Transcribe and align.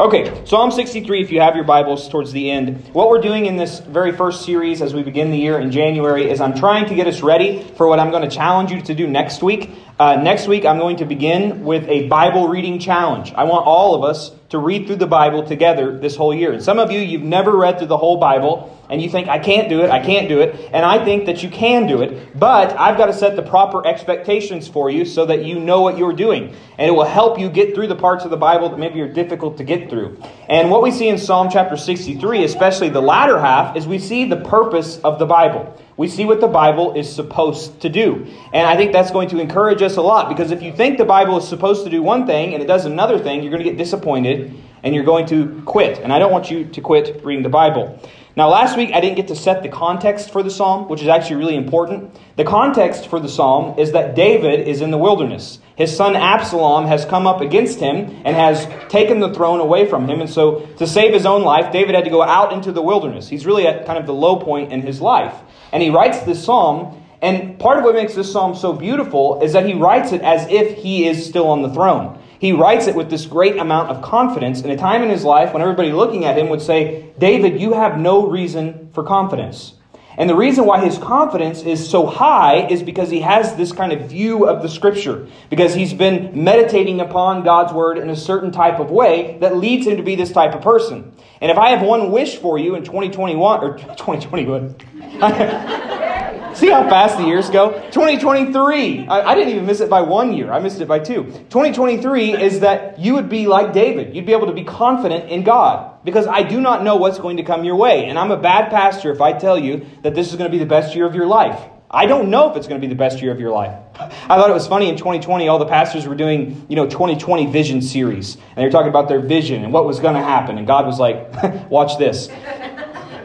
Okay, 0.00 0.46
Psalm 0.46 0.70
63, 0.70 1.20
if 1.20 1.30
you 1.30 1.42
have 1.42 1.54
your 1.54 1.64
Bibles 1.64 2.08
towards 2.08 2.32
the 2.32 2.50
end. 2.50 2.88
What 2.94 3.10
we're 3.10 3.20
doing 3.20 3.44
in 3.44 3.58
this 3.58 3.80
very 3.80 4.12
first 4.12 4.46
series 4.46 4.80
as 4.80 4.94
we 4.94 5.02
begin 5.02 5.30
the 5.30 5.36
year 5.36 5.58
in 5.58 5.70
January 5.70 6.30
is 6.30 6.40
I'm 6.40 6.54
trying 6.54 6.88
to 6.88 6.94
get 6.94 7.06
us 7.06 7.20
ready 7.20 7.62
for 7.76 7.86
what 7.86 8.00
I'm 8.00 8.10
going 8.10 8.22
to 8.22 8.34
challenge 8.34 8.70
you 8.70 8.80
to 8.80 8.94
do 8.94 9.06
next 9.06 9.42
week. 9.42 9.68
Uh, 9.98 10.16
next 10.16 10.48
week, 10.48 10.64
I'm 10.64 10.78
going 10.78 10.96
to 10.96 11.04
begin 11.04 11.64
with 11.64 11.86
a 11.86 12.08
Bible 12.08 12.48
reading 12.48 12.78
challenge. 12.78 13.34
I 13.34 13.44
want 13.44 13.66
all 13.66 13.94
of 13.94 14.02
us 14.02 14.30
to 14.50 14.58
read 14.58 14.86
through 14.86 14.96
the 14.96 15.06
Bible 15.06 15.44
together 15.44 15.96
this 15.96 16.16
whole 16.16 16.34
year. 16.34 16.52
And 16.52 16.62
some 16.62 16.80
of 16.80 16.90
you, 16.90 16.98
you've 16.98 17.22
never 17.22 17.56
read 17.56 17.78
through 17.78 17.86
the 17.86 17.96
whole 17.96 18.18
Bible, 18.18 18.76
and 18.90 19.00
you 19.00 19.08
think, 19.08 19.28
I 19.28 19.38
can't 19.38 19.68
do 19.68 19.82
it, 19.82 19.90
I 19.90 20.04
can't 20.04 20.28
do 20.28 20.40
it. 20.40 20.70
And 20.72 20.84
I 20.84 21.04
think 21.04 21.26
that 21.26 21.44
you 21.44 21.48
can 21.48 21.86
do 21.86 22.02
it, 22.02 22.36
but 22.38 22.76
I've 22.76 22.96
got 22.96 23.06
to 23.06 23.12
set 23.12 23.36
the 23.36 23.42
proper 23.42 23.86
expectations 23.86 24.66
for 24.66 24.90
you 24.90 25.04
so 25.04 25.26
that 25.26 25.44
you 25.44 25.60
know 25.60 25.82
what 25.82 25.96
you're 25.96 26.12
doing. 26.12 26.56
And 26.76 26.88
it 26.88 26.90
will 26.90 27.04
help 27.04 27.38
you 27.38 27.48
get 27.48 27.76
through 27.76 27.86
the 27.86 27.94
parts 27.94 28.24
of 28.24 28.30
the 28.30 28.36
Bible 28.36 28.70
that 28.70 28.78
maybe 28.78 29.00
are 29.02 29.12
difficult 29.12 29.58
to 29.58 29.64
get 29.64 29.88
through. 29.88 30.20
And 30.48 30.68
what 30.68 30.82
we 30.82 30.90
see 30.90 31.08
in 31.08 31.18
Psalm 31.18 31.48
chapter 31.48 31.76
63, 31.76 32.42
especially 32.42 32.88
the 32.88 33.00
latter 33.00 33.38
half, 33.38 33.76
is 33.76 33.86
we 33.86 34.00
see 34.00 34.24
the 34.24 34.36
purpose 34.36 34.98
of 34.98 35.20
the 35.20 35.26
Bible 35.26 35.80
we 36.00 36.08
see 36.08 36.24
what 36.24 36.40
the 36.40 36.48
Bible 36.48 36.94
is 36.94 37.14
supposed 37.14 37.82
to 37.82 37.90
do. 37.90 38.26
And 38.54 38.66
I 38.66 38.74
think 38.74 38.92
that's 38.92 39.10
going 39.10 39.28
to 39.28 39.38
encourage 39.38 39.82
us 39.82 39.98
a 39.98 40.00
lot 40.00 40.30
because 40.30 40.50
if 40.50 40.62
you 40.62 40.72
think 40.72 40.96
the 40.96 41.04
Bible 41.04 41.36
is 41.36 41.46
supposed 41.46 41.84
to 41.84 41.90
do 41.90 42.02
one 42.02 42.26
thing 42.26 42.54
and 42.54 42.62
it 42.62 42.66
does 42.66 42.86
another 42.86 43.18
thing, 43.18 43.42
you're 43.42 43.50
going 43.50 43.62
to 43.62 43.68
get 43.68 43.76
disappointed 43.76 44.39
and 44.82 44.94
you're 44.94 45.04
going 45.04 45.26
to 45.26 45.62
quit. 45.66 45.98
And 45.98 46.12
I 46.12 46.18
don't 46.18 46.32
want 46.32 46.50
you 46.50 46.64
to 46.64 46.80
quit 46.80 47.24
reading 47.24 47.42
the 47.42 47.48
Bible. 47.48 48.00
Now, 48.36 48.48
last 48.48 48.76
week 48.76 48.92
I 48.94 49.00
didn't 49.00 49.16
get 49.16 49.28
to 49.28 49.36
set 49.36 49.62
the 49.62 49.68
context 49.68 50.30
for 50.30 50.42
the 50.42 50.50
psalm, 50.50 50.88
which 50.88 51.02
is 51.02 51.08
actually 51.08 51.36
really 51.36 51.56
important. 51.56 52.16
The 52.36 52.44
context 52.44 53.08
for 53.08 53.18
the 53.18 53.28
psalm 53.28 53.78
is 53.78 53.92
that 53.92 54.14
David 54.14 54.68
is 54.68 54.80
in 54.80 54.90
the 54.90 54.98
wilderness. 54.98 55.58
His 55.74 55.94
son 55.94 56.14
Absalom 56.14 56.86
has 56.86 57.04
come 57.04 57.26
up 57.26 57.40
against 57.40 57.80
him 57.80 58.22
and 58.24 58.36
has 58.36 58.66
taken 58.88 59.18
the 59.18 59.34
throne 59.34 59.60
away 59.60 59.86
from 59.88 60.08
him. 60.08 60.20
And 60.20 60.30
so, 60.30 60.60
to 60.76 60.86
save 60.86 61.12
his 61.12 61.26
own 61.26 61.42
life, 61.42 61.72
David 61.72 61.94
had 61.94 62.04
to 62.04 62.10
go 62.10 62.22
out 62.22 62.52
into 62.52 62.70
the 62.70 62.82
wilderness. 62.82 63.28
He's 63.28 63.46
really 63.46 63.66
at 63.66 63.84
kind 63.84 63.98
of 63.98 64.06
the 64.06 64.14
low 64.14 64.36
point 64.36 64.72
in 64.72 64.82
his 64.82 65.00
life. 65.00 65.34
And 65.72 65.82
he 65.82 65.90
writes 65.90 66.20
this 66.20 66.42
psalm, 66.44 67.02
and 67.22 67.58
part 67.58 67.78
of 67.78 67.84
what 67.84 67.94
makes 67.94 68.14
this 68.14 68.30
psalm 68.30 68.54
so 68.54 68.72
beautiful 68.72 69.42
is 69.42 69.52
that 69.54 69.66
he 69.66 69.74
writes 69.74 70.12
it 70.12 70.22
as 70.22 70.46
if 70.48 70.78
he 70.78 71.06
is 71.06 71.26
still 71.26 71.48
on 71.48 71.62
the 71.62 71.72
throne. 71.72 72.19
He 72.40 72.52
writes 72.52 72.86
it 72.86 72.94
with 72.94 73.10
this 73.10 73.26
great 73.26 73.58
amount 73.58 73.90
of 73.90 74.00
confidence 74.00 74.62
in 74.62 74.70
a 74.70 74.76
time 74.76 75.02
in 75.02 75.10
his 75.10 75.24
life 75.24 75.52
when 75.52 75.60
everybody 75.60 75.92
looking 75.92 76.24
at 76.24 76.38
him 76.38 76.48
would 76.48 76.62
say, 76.62 77.10
David, 77.18 77.60
you 77.60 77.74
have 77.74 77.98
no 77.98 78.26
reason 78.26 78.88
for 78.94 79.04
confidence. 79.04 79.74
And 80.16 80.28
the 80.28 80.34
reason 80.34 80.64
why 80.64 80.82
his 80.82 80.96
confidence 80.96 81.62
is 81.62 81.86
so 81.86 82.06
high 82.06 82.66
is 82.68 82.82
because 82.82 83.10
he 83.10 83.20
has 83.20 83.56
this 83.56 83.72
kind 83.72 83.92
of 83.92 84.08
view 84.08 84.46
of 84.48 84.62
the 84.62 84.70
scripture, 84.70 85.28
because 85.50 85.74
he's 85.74 85.92
been 85.92 86.30
meditating 86.42 87.02
upon 87.02 87.44
God's 87.44 87.74
word 87.74 87.98
in 87.98 88.08
a 88.08 88.16
certain 88.16 88.50
type 88.50 88.80
of 88.80 88.90
way 88.90 89.36
that 89.40 89.58
leads 89.58 89.86
him 89.86 89.98
to 89.98 90.02
be 90.02 90.16
this 90.16 90.32
type 90.32 90.54
of 90.54 90.62
person. 90.62 91.12
And 91.42 91.50
if 91.50 91.58
I 91.58 91.70
have 91.70 91.86
one 91.86 92.10
wish 92.10 92.36
for 92.36 92.58
you 92.58 92.74
in 92.74 92.84
2021 92.84 93.60
or 93.62 93.76
2021, 93.78 94.76
See 96.54 96.68
how 96.68 96.88
fast 96.88 97.16
the 97.16 97.24
years 97.24 97.48
go? 97.50 97.72
2023. 97.90 99.06
I, 99.06 99.30
I, 99.30 99.34
didn't 99.34 99.50
even 99.50 99.66
miss 99.66 99.80
it 99.80 99.88
by 99.88 100.00
one 100.00 100.32
year. 100.32 100.52
I 100.52 100.58
missed 100.58 100.80
it 100.80 100.88
by 100.88 100.98
two. 100.98 101.24
2023 101.24 102.40
is 102.40 102.60
that 102.60 102.98
you 102.98 103.14
would 103.14 103.28
be 103.28 103.46
like 103.46 103.72
David. 103.72 104.14
You'd 104.14 104.26
be 104.26 104.32
able 104.32 104.46
to 104.46 104.52
be 104.52 104.64
confident 104.64 105.30
in 105.30 105.44
God. 105.44 106.04
Because 106.04 106.26
I 106.26 106.42
do 106.42 106.60
not 106.60 106.82
know 106.82 106.96
what's 106.96 107.18
going 107.18 107.36
to 107.36 107.42
come 107.42 107.64
your 107.64 107.76
way. 107.76 108.06
And 108.06 108.18
I'm 108.18 108.30
a 108.30 108.36
bad 108.36 108.70
pastor 108.70 109.12
if 109.12 109.20
I 109.20 109.32
tell 109.32 109.58
you 109.58 109.86
that 110.02 110.14
this 110.14 110.30
is 110.30 110.36
going 110.36 110.50
to 110.50 110.56
be 110.56 110.62
the 110.62 110.68
best 110.68 110.94
year 110.94 111.06
of 111.06 111.14
your 111.14 111.26
life. 111.26 111.60
I 111.90 112.06
don't 112.06 112.30
know 112.30 112.50
if 112.50 112.56
it's 112.56 112.68
going 112.68 112.80
to 112.80 112.86
be 112.86 112.92
the 112.92 112.98
best 112.98 113.20
year 113.20 113.32
of 113.32 113.40
your 113.40 113.50
life. 113.50 113.76
I 113.98 114.08
thought 114.36 114.48
it 114.48 114.54
was 114.54 114.66
funny 114.66 114.88
in 114.88 114.96
2020, 114.96 115.48
all 115.48 115.58
the 115.58 115.66
pastors 115.66 116.06
were 116.06 116.14
doing, 116.14 116.64
you 116.68 116.76
know, 116.76 116.86
2020 116.86 117.46
vision 117.46 117.82
series. 117.82 118.36
And 118.36 118.56
they 118.56 118.64
were 118.64 118.70
talking 118.70 118.90
about 118.90 119.08
their 119.08 119.20
vision 119.20 119.64
and 119.64 119.72
what 119.72 119.84
was 119.84 119.98
going 119.98 120.14
to 120.14 120.22
happen. 120.22 120.56
And 120.56 120.66
God 120.66 120.86
was 120.86 121.00
like, 121.00 121.28
watch 121.70 121.98
this 121.98 122.28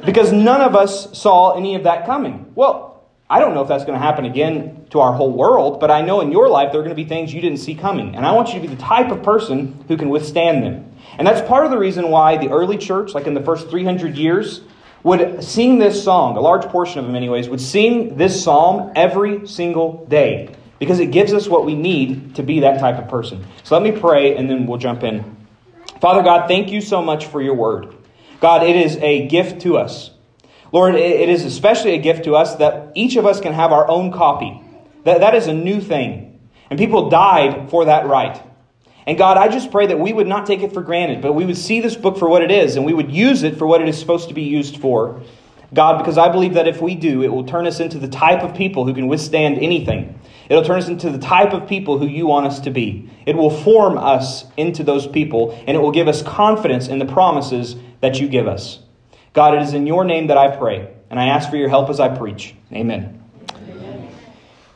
because 0.06 0.32
none 0.32 0.62
of 0.62 0.76
us 0.76 1.18
saw 1.18 1.56
any 1.58 1.76
of 1.76 1.84
that 1.84 2.06
coming. 2.06 2.52
Well, 2.56 2.95
I 3.28 3.40
don't 3.40 3.56
know 3.56 3.62
if 3.62 3.68
that's 3.68 3.86
going 3.86 3.98
to 3.98 4.06
happen 4.06 4.26
again 4.26 4.86
to 4.92 5.00
our 5.00 5.12
whole 5.12 5.32
world, 5.32 5.80
but 5.80 5.90
I 5.90 6.02
know 6.02 6.22
in 6.22 6.32
your 6.32 6.48
life 6.48 6.72
there 6.72 6.82
are 6.82 6.84
going 6.84 6.96
to 6.96 7.02
be 7.04 7.10
things 7.10 7.34
you 7.34 7.42
didn't 7.42 7.58
see 7.58 7.74
coming. 7.74 8.16
And 8.16 8.24
I 8.24 8.32
want 8.34 8.50
you 8.50 8.56
to 8.56 8.68
be 8.68 8.68
the 8.68 8.82
type 8.82 9.12
of 9.12 9.24
person 9.24 9.84
who 9.88 9.98
can 9.98 10.10
withstand 10.10 10.64
them. 10.64 10.92
And 11.18 11.28
that's 11.28 11.46
part 11.48 11.66
of 11.66 11.72
the 11.72 11.78
reason 11.78 12.12
why 12.12 12.38
the 12.38 12.50
early 12.50 12.78
church, 12.78 13.16
like 13.16 13.26
in 13.26 13.34
the 13.34 13.42
first 13.42 13.70
300 13.70 14.16
years, 14.16 14.62
would 15.02 15.44
sing 15.44 15.80
this 15.80 16.04
song, 16.04 16.38
a 16.38 16.40
large 16.40 16.66
portion 16.66 17.00
of 17.00 17.06
them, 17.06 17.16
anyways, 17.16 17.50
would 17.50 17.62
sing 17.62 18.16
this 18.16 18.44
psalm 18.44 18.92
every 18.96 19.48
single 19.48 20.06
day 20.06 20.56
because 20.78 21.00
it 21.00 21.08
gives 21.08 21.34
us 21.34 21.48
what 21.48 21.66
we 21.66 21.74
need 21.74 22.36
to 22.36 22.44
be 22.44 22.60
that 22.60 22.80
type 22.80 22.98
of 22.98 23.08
person. 23.08 23.46
So 23.64 23.76
let 23.80 23.84
me 23.84 24.00
pray 24.00 24.36
and 24.36 24.50
then 24.50 24.68
we'll 24.68 24.78
jump 24.78 25.04
in. 25.04 25.36
Father 26.00 26.22
God, 26.22 26.48
thank 26.48 26.72
you 26.72 26.82
so 26.82 27.02
much 27.02 27.26
for 27.28 27.42
your 27.42 27.56
word. 27.56 27.96
God, 28.40 28.64
it 28.64 28.76
is 28.76 28.98
a 28.98 29.28
gift 29.28 29.62
to 29.62 29.78
us. 29.78 30.12
Lord, 30.72 30.96
it 30.96 31.30
is 31.30 31.46
especially 31.46 31.94
a 31.94 32.00
gift 32.00 32.26
to 32.26 32.36
us 32.36 32.56
that 32.56 32.92
each 32.96 33.16
of 33.16 33.26
us 33.26 33.40
can 33.40 33.54
have 33.54 33.72
our 33.72 33.88
own 33.88 34.12
copy. 34.12 34.62
That, 35.04 35.22
that 35.22 35.36
is 35.36 35.48
a 35.48 35.54
new 35.54 35.80
thing. 35.80 36.40
And 36.70 36.80
people 36.80 37.10
died 37.10 37.70
for 37.70 37.86
that 37.86 38.08
right. 38.08 38.42
And 39.08 39.18
God, 39.18 39.38
I 39.38 39.48
just 39.48 39.72
pray 39.72 39.88
that 39.88 40.00
we 40.00 40.12
would 40.12 40.28
not 40.28 40.48
take 40.48 40.62
it 40.62 40.74
for 40.74 40.82
granted, 40.82 41.22
but 41.22 41.34
we 41.34 41.46
would 41.46 41.58
see 41.58 41.80
this 41.80 41.96
book 41.96 42.18
for 42.18 42.28
what 42.28 42.42
it 42.42 42.52
is 42.52 42.76
and 42.76 42.86
we 42.86 42.94
would 42.94 43.12
use 43.12 43.44
it 43.44 43.58
for 43.58 43.68
what 43.68 43.82
it 43.82 43.88
is 43.88 44.00
supposed 44.00 44.30
to 44.30 44.34
be 44.34 44.44
used 44.44 44.78
for. 44.78 45.22
God, 45.74 45.98
because 45.98 46.18
I 46.18 46.30
believe 46.30 46.54
that 46.54 46.68
if 46.68 46.82
we 46.82 46.96
do, 46.96 47.24
it 47.24 47.32
will 47.32 47.44
turn 47.44 47.68
us 47.68 47.80
into 47.80 48.00
the 48.00 48.08
type 48.08 48.42
of 48.42 48.56
people 48.56 48.86
who 48.86 48.94
can 48.94 49.08
withstand 49.08 49.60
anything. 49.60 50.20
It'll 50.50 50.64
turn 50.64 50.80
us 50.80 50.88
into 50.88 51.10
the 51.10 51.20
type 51.20 51.54
of 51.54 51.68
people 51.68 51.98
who 51.98 52.08
you 52.08 52.28
want 52.28 52.48
us 52.48 52.60
to 52.62 52.72
be. 52.72 53.10
It 53.26 53.36
will 53.36 53.50
form 53.50 53.98
us 53.98 54.46
into 54.58 54.84
those 54.84 55.08
people, 55.08 55.52
and 55.68 55.76
it 55.76 55.80
will 55.80 55.92
give 55.92 56.08
us 56.08 56.22
confidence 56.22 56.88
in 56.88 57.00
the 57.00 57.06
promises 57.06 57.76
that 58.02 58.20
you 58.20 58.28
give 58.28 58.48
us. 58.48 58.80
God, 59.36 59.54
it 59.54 59.62
is 59.64 59.74
in 59.74 59.86
your 59.86 60.06
name 60.06 60.28
that 60.28 60.38
I 60.38 60.56
pray, 60.56 60.88
and 61.10 61.20
I 61.20 61.28
ask 61.28 61.50
for 61.50 61.58
your 61.58 61.68
help 61.68 61.90
as 61.90 62.00
I 62.00 62.08
preach. 62.08 62.56
Amen. 62.72 63.22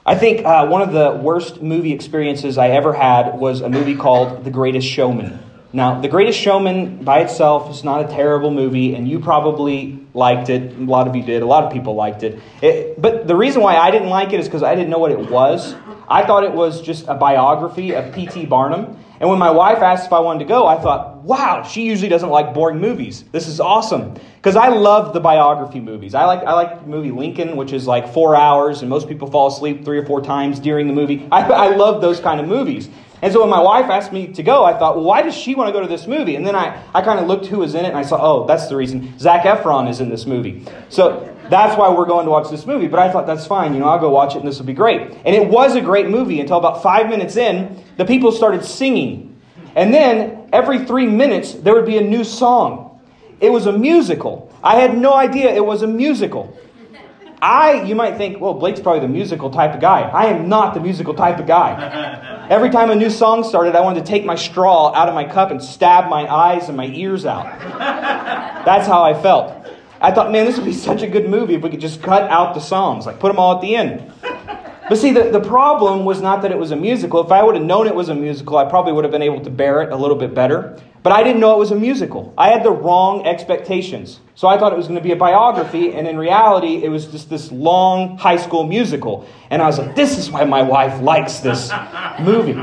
I 0.05 0.15
think 0.15 0.45
uh, 0.45 0.67
one 0.67 0.81
of 0.81 0.91
the 0.91 1.17
worst 1.23 1.61
movie 1.61 1.93
experiences 1.93 2.57
I 2.57 2.67
ever 2.69 2.91
had 2.91 3.39
was 3.39 3.61
a 3.61 3.69
movie 3.69 3.95
called 3.95 4.43
The 4.43 4.51
Greatest 4.51 4.85
Showman. 4.85 5.39
Now, 5.71 6.01
The 6.01 6.09
Greatest 6.09 6.37
Showman 6.37 7.05
by 7.05 7.19
itself 7.19 7.71
is 7.71 7.85
not 7.85 8.03
a 8.03 8.13
terrible 8.13 8.51
movie, 8.51 8.95
and 8.95 9.07
you 9.07 9.19
probably 9.19 10.05
liked 10.13 10.49
it. 10.49 10.75
A 10.75 10.83
lot 10.83 11.07
of 11.07 11.15
you 11.15 11.23
did. 11.23 11.41
A 11.41 11.45
lot 11.45 11.63
of 11.63 11.71
people 11.71 11.95
liked 11.95 12.23
it. 12.23 12.41
it 12.61 13.01
but 13.01 13.27
the 13.27 13.37
reason 13.37 13.61
why 13.61 13.77
I 13.77 13.91
didn't 13.91 14.09
like 14.09 14.33
it 14.33 14.41
is 14.41 14.47
because 14.47 14.63
I 14.63 14.75
didn't 14.75 14.89
know 14.89 14.99
what 14.99 15.11
it 15.11 15.29
was. 15.29 15.73
I 16.09 16.25
thought 16.25 16.43
it 16.43 16.51
was 16.51 16.81
just 16.81 17.07
a 17.07 17.13
biography 17.13 17.95
of 17.95 18.13
P.T. 18.13 18.47
Barnum. 18.47 18.97
And 19.21 19.29
when 19.29 19.39
my 19.39 19.51
wife 19.51 19.77
asked 19.77 20.07
if 20.07 20.13
I 20.13 20.19
wanted 20.19 20.39
to 20.39 20.45
go, 20.45 20.67
I 20.67 20.81
thought, 20.81 21.08
wow, 21.23 21.63
she 21.63 21.83
usually 21.83 22.09
doesn't 22.09 22.29
like 22.29 22.53
boring 22.53 22.79
movies. 22.79 23.23
This 23.31 23.47
is 23.47 23.59
awesome. 23.59 24.15
Because 24.37 24.55
I 24.55 24.69
love 24.69 25.13
the 25.13 25.19
biography 25.19 25.79
movies. 25.79 26.15
I 26.15 26.25
like, 26.25 26.39
I 26.43 26.53
like 26.53 26.81
the 26.81 26.87
movie 26.87 27.11
Lincoln, 27.11 27.57
which 27.57 27.73
is 27.73 27.87
like 27.87 28.13
four 28.13 28.35
hours, 28.35 28.81
and 28.81 28.89
most 28.89 29.07
people 29.07 29.29
fall 29.29 29.47
asleep 29.47 29.83
three 29.83 29.97
or 29.97 30.05
four 30.05 30.21
times 30.21 30.59
during 30.59 30.87
the 30.87 30.93
movie. 30.93 31.27
I, 31.31 31.41
I 31.41 31.75
love 31.75 32.01
those 32.01 32.19
kind 32.19 32.39
of 32.39 32.47
movies. 32.47 32.89
And 33.21 33.33
so 33.33 33.41
when 33.41 33.49
my 33.49 33.61
wife 33.61 33.89
asked 33.89 34.13
me 34.13 34.27
to 34.27 34.43
go, 34.43 34.63
I 34.63 34.77
thought, 34.77 34.95
well, 34.95 35.03
why 35.03 35.21
does 35.21 35.35
she 35.35 35.55
want 35.55 35.67
to 35.67 35.73
go 35.73 35.81
to 35.81 35.87
this 35.87 36.07
movie? 36.07 36.35
And 36.35 36.47
then 36.47 36.55
I, 36.55 36.81
I 36.93 37.01
kind 37.01 37.19
of 37.19 37.27
looked 37.27 37.47
who 37.47 37.59
was 37.59 37.75
in 37.75 37.83
it, 37.83 37.89
and 37.89 37.97
I 37.97 38.03
saw, 38.03 38.17
oh, 38.21 38.47
that's 38.47 38.67
the 38.67 38.77
reason. 38.77 39.17
Zac 39.19 39.43
Efron 39.43 39.89
is 39.89 39.99
in 39.99 40.09
this 40.09 40.25
movie. 40.25 40.65
So 40.87 41.35
that's 41.49 41.77
why 41.77 41.89
we're 41.89 42.05
going 42.05 42.25
to 42.25 42.31
watch 42.31 42.49
this 42.49 42.65
movie. 42.65 42.87
But 42.87 42.99
I 42.99 43.11
thought, 43.11 43.27
that's 43.27 43.45
fine. 43.45 43.73
You 43.73 43.81
know, 43.81 43.87
I'll 43.87 43.99
go 43.99 44.09
watch 44.09 44.35
it, 44.35 44.39
and 44.39 44.47
this 44.47 44.57
will 44.57 44.65
be 44.65 44.73
great. 44.73 45.01
And 45.01 45.35
it 45.35 45.49
was 45.49 45.75
a 45.75 45.81
great 45.81 46.07
movie 46.07 46.39
until 46.39 46.57
about 46.57 46.81
five 46.81 47.09
minutes 47.09 47.35
in, 47.35 47.83
the 47.97 48.05
people 48.05 48.31
started 48.31 48.63
singing 48.63 49.28
and 49.79 49.93
then 49.93 50.49
every 50.51 50.83
three 50.83 51.05
minutes, 51.05 51.53
there 51.53 51.73
would 51.73 51.85
be 51.85 51.97
a 51.97 52.01
new 52.01 52.25
song. 52.25 52.99
It 53.39 53.49
was 53.49 53.65
a 53.65 53.71
musical. 53.71 54.53
I 54.61 54.75
had 54.75 54.97
no 54.97 55.13
idea 55.13 55.55
it 55.55 55.65
was 55.65 55.83
a 55.83 55.87
musical. 55.87 56.53
I, 57.41 57.83
you 57.83 57.95
might 57.95 58.17
think, 58.17 58.41
well, 58.41 58.53
Blake's 58.55 58.81
probably 58.81 58.99
the 58.99 59.07
musical 59.07 59.49
type 59.49 59.73
of 59.73 59.79
guy. 59.79 60.01
I 60.01 60.25
am 60.25 60.49
not 60.49 60.73
the 60.73 60.81
musical 60.81 61.13
type 61.13 61.39
of 61.39 61.47
guy. 61.47 62.47
Every 62.49 62.69
time 62.71 62.89
a 62.89 62.95
new 62.95 63.09
song 63.09 63.45
started, 63.45 63.73
I 63.73 63.79
wanted 63.79 64.05
to 64.05 64.11
take 64.11 64.25
my 64.25 64.35
straw 64.35 64.93
out 64.93 65.07
of 65.07 65.15
my 65.15 65.23
cup 65.23 65.49
and 65.49 65.63
stab 65.63 66.09
my 66.09 66.27
eyes 66.27 66.67
and 66.67 66.75
my 66.75 66.87
ears 66.87 67.25
out. 67.25 67.45
That's 68.65 68.85
how 68.85 69.03
I 69.03 69.13
felt. 69.21 69.65
I 70.01 70.11
thought, 70.11 70.29
man, 70.29 70.45
this 70.45 70.57
would 70.57 70.65
be 70.65 70.73
such 70.73 71.03
a 71.03 71.07
good 71.07 71.29
movie 71.29 71.55
if 71.55 71.61
we 71.61 71.69
could 71.69 71.79
just 71.79 72.01
cut 72.01 72.23
out 72.23 72.53
the 72.53 72.59
songs, 72.59 73.05
like 73.05 73.17
put 73.17 73.29
them 73.29 73.39
all 73.39 73.55
at 73.55 73.61
the 73.61 73.77
end. 73.77 74.11
But 74.89 74.97
see, 74.97 75.11
the, 75.11 75.29
the 75.29 75.39
problem 75.39 76.03
was 76.03 76.19
not 76.19 76.41
that 76.41 76.51
it 76.51 76.57
was 76.57 76.71
a 76.71 76.75
musical. 76.75 77.23
If 77.23 77.31
I 77.31 77.43
would 77.43 77.53
have 77.53 77.63
known 77.63 77.85
it 77.85 77.93
was 77.93 78.09
a 78.09 78.15
musical, 78.15 78.57
I 78.57 78.65
probably 78.65 78.91
would 78.91 79.03
have 79.03 79.11
been 79.11 79.21
able 79.21 79.39
to 79.41 79.49
bear 79.51 79.83
it 79.83 79.91
a 79.91 79.95
little 79.95 80.17
bit 80.17 80.33
better. 80.33 80.81
But 81.03 81.13
I 81.13 81.21
didn't 81.21 81.39
know 81.39 81.53
it 81.55 81.59
was 81.59 81.69
a 81.69 81.75
musical. 81.75 82.33
I 82.35 82.49
had 82.49 82.63
the 82.63 82.71
wrong 82.71 83.25
expectations. 83.25 84.19
So 84.33 84.47
I 84.47 84.57
thought 84.57 84.73
it 84.73 84.77
was 84.77 84.87
going 84.87 84.97
to 84.97 85.03
be 85.03 85.11
a 85.11 85.15
biography, 85.15 85.93
and 85.93 86.07
in 86.07 86.17
reality, 86.17 86.83
it 86.83 86.89
was 86.89 87.05
just 87.05 87.29
this 87.29 87.51
long 87.51 88.17
high 88.17 88.37
school 88.37 88.65
musical. 88.65 89.29
And 89.51 89.61
I 89.61 89.67
was 89.67 89.77
like, 89.77 89.95
this 89.95 90.17
is 90.17 90.31
why 90.31 90.43
my 90.43 90.63
wife 90.63 90.99
likes 91.01 91.37
this 91.39 91.71
movie. 92.19 92.53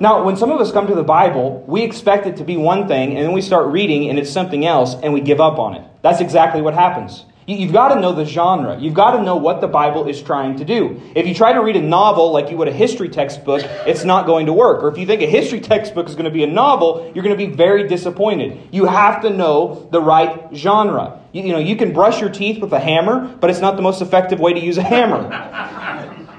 Now, 0.00 0.24
when 0.24 0.36
some 0.36 0.50
of 0.50 0.60
us 0.60 0.72
come 0.72 0.86
to 0.88 0.94
the 0.94 1.04
Bible, 1.04 1.64
we 1.66 1.82
expect 1.82 2.26
it 2.26 2.36
to 2.36 2.44
be 2.44 2.58
one 2.58 2.86
thing, 2.86 3.16
and 3.16 3.24
then 3.24 3.32
we 3.32 3.40
start 3.40 3.72
reading, 3.72 4.10
and 4.10 4.18
it's 4.18 4.30
something 4.30 4.66
else, 4.66 4.94
and 5.02 5.14
we 5.14 5.22
give 5.22 5.40
up 5.40 5.58
on 5.58 5.74
it. 5.74 5.84
That's 6.02 6.20
exactly 6.20 6.60
what 6.60 6.74
happens. 6.74 7.24
You've 7.46 7.72
got 7.72 7.94
to 7.94 8.00
know 8.00 8.12
the 8.12 8.24
genre. 8.24 8.78
You've 8.78 8.94
got 8.94 9.12
to 9.12 9.22
know 9.22 9.36
what 9.36 9.60
the 9.60 9.68
Bible 9.68 10.08
is 10.08 10.22
trying 10.22 10.56
to 10.56 10.64
do. 10.64 11.00
If 11.14 11.26
you 11.26 11.34
try 11.34 11.52
to 11.52 11.60
read 11.60 11.76
a 11.76 11.82
novel 11.82 12.32
like 12.32 12.50
you 12.50 12.56
would 12.56 12.68
a 12.68 12.72
history 12.72 13.10
textbook, 13.10 13.62
it's 13.86 14.04
not 14.04 14.24
going 14.24 14.46
to 14.46 14.52
work. 14.52 14.82
Or 14.82 14.88
if 14.88 14.96
you 14.96 15.06
think 15.06 15.20
a 15.20 15.26
history 15.26 15.60
textbook 15.60 16.08
is 16.08 16.14
going 16.14 16.24
to 16.24 16.30
be 16.30 16.42
a 16.42 16.46
novel, 16.46 17.12
you're 17.14 17.22
going 17.22 17.36
to 17.36 17.46
be 17.46 17.52
very 17.52 17.86
disappointed. 17.86 18.68
You 18.72 18.86
have 18.86 19.20
to 19.22 19.30
know 19.30 19.88
the 19.90 20.00
right 20.00 20.48
genre. 20.54 21.20
You, 21.32 21.42
you 21.42 21.52
know, 21.52 21.58
you 21.58 21.76
can 21.76 21.92
brush 21.92 22.20
your 22.20 22.30
teeth 22.30 22.62
with 22.62 22.72
a 22.72 22.80
hammer, 22.80 23.36
but 23.40 23.50
it's 23.50 23.60
not 23.60 23.76
the 23.76 23.82
most 23.82 24.00
effective 24.00 24.40
way 24.40 24.54
to 24.54 24.60
use 24.60 24.78
a 24.78 24.82
hammer. 24.82 25.28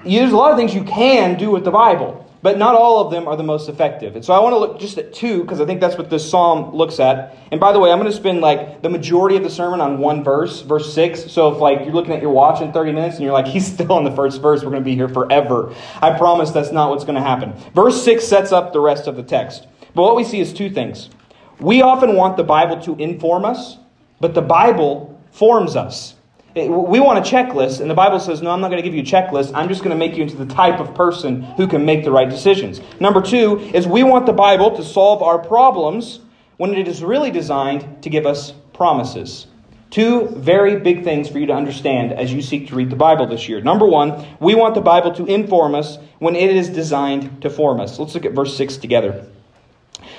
There's 0.04 0.31
a 0.31 0.38
lot 0.38 0.51
of 0.51 0.58
things 0.58 0.74
you 0.74 0.84
can 0.84 1.38
do 1.38 1.51
with 1.51 1.63
the 1.63 1.72
Bible 1.72 2.25
but 2.45 2.59
not 2.59 2.75
all 2.75 3.03
of 3.03 3.09
them 3.09 3.27
are 3.27 3.36
the 3.36 3.42
most 3.42 3.68
effective. 3.69 4.15
And 4.15 4.24
so 4.24 4.31
I 4.31 4.38
want 4.38 4.53
to 4.53 4.59
look 4.59 4.80
just 4.80 5.00
at 5.00 5.12
two 5.12 5.42
because 5.42 5.59
I 5.59 5.65
think 5.65 5.81
that's 5.81 5.97
what 5.97 6.12
this 6.12 6.30
psalm 6.30 6.75
looks 6.75 7.00
at. 7.00 7.36
And 7.50 7.59
by 7.59 7.71
the 7.71 7.80
way, 7.80 7.92
I'm 7.92 7.97
going 7.97 8.12
to 8.12 8.15
spend 8.15 8.39
like 8.39 8.83
the 8.83 8.89
majority 8.89 9.36
of 9.36 9.42
the 9.42 9.50
sermon 9.50 9.81
on 9.81 9.97
one 9.97 10.24
verse, 10.24 10.62
verse 10.62 10.94
6. 10.94 11.31
So 11.31 11.51
if 11.51 11.57
like 11.59 11.80
you're 11.80 11.95
looking 11.95 12.13
at 12.13 12.21
your 12.21 12.30
watch 12.30 12.62
in 12.62 12.71
30 12.71 12.92
minutes 12.92 13.15
and 13.15 13.24
you're 13.24 13.33
like, 13.33 13.47
he's 13.56 13.65
still 13.65 13.92
on 13.94 14.03
the 14.03 14.12
first 14.12 14.44
verse, 14.44 14.62
we're 14.62 14.69
going 14.69 14.83
to 14.83 14.86
be 14.86 14.94
here 14.94 15.09
forever. 15.09 15.74
I 16.03 16.15
promise 16.15 16.51
that's 16.51 16.71
not 16.71 16.92
what's 16.92 17.03
going 17.03 17.15
to 17.15 17.21
happen. 17.21 17.51
Verse 17.74 18.03
6 18.03 18.24
sets 18.24 18.51
up 18.51 18.74
the 18.74 18.80
rest 18.80 19.07
of 19.07 19.15
the 19.15 19.24
text. 19.24 19.65
But 19.95 20.03
what 20.03 20.15
we 20.15 20.24
see 20.24 20.39
is 20.39 20.53
two 20.53 20.69
things. 20.69 21.09
We 21.59 21.81
often 21.81 22.15
want 22.15 22.38
the 22.38 22.44
Bible 22.44 22.80
to 22.83 22.95
inform 22.98 23.44
us, 23.44 23.80
but 24.19 24.36
the 24.36 24.44
Bible 24.44 25.19
forms 25.31 25.75
us. 25.75 26.13
We 26.56 27.02
want 27.02 27.19
a 27.19 27.22
checklist, 27.22 27.81
and 27.81 27.90
the 27.90 27.96
Bible 27.96 28.18
says, 28.18 28.42
No, 28.42 28.50
I'm 28.50 28.62
not 28.62 28.72
going 28.72 28.81
to 28.81 28.90
give 28.90 28.96
you 28.96 29.02
a 29.02 29.06
checklist. 29.06 29.52
I'm 29.54 29.68
just 29.68 29.84
going 29.84 29.92
to 29.92 29.98
make 29.98 30.16
you 30.16 30.24
into 30.24 30.38
the 30.38 30.46
type 30.46 30.80
of 30.80 30.96
person 30.96 31.42
who 31.42 31.68
can 31.68 31.84
make 31.84 32.06
the 32.06 32.12
right 32.12 32.30
decisions. 32.30 32.80
Number 32.98 33.22
two 33.22 33.60
is 33.60 33.86
we 33.86 34.04
want 34.04 34.25
the 34.25 34.31
Bible 34.34 34.74
to 34.78 34.84
solve 34.84 35.22
our 35.22 35.38
problems 35.38 36.22
when 36.56 36.74
it 36.74 36.88
is 36.88 37.04
really 37.04 37.30
designed 37.30 38.02
to 38.04 38.10
give 38.10 38.25
us 38.25 38.54
promises. 38.72 39.48
Two 39.90 40.28
very 40.30 40.80
big 40.80 41.04
things 41.04 41.28
for 41.28 41.40
you 41.40 41.46
to 41.48 41.54
understand 41.54 42.13
as 42.13 42.31
you 42.31 42.42
seek 42.42 42.69
to 42.69 42.75
read 42.75 42.90
the 42.90 42.96
Bible 42.96 43.28
this 43.28 43.50
year. 43.50 43.60
Number 43.60 43.86
one, 43.86 44.25
we 44.40 44.56
want 44.56 44.75
the 44.75 44.81
Bible 44.81 45.13
to 45.16 45.25
inform 45.25 45.75
us 45.75 45.98
when 46.19 46.38
it 46.38 46.56
is 46.56 46.69
designed 46.69 47.42
to 47.42 47.50
form 47.50 47.81
us. 47.81 48.00
Let's 48.00 48.16
look 48.16 48.25
at 48.25 48.31
verse 48.31 48.56
6 48.56 48.78
together. 48.78 49.28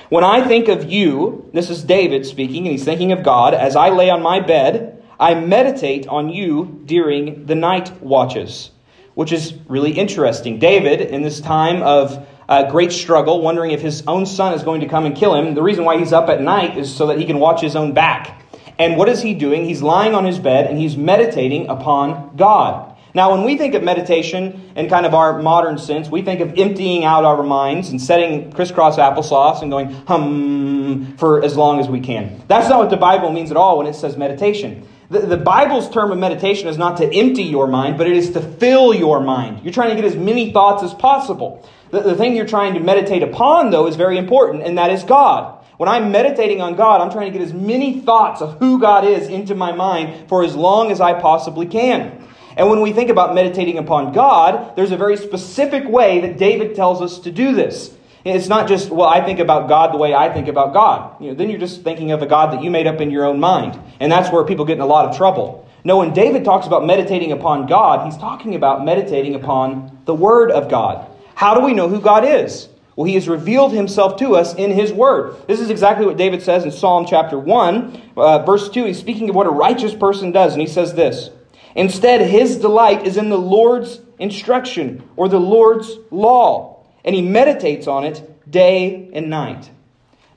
When 0.09 0.23
I 0.23 0.47
think 0.47 0.67
of 0.67 0.89
you, 0.89 1.49
this 1.53 1.71
is 1.71 1.83
David 1.83 2.27
speaking, 2.27 2.67
and 2.67 2.71
he's 2.71 2.85
thinking 2.85 3.11
of 3.11 3.23
God, 3.23 3.55
as 3.55 3.75
I 3.75 3.89
lay 3.89 4.11
on 4.11 4.21
my 4.21 4.39
bed, 4.39 4.96
I 5.19 5.33
meditate 5.35 6.07
on 6.07 6.29
you 6.29 6.81
during 6.85 7.45
the 7.45 7.55
night 7.55 8.01
watches, 8.01 8.71
which 9.15 9.31
is 9.31 9.53
really 9.67 9.91
interesting. 9.91 10.59
David, 10.59 11.01
in 11.01 11.23
this 11.23 11.41
time 11.41 11.81
of 11.81 12.27
uh, 12.47 12.69
great 12.69 12.91
struggle, 12.91 13.41
wondering 13.41 13.71
if 13.71 13.81
his 13.81 14.03
own 14.07 14.25
son 14.25 14.53
is 14.53 14.63
going 14.63 14.81
to 14.81 14.87
come 14.87 15.05
and 15.05 15.15
kill 15.15 15.35
him, 15.35 15.55
the 15.55 15.63
reason 15.63 15.85
why 15.85 15.97
he's 15.97 16.13
up 16.13 16.29
at 16.29 16.41
night 16.41 16.77
is 16.77 16.93
so 16.93 17.07
that 17.07 17.19
he 17.19 17.25
can 17.25 17.39
watch 17.39 17.61
his 17.61 17.75
own 17.75 17.93
back. 17.93 18.43
And 18.79 18.95
what 18.95 19.09
is 19.09 19.21
he 19.21 19.33
doing? 19.33 19.65
He's 19.65 19.81
lying 19.81 20.13
on 20.13 20.23
his 20.23 20.37
bed 20.37 20.67
and 20.67 20.77
he's 20.77 20.95
meditating 20.95 21.67
upon 21.67 22.35
God. 22.35 22.86
Now, 23.17 23.31
when 23.31 23.43
we 23.43 23.57
think 23.57 23.73
of 23.73 23.81
meditation 23.81 24.71
in 24.75 24.89
kind 24.89 25.03
of 25.03 25.15
our 25.15 25.41
modern 25.41 25.79
sense, 25.79 26.07
we 26.07 26.21
think 26.21 26.39
of 26.39 26.53
emptying 26.55 27.03
out 27.03 27.25
our 27.25 27.41
minds 27.41 27.89
and 27.89 27.99
setting 27.99 28.51
crisscross 28.51 28.97
applesauce 28.97 29.63
and 29.63 29.71
going 29.71 29.91
hum 30.05 31.15
for 31.17 31.43
as 31.43 31.57
long 31.57 31.79
as 31.79 31.89
we 31.89 31.99
can. 31.99 32.43
That's 32.47 32.69
not 32.69 32.77
what 32.77 32.91
the 32.91 32.97
Bible 32.97 33.31
means 33.31 33.49
at 33.49 33.57
all 33.57 33.79
when 33.79 33.87
it 33.87 33.95
says 33.95 34.17
meditation. 34.17 34.87
The, 35.09 35.21
the 35.21 35.37
Bible's 35.37 35.89
term 35.89 36.11
of 36.11 36.19
meditation 36.19 36.67
is 36.67 36.77
not 36.77 36.97
to 36.97 37.11
empty 37.11 37.41
your 37.41 37.65
mind, 37.65 37.97
but 37.97 38.05
it 38.05 38.15
is 38.15 38.29
to 38.33 38.39
fill 38.39 38.93
your 38.93 39.19
mind. 39.19 39.63
You're 39.63 39.73
trying 39.73 39.89
to 39.89 39.95
get 39.95 40.05
as 40.05 40.15
many 40.15 40.51
thoughts 40.51 40.83
as 40.83 40.93
possible. 40.93 41.67
The, 41.89 42.01
the 42.01 42.15
thing 42.15 42.35
you're 42.35 42.45
trying 42.45 42.75
to 42.75 42.79
meditate 42.79 43.23
upon, 43.23 43.71
though, 43.71 43.87
is 43.87 43.95
very 43.95 44.19
important, 44.19 44.61
and 44.61 44.77
that 44.77 44.91
is 44.91 45.03
God. 45.03 45.65
When 45.77 45.89
I'm 45.89 46.11
meditating 46.11 46.61
on 46.61 46.75
God, 46.75 47.01
I'm 47.01 47.11
trying 47.11 47.33
to 47.33 47.39
get 47.39 47.43
as 47.43 47.51
many 47.51 47.99
thoughts 47.99 48.43
of 48.43 48.59
who 48.59 48.79
God 48.79 49.05
is 49.05 49.27
into 49.27 49.55
my 49.55 49.71
mind 49.71 50.29
for 50.29 50.43
as 50.43 50.55
long 50.55 50.91
as 50.91 51.01
I 51.01 51.19
possibly 51.19 51.65
can. 51.65 52.27
And 52.57 52.69
when 52.69 52.81
we 52.81 52.91
think 52.91 53.11
about 53.11 53.35
meditating 53.35 53.77
upon 53.77 54.13
God, 54.13 54.75
there's 54.75 54.91
a 54.91 54.97
very 54.97 55.15
specific 55.15 55.87
way 55.87 56.21
that 56.21 56.37
David 56.37 56.75
tells 56.75 57.01
us 57.01 57.19
to 57.19 57.31
do 57.31 57.53
this. 57.53 57.95
It's 58.25 58.49
not 58.49 58.67
just, 58.67 58.89
well, 58.89 59.07
I 59.07 59.23
think 59.23 59.39
about 59.39 59.69
God 59.69 59.93
the 59.93 59.97
way 59.97 60.13
I 60.13 60.33
think 60.33 60.47
about 60.47 60.73
God. 60.73 61.21
You 61.21 61.29
know, 61.29 61.35
then 61.35 61.49
you're 61.49 61.59
just 61.59 61.83
thinking 61.83 62.11
of 62.11 62.21
a 62.21 62.25
God 62.25 62.51
that 62.51 62.63
you 62.63 62.71
made 62.71 62.87
up 62.87 62.99
in 62.99 63.11
your 63.11 63.25
own 63.25 63.39
mind. 63.39 63.79
And 63.99 64.11
that's 64.11 64.31
where 64.33 64.43
people 64.43 64.65
get 64.65 64.73
in 64.73 64.81
a 64.81 64.87
lot 64.87 65.07
of 65.07 65.15
trouble. 65.15 65.69
No, 65.83 65.99
when 65.99 66.13
David 66.13 66.43
talks 66.43 66.65
about 66.65 66.85
meditating 66.85 67.31
upon 67.31 67.67
God, 67.67 68.05
he's 68.05 68.17
talking 68.17 68.55
about 68.55 68.83
meditating 68.83 69.35
upon 69.35 70.01
the 70.05 70.15
Word 70.15 70.51
of 70.51 70.69
God. 70.69 71.09
How 71.35 71.53
do 71.53 71.61
we 71.61 71.73
know 71.73 71.87
who 71.87 72.01
God 72.01 72.25
is? 72.25 72.67
Well, 72.95 73.05
he 73.05 73.13
has 73.13 73.29
revealed 73.29 73.71
himself 73.71 74.17
to 74.17 74.35
us 74.35 74.55
in 74.55 74.71
his 74.71 74.91
word. 74.91 75.35
This 75.47 75.59
is 75.59 75.69
exactly 75.69 76.07
what 76.07 76.17
David 76.17 76.41
says 76.41 76.63
in 76.63 76.71
Psalm 76.71 77.05
chapter 77.07 77.37
1, 77.37 78.01
uh, 78.17 78.39
verse 78.43 78.69
2. 78.69 78.85
He's 78.85 78.97
speaking 78.97 79.29
of 79.29 79.35
what 79.35 79.45
a 79.45 79.51
righteous 79.51 79.93
person 79.93 80.31
does, 80.31 80.53
and 80.53 80.61
he 80.61 80.67
says 80.67 80.95
this 80.95 81.29
Instead, 81.77 82.21
his 82.21 82.57
delight 82.57 83.05
is 83.05 83.17
in 83.17 83.29
the 83.29 83.37
Lord's 83.37 84.01
instruction 84.17 85.07
or 85.15 85.29
the 85.29 85.39
Lord's 85.39 85.97
law 86.09 86.83
and 87.05 87.15
he 87.15 87.21
meditates 87.21 87.87
on 87.87 88.03
it 88.03 88.51
day 88.51 89.09
and 89.13 89.29
night. 89.29 89.69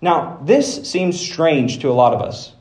Now, 0.02 0.38
this 0.44 0.88
seems 0.88 1.18
strange 1.18 1.80
to 1.80 1.90
a 1.90 1.92
lot 1.92 2.12
of 2.12 2.20
us. 2.20 2.52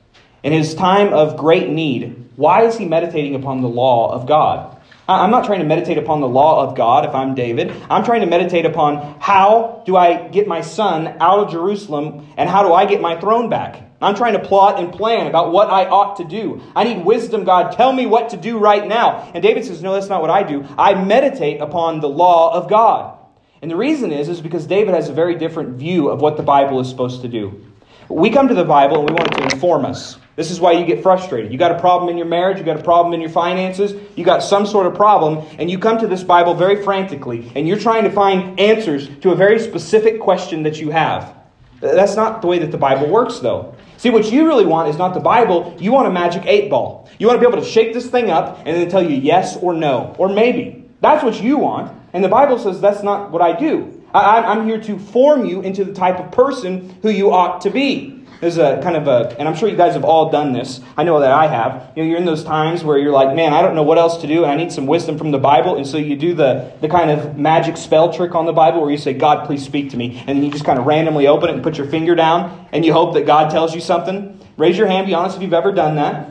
In 0.43 0.53
his 0.53 0.73
time 0.73 1.13
of 1.13 1.35
great 1.35 1.69
need, 1.69 2.29
why 2.37 2.63
is 2.63 2.77
he 2.77 2.85
meditating 2.85 3.35
upon 3.35 3.61
the 3.61 3.67
law 3.67 4.13
of 4.13 4.25
God? 4.25 4.77
I'm 5.09 5.31
not 5.31 5.45
trying 5.45 5.59
to 5.59 5.65
meditate 5.65 5.97
upon 5.97 6.21
the 6.21 6.27
law 6.29 6.65
of 6.65 6.77
God 6.77 7.03
if 7.03 7.13
I'm 7.13 7.35
David. 7.35 7.73
I'm 7.89 8.05
trying 8.05 8.21
to 8.21 8.27
meditate 8.27 8.65
upon 8.65 9.19
how 9.19 9.83
do 9.85 9.97
I 9.97 10.29
get 10.29 10.47
my 10.47 10.61
son 10.61 11.17
out 11.19 11.39
of 11.39 11.51
Jerusalem 11.51 12.27
and 12.37 12.49
how 12.49 12.63
do 12.63 12.73
I 12.73 12.85
get 12.85 13.01
my 13.01 13.19
throne 13.19 13.49
back. 13.49 13.88
I'm 14.01 14.15
trying 14.15 14.33
to 14.33 14.39
plot 14.39 14.79
and 14.79 14.93
plan 14.93 15.27
about 15.27 15.51
what 15.51 15.69
I 15.69 15.85
ought 15.85 16.17
to 16.17 16.23
do. 16.23 16.61
I 16.75 16.85
need 16.85 17.03
wisdom, 17.03 17.43
God. 17.43 17.73
Tell 17.73 17.91
me 17.91 18.05
what 18.05 18.29
to 18.29 18.37
do 18.37 18.57
right 18.57 18.87
now. 18.87 19.29
And 19.33 19.43
David 19.43 19.65
says, 19.65 19.81
No, 19.81 19.93
that's 19.93 20.07
not 20.07 20.21
what 20.21 20.29
I 20.29 20.43
do. 20.43 20.65
I 20.77 20.93
meditate 21.03 21.59
upon 21.59 21.99
the 21.99 22.09
law 22.09 22.53
of 22.53 22.69
God. 22.69 23.17
And 23.61 23.69
the 23.69 23.75
reason 23.75 24.11
is, 24.11 24.29
is 24.29 24.39
because 24.39 24.65
David 24.65 24.93
has 24.93 25.09
a 25.09 25.13
very 25.13 25.35
different 25.35 25.77
view 25.77 26.09
of 26.09 26.21
what 26.21 26.37
the 26.37 26.43
Bible 26.43 26.79
is 26.79 26.87
supposed 26.87 27.21
to 27.23 27.27
do. 27.27 27.65
We 28.07 28.29
come 28.29 28.47
to 28.47 28.53
the 28.53 28.63
Bible 28.63 28.99
and 28.99 29.09
we 29.09 29.13
want 29.13 29.27
it 29.31 29.37
to 29.37 29.43
inform 29.43 29.85
us. 29.85 30.17
This 30.35 30.49
is 30.49 30.59
why 30.61 30.71
you 30.71 30.85
get 30.85 31.03
frustrated. 31.03 31.51
You 31.51 31.59
got 31.59 31.73
a 31.73 31.79
problem 31.79 32.09
in 32.09 32.17
your 32.17 32.25
marriage, 32.25 32.57
you 32.57 32.63
got 32.63 32.79
a 32.79 32.83
problem 32.83 33.13
in 33.13 33.19
your 33.19 33.29
finances, 33.29 33.93
you 34.15 34.23
got 34.23 34.41
some 34.41 34.65
sort 34.65 34.87
of 34.87 34.95
problem, 34.95 35.45
and 35.59 35.69
you 35.69 35.77
come 35.77 35.99
to 35.99 36.07
this 36.07 36.23
Bible 36.23 36.53
very 36.53 36.81
frantically, 36.81 37.51
and 37.55 37.67
you're 37.67 37.77
trying 37.77 38.05
to 38.05 38.09
find 38.09 38.57
answers 38.57 39.09
to 39.19 39.31
a 39.31 39.35
very 39.35 39.59
specific 39.59 40.21
question 40.21 40.63
that 40.63 40.79
you 40.79 40.91
have. 40.91 41.35
That's 41.81 42.15
not 42.15 42.41
the 42.41 42.47
way 42.47 42.57
that 42.59 42.71
the 42.71 42.77
Bible 42.77 43.09
works, 43.09 43.39
though. 43.39 43.75
See, 43.99 44.09
what 44.09 44.31
you 44.31 44.47
really 44.47 44.65
want 44.65 44.87
is 44.87 44.95
not 44.95 45.13
the 45.13 45.19
Bible, 45.19 45.75
you 45.77 45.91
want 45.91 46.07
a 46.07 46.09
magic 46.09 46.45
eight 46.45 46.69
ball. 46.69 47.09
You 47.19 47.27
want 47.27 47.41
to 47.41 47.45
be 47.45 47.51
able 47.53 47.61
to 47.61 47.69
shake 47.69 47.93
this 47.93 48.07
thing 48.07 48.29
up 48.29 48.59
and 48.59 48.67
then 48.67 48.89
tell 48.89 49.03
you 49.03 49.17
yes 49.17 49.57
or 49.57 49.73
no, 49.73 50.15
or 50.17 50.29
maybe. 50.29 50.89
That's 51.01 51.21
what 51.21 51.43
you 51.43 51.57
want. 51.57 51.91
And 52.13 52.23
the 52.23 52.29
Bible 52.29 52.57
says 52.57 52.79
that's 52.79 53.03
not 53.03 53.29
what 53.29 53.41
I 53.41 53.59
do. 53.59 54.01
I, 54.13 54.53
am 54.53 54.65
here 54.65 54.79
to 54.83 54.97
form 54.97 55.45
you 55.45 55.59
into 55.59 55.83
the 55.83 55.93
type 55.93 56.17
of 56.17 56.31
person 56.31 56.97
who 57.01 57.09
you 57.09 57.33
ought 57.33 57.59
to 57.61 57.69
be. 57.69 58.19
There's 58.41 58.57
a 58.57 58.80
kind 58.81 58.95
of 58.95 59.07
a, 59.07 59.38
and 59.38 59.50
I'm 59.50 59.56
sure 59.56 59.68
you 59.68 59.75
guys 59.75 59.95
have 59.95 60.06
all 60.06 60.30
done 60.30 60.53
this. 60.53 60.80
I 60.95 61.04
know 61.04 61.19
that 61.19 61.31
I 61.31 61.47
have. 61.47 61.92
You 61.95 62.04
know, 62.04 62.09
you're 62.09 62.18
in 62.18 62.25
those 62.25 62.44
times 62.44 62.85
where 62.85 62.97
you're 62.97 63.11
like, 63.11 63.35
man, 63.35 63.54
I 63.54 63.61
don't 63.61 63.75
know 63.75 63.83
what 63.83 63.97
else 63.97 64.21
to 64.21 64.28
do, 64.28 64.44
and 64.44 64.52
I 64.52 64.56
need 64.56 64.71
some 64.71 64.87
wisdom 64.87 65.18
from 65.18 65.31
the 65.31 65.37
Bible. 65.37 65.75
And 65.75 65.85
so 65.85 65.97
you 65.97 66.16
do 66.16 66.33
the, 66.33 66.71
the 66.80 66.87
kind 66.87 67.11
of 67.11 67.37
magic 67.37 67.75
spell 67.75 68.13
trick 68.13 68.35
on 68.35 68.45
the 68.45 68.54
Bible 68.54 68.80
where 68.80 68.92
you 68.92 68.97
say, 68.97 69.13
God, 69.13 69.45
please 69.45 69.66
speak 69.66 69.90
to 69.92 69.97
me. 69.97 70.23
And 70.25 70.44
you 70.44 70.52
just 70.52 70.63
kind 70.63 70.80
of 70.80 70.85
randomly 70.85 71.28
open 71.28 71.49
it 71.49 71.56
and 71.56 71.63
put 71.63 71.78
your 71.78 71.87
finger 71.87 72.16
down, 72.16 72.68
and 72.71 72.85
you 72.85 72.94
hope 72.94 73.13
that 73.16 73.25
God 73.25 73.52
tells 73.52 73.75
you 73.75 73.81
something. 73.81 74.40
Raise 74.56 74.78
your 74.78 74.87
hand, 74.87 75.07
be 75.07 75.13
honest 75.13 75.35
if 75.35 75.42
you've 75.42 75.54
ever 75.54 75.73
done 75.73 75.95
that. 75.95 76.30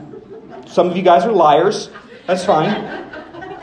Some 0.67 0.89
of 0.89 0.97
you 0.97 1.03
guys 1.03 1.25
are 1.25 1.31
liars. 1.31 1.91
That's 2.25 2.43
fine. 2.43 2.69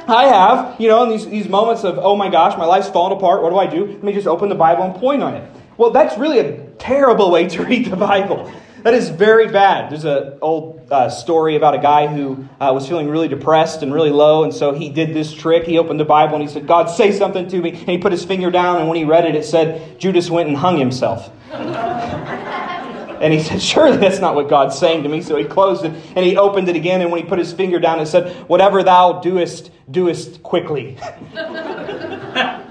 I 0.09 0.26
have, 0.26 0.80
you 0.80 0.87
know, 0.87 1.02
in 1.02 1.09
these, 1.09 1.26
these 1.26 1.49
moments 1.49 1.82
of, 1.82 1.99
oh 1.99 2.14
my 2.14 2.28
gosh, 2.28 2.56
my 2.56 2.64
life's 2.64 2.88
falling 2.88 3.16
apart. 3.16 3.42
What 3.42 3.50
do 3.50 3.59
I 3.59 3.66
do? 3.66 3.87
Let 3.87 4.04
me 4.04 4.12
just 4.12 4.28
open 4.28 4.49
the 4.49 4.54
Bible 4.54 4.85
and 4.85 4.94
point 4.94 5.20
on 5.20 5.35
it. 5.35 5.50
Well, 5.76 5.90
that's 5.90 6.16
really 6.18 6.38
a 6.38 6.66
terrible 6.78 7.30
way 7.30 7.49
to 7.49 7.64
read 7.66 7.87
the 7.87 7.97
Bible. 7.97 8.50
That 8.83 8.95
is 8.95 9.09
very 9.09 9.49
bad. 9.49 9.90
There's 9.90 10.04
an 10.04 10.38
old 10.40 10.87
uh, 10.92 11.11
story 11.11 11.56
about 11.56 11.75
a 11.75 11.78
guy 11.78 12.06
who 12.06 12.49
uh, 12.61 12.71
was 12.73 12.87
feeling 12.87 13.09
really 13.09 13.26
depressed 13.26 13.83
and 13.83 13.92
really 13.92 14.11
low, 14.11 14.45
and 14.45 14.54
so 14.54 14.73
he 14.73 14.90
did 14.90 15.12
this 15.12 15.33
trick. 15.33 15.64
He 15.64 15.76
opened 15.76 15.99
the 15.99 16.04
Bible 16.04 16.37
and 16.37 16.42
he 16.42 16.49
said, 16.49 16.68
God, 16.68 16.85
say 16.88 17.11
something 17.11 17.49
to 17.49 17.61
me. 17.61 17.71
And 17.71 17.88
he 17.88 17.99
put 17.99 18.12
his 18.12 18.25
finger 18.25 18.50
down, 18.50 18.78
and 18.78 18.88
when 18.88 18.97
he 18.97 19.04
read 19.04 19.25
it, 19.25 19.35
it 19.35 19.45
said, 19.45 19.99
Judas 19.99 20.30
went 20.30 20.49
and 20.49 20.56
hung 20.56 20.78
himself. 20.78 21.33
And 23.21 23.33
he 23.33 23.42
said, 23.42 23.62
Surely 23.62 23.97
that's 23.97 24.21
not 24.21 24.35
what 24.35 24.49
God's 24.49 24.78
saying 24.78 25.02
to 25.02 25.09
me. 25.09 25.23
So 25.23 25.37
he 25.37 25.45
closed 25.45 25.85
it 25.85 25.92
and 26.14 26.25
he 26.25 26.37
opened 26.37 26.68
it 26.68 26.76
again. 26.76 27.00
And 27.00 27.11
when 27.11 27.23
he 27.23 27.26
put 27.26 27.38
his 27.38 27.52
finger 27.52 27.78
down, 27.80 27.99
it 27.99 28.06
said, 28.06 28.30
Whatever 28.49 28.83
thou 28.83 29.21
doest, 29.21 29.71
doest 29.90 30.42
quickly. 30.42 30.99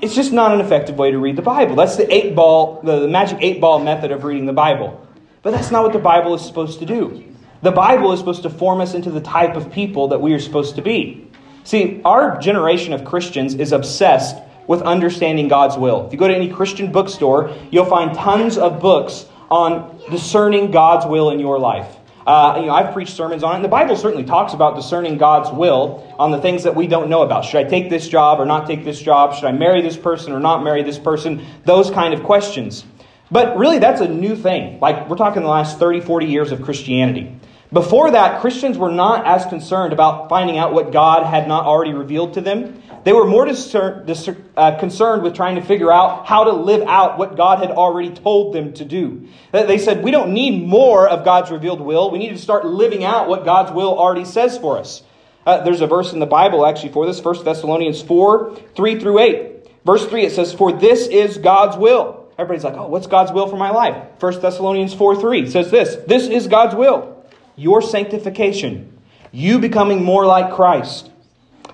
it's 0.00 0.14
just 0.14 0.32
not 0.32 0.52
an 0.52 0.60
effective 0.60 0.96
way 0.96 1.10
to 1.10 1.18
read 1.18 1.36
the 1.36 1.42
Bible. 1.42 1.76
That's 1.76 1.96
the 1.96 2.12
eight 2.12 2.34
ball, 2.34 2.80
the, 2.82 3.00
the 3.00 3.08
magic 3.08 3.38
eight 3.40 3.60
ball 3.60 3.78
method 3.78 4.10
of 4.12 4.24
reading 4.24 4.46
the 4.46 4.52
Bible. 4.52 5.06
But 5.42 5.52
that's 5.52 5.70
not 5.70 5.82
what 5.82 5.92
the 5.92 5.98
Bible 5.98 6.34
is 6.34 6.44
supposed 6.44 6.80
to 6.80 6.86
do. 6.86 7.24
The 7.62 7.72
Bible 7.72 8.12
is 8.12 8.18
supposed 8.18 8.42
to 8.42 8.50
form 8.50 8.80
us 8.80 8.94
into 8.94 9.10
the 9.10 9.20
type 9.20 9.56
of 9.56 9.72
people 9.72 10.08
that 10.08 10.20
we 10.20 10.34
are 10.34 10.40
supposed 10.40 10.76
to 10.76 10.82
be. 10.82 11.30
See, 11.64 12.00
our 12.04 12.38
generation 12.38 12.92
of 12.92 13.04
Christians 13.04 13.54
is 13.54 13.72
obsessed 13.72 14.36
with 14.66 14.82
understanding 14.82 15.48
God's 15.48 15.76
will. 15.76 16.06
If 16.06 16.12
you 16.12 16.18
go 16.18 16.28
to 16.28 16.34
any 16.34 16.48
Christian 16.48 16.92
bookstore, 16.92 17.54
you'll 17.70 17.86
find 17.86 18.14
tons 18.14 18.58
of 18.58 18.80
books 18.80 19.26
on 19.50 20.00
discerning 20.10 20.70
God's 20.70 21.06
will 21.06 21.30
in 21.30 21.40
your 21.40 21.58
life. 21.58 21.96
Uh, 22.26 22.58
you 22.58 22.66
know, 22.66 22.72
I've 22.72 22.92
preached 22.92 23.14
sermons 23.14 23.44
on 23.44 23.52
it, 23.52 23.54
and 23.56 23.64
the 23.64 23.68
Bible 23.68 23.94
certainly 23.94 24.24
talks 24.24 24.52
about 24.52 24.74
discerning 24.74 25.16
God's 25.16 25.48
will 25.50 26.12
on 26.18 26.32
the 26.32 26.40
things 26.40 26.64
that 26.64 26.74
we 26.74 26.88
don't 26.88 27.08
know 27.08 27.22
about. 27.22 27.44
Should 27.44 27.64
I 27.64 27.68
take 27.68 27.88
this 27.88 28.08
job 28.08 28.40
or 28.40 28.46
not 28.46 28.66
take 28.66 28.84
this 28.84 29.00
job? 29.00 29.34
Should 29.34 29.44
I 29.44 29.52
marry 29.52 29.80
this 29.80 29.96
person 29.96 30.32
or 30.32 30.40
not 30.40 30.64
marry 30.64 30.82
this 30.82 30.98
person? 30.98 31.46
Those 31.64 31.88
kind 31.90 32.12
of 32.14 32.24
questions. 32.24 32.84
But 33.30 33.56
really, 33.56 33.78
that's 33.78 34.00
a 34.00 34.08
new 34.08 34.34
thing. 34.34 34.80
Like, 34.80 35.08
we're 35.08 35.16
talking 35.16 35.42
the 35.42 35.48
last 35.48 35.78
30, 35.78 36.00
40 36.00 36.26
years 36.26 36.50
of 36.50 36.62
Christianity. 36.62 37.32
Before 37.72 38.12
that, 38.12 38.40
Christians 38.40 38.78
were 38.78 38.92
not 38.92 39.26
as 39.26 39.44
concerned 39.46 39.92
about 39.92 40.28
finding 40.28 40.56
out 40.56 40.72
what 40.72 40.92
God 40.92 41.26
had 41.26 41.48
not 41.48 41.64
already 41.64 41.94
revealed 41.94 42.34
to 42.34 42.40
them. 42.40 42.80
They 43.02 43.12
were 43.12 43.26
more 43.26 43.44
discer- 43.44 44.04
discer- 44.06 44.36
uh, 44.56 44.78
concerned 44.78 45.22
with 45.22 45.34
trying 45.34 45.56
to 45.56 45.62
figure 45.62 45.92
out 45.92 46.26
how 46.26 46.44
to 46.44 46.52
live 46.52 46.86
out 46.86 47.18
what 47.18 47.36
God 47.36 47.58
had 47.58 47.70
already 47.70 48.10
told 48.10 48.54
them 48.54 48.72
to 48.74 48.84
do. 48.84 49.28
They 49.50 49.78
said, 49.78 50.04
We 50.04 50.12
don't 50.12 50.32
need 50.32 50.66
more 50.66 51.08
of 51.08 51.24
God's 51.24 51.50
revealed 51.50 51.80
will. 51.80 52.10
We 52.10 52.18
need 52.18 52.30
to 52.30 52.38
start 52.38 52.64
living 52.64 53.04
out 53.04 53.28
what 53.28 53.44
God's 53.44 53.72
will 53.72 53.98
already 53.98 54.24
says 54.24 54.56
for 54.58 54.78
us. 54.78 55.02
Uh, 55.44 55.62
there's 55.62 55.80
a 55.80 55.86
verse 55.86 56.12
in 56.12 56.20
the 56.20 56.26
Bible 56.26 56.66
actually 56.66 56.92
for 56.92 57.06
this, 57.06 57.22
1 57.22 57.44
Thessalonians 57.44 58.00
4 58.02 58.56
3 58.76 59.00
through 59.00 59.18
8. 59.18 59.52
Verse 59.84 60.06
3, 60.06 60.24
it 60.24 60.32
says, 60.32 60.52
For 60.52 60.72
this 60.72 61.06
is 61.06 61.38
God's 61.38 61.76
will. 61.76 62.28
Everybody's 62.38 62.64
like, 62.64 62.74
Oh, 62.74 62.86
what's 62.86 63.08
God's 63.08 63.32
will 63.32 63.48
for 63.48 63.56
my 63.56 63.70
life? 63.70 64.20
1 64.20 64.40
Thessalonians 64.40 64.94
4 64.94 65.20
3 65.20 65.50
says 65.50 65.72
this 65.72 65.96
This 66.06 66.28
is 66.28 66.46
God's 66.46 66.76
will 66.76 67.15
your 67.56 67.82
sanctification, 67.82 68.98
you 69.32 69.58
becoming 69.58 70.04
more 70.04 70.26
like 70.26 70.54
Christ. 70.54 71.10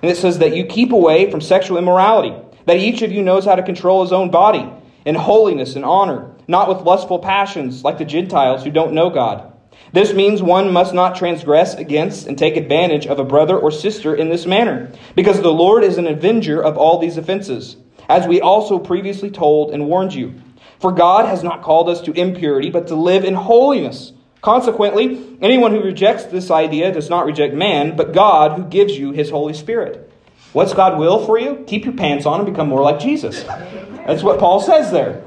And 0.01 0.09
it 0.09 0.17
says 0.17 0.39
that 0.39 0.55
you 0.55 0.65
keep 0.65 0.91
away 0.91 1.29
from 1.29 1.41
sexual 1.41 1.77
immorality, 1.77 2.35
that 2.65 2.77
each 2.77 3.01
of 3.01 3.11
you 3.11 3.21
knows 3.21 3.45
how 3.45 3.55
to 3.55 3.63
control 3.63 4.01
his 4.01 4.11
own 4.11 4.31
body 4.31 4.67
in 5.05 5.15
holiness 5.15 5.75
and 5.75 5.85
honor, 5.85 6.31
not 6.47 6.69
with 6.69 6.85
lustful 6.85 7.19
passions 7.19 7.83
like 7.83 7.97
the 7.97 8.05
Gentiles 8.05 8.63
who 8.63 8.71
don't 8.71 8.93
know 8.93 9.09
God. 9.09 9.51
This 9.91 10.13
means 10.13 10.41
one 10.41 10.71
must 10.71 10.93
not 10.93 11.15
transgress 11.15 11.73
against 11.75 12.27
and 12.27 12.37
take 12.37 12.57
advantage 12.57 13.05
of 13.05 13.19
a 13.19 13.23
brother 13.23 13.57
or 13.57 13.71
sister 13.71 14.15
in 14.15 14.29
this 14.29 14.45
manner, 14.45 14.91
because 15.15 15.41
the 15.41 15.53
Lord 15.53 15.83
is 15.83 15.97
an 15.97 16.07
avenger 16.07 16.61
of 16.61 16.77
all 16.77 16.99
these 16.99 17.17
offenses, 17.17 17.75
as 18.09 18.27
we 18.27 18.41
also 18.41 18.79
previously 18.79 19.29
told 19.29 19.71
and 19.71 19.87
warned 19.87 20.13
you. 20.13 20.33
For 20.79 20.91
God 20.91 21.27
has 21.27 21.43
not 21.43 21.61
called 21.61 21.89
us 21.89 22.01
to 22.01 22.11
impurity, 22.13 22.69
but 22.69 22.87
to 22.87 22.95
live 22.95 23.23
in 23.23 23.35
holiness. 23.35 24.13
Consequently, 24.43 25.37
anyone 25.41 25.71
who 25.71 25.81
rejects 25.81 26.25
this 26.25 26.51
idea 26.51 26.91
does 26.91 27.09
not 27.09 27.25
reject 27.25 27.53
man, 27.53 27.95
but 27.95 28.11
God 28.11 28.57
who 28.57 28.65
gives 28.65 28.97
you 28.97 29.13
his 29.13 29.29
Holy 29.29 29.53
Spirit. 29.53 30.11
What's 30.51 30.73
God 30.73 30.99
will 30.99 31.25
for 31.25 31.39
you? 31.39 31.63
Keep 31.65 31.85
your 31.85 31.93
pants 31.93 32.25
on 32.25 32.41
and 32.41 32.49
become 32.49 32.67
more 32.67 32.81
like 32.81 32.99
Jesus. 32.99 33.41
That's 33.43 34.21
what 34.21 34.39
Paul 34.39 34.59
says 34.59 34.91
there. 34.91 35.23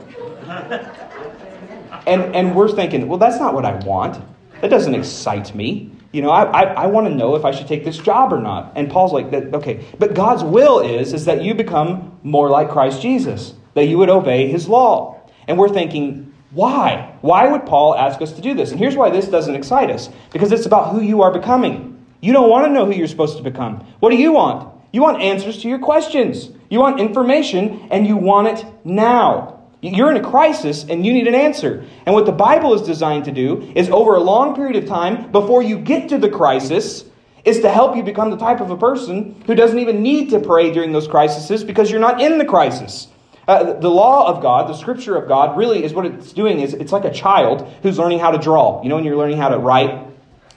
And, 2.06 2.37
and 2.37 2.54
we're 2.54 2.68
thinking, 2.68 3.08
well, 3.08 3.18
that's 3.18 3.40
not 3.40 3.54
what 3.54 3.64
I 3.64 3.76
want. 3.87 4.23
That 4.61 4.68
doesn't 4.68 4.94
excite 4.94 5.54
me. 5.54 5.90
You 6.12 6.20
know, 6.20 6.30
I, 6.30 6.44
I, 6.44 6.62
I 6.82 6.87
want 6.87 7.06
to 7.06 7.14
know 7.14 7.37
if 7.37 7.44
I 7.46 7.52
should 7.52 7.68
take 7.68 7.87
this 7.87 7.96
job 7.96 8.35
or 8.35 8.40
not. 8.40 8.75
And 8.76 8.90
Paul's 8.90 9.14
like, 9.14 9.32
okay, 9.32 9.82
but 9.99 10.12
God's 10.12 10.44
will 10.44 10.80
is, 10.80 11.14
is 11.14 11.25
that 11.25 11.42
you 11.42 11.54
become 11.54 12.18
more 12.23 12.50
like 12.50 12.68
Christ 12.68 13.00
Jesus, 13.00 13.54
that 13.73 13.87
you 13.87 13.96
would 13.96 14.11
obey 14.11 14.46
his 14.49 14.68
law. 14.68 15.23
And 15.49 15.58
we're 15.58 15.70
thinking, 15.70 16.25
why? 16.56 17.14
Why 17.20 17.46
would 17.46 17.66
Paul 17.66 17.94
ask 17.94 18.22
us 18.22 18.32
to 18.32 18.40
do 18.40 18.54
this? 18.54 18.70
And 18.70 18.80
here's 18.80 18.96
why 18.96 19.10
this 19.10 19.28
doesn't 19.28 19.54
excite 19.54 19.90
us 19.90 20.08
because 20.32 20.52
it's 20.52 20.64
about 20.64 20.90
who 20.90 21.02
you 21.02 21.20
are 21.20 21.30
becoming. 21.30 22.02
You 22.22 22.32
don't 22.32 22.48
want 22.48 22.66
to 22.66 22.72
know 22.72 22.86
who 22.86 22.92
you're 22.92 23.08
supposed 23.08 23.36
to 23.36 23.42
become. 23.42 23.86
What 24.00 24.08
do 24.08 24.16
you 24.16 24.32
want? 24.32 24.72
You 24.90 25.02
want 25.02 25.20
answers 25.20 25.60
to 25.60 25.68
your 25.68 25.78
questions. 25.78 26.48
You 26.70 26.80
want 26.80 26.98
information, 26.98 27.86
and 27.90 28.06
you 28.06 28.16
want 28.16 28.48
it 28.48 28.64
now. 28.84 29.60
You're 29.82 30.10
in 30.10 30.16
a 30.16 30.28
crisis 30.28 30.84
and 30.88 31.04
you 31.04 31.12
need 31.12 31.28
an 31.28 31.34
answer. 31.34 31.84
And 32.06 32.14
what 32.14 32.25
the 32.25 32.32
Bible 32.32 32.72
is 32.72 32.80
designed 32.80 33.26
to 33.26 33.32
do 33.32 33.70
is 33.76 33.90
over 33.90 34.14
a 34.14 34.20
long 34.20 34.56
period 34.56 34.82
of 34.82 34.88
time, 34.88 35.30
before 35.30 35.62
you 35.62 35.78
get 35.78 36.08
to 36.08 36.18
the 36.18 36.30
crisis, 36.30 37.04
is 37.44 37.60
to 37.60 37.70
help 37.70 37.94
you 37.94 38.02
become 38.02 38.30
the 38.30 38.38
type 38.38 38.60
of 38.60 38.70
a 38.70 38.76
person 38.78 39.40
who 39.46 39.54
doesn't 39.54 39.78
even 39.78 40.02
need 40.02 40.30
to 40.30 40.40
pray 40.40 40.72
during 40.72 40.92
those 40.92 41.06
crises 41.06 41.62
because 41.62 41.90
you're 41.90 42.00
not 42.00 42.20
in 42.20 42.38
the 42.38 42.44
crisis. 42.46 43.08
Uh, 43.47 43.75
the 43.75 43.91
law 43.91 44.26
of 44.29 44.43
God, 44.43 44.69
the 44.69 44.75
scripture 44.75 45.17
of 45.17 45.29
God, 45.29 45.57
really 45.57 45.85
is 45.85 45.93
what 45.93 46.05
it's 46.05 46.33
doing 46.33 46.61
is 46.61 46.75
it's 46.75 46.91
like 46.91 47.05
a 47.05 47.12
child 47.12 47.73
who's 47.83 47.99
learning 47.99 48.19
how 48.19 48.33
to 48.33 48.38
draw. 48.38 48.83
You 48.83 48.88
know, 48.88 48.97
when 48.97 49.05
you're 49.05 49.17
learning 49.17 49.38
how 49.38 49.50
to 49.50 49.59
write, 49.59 50.05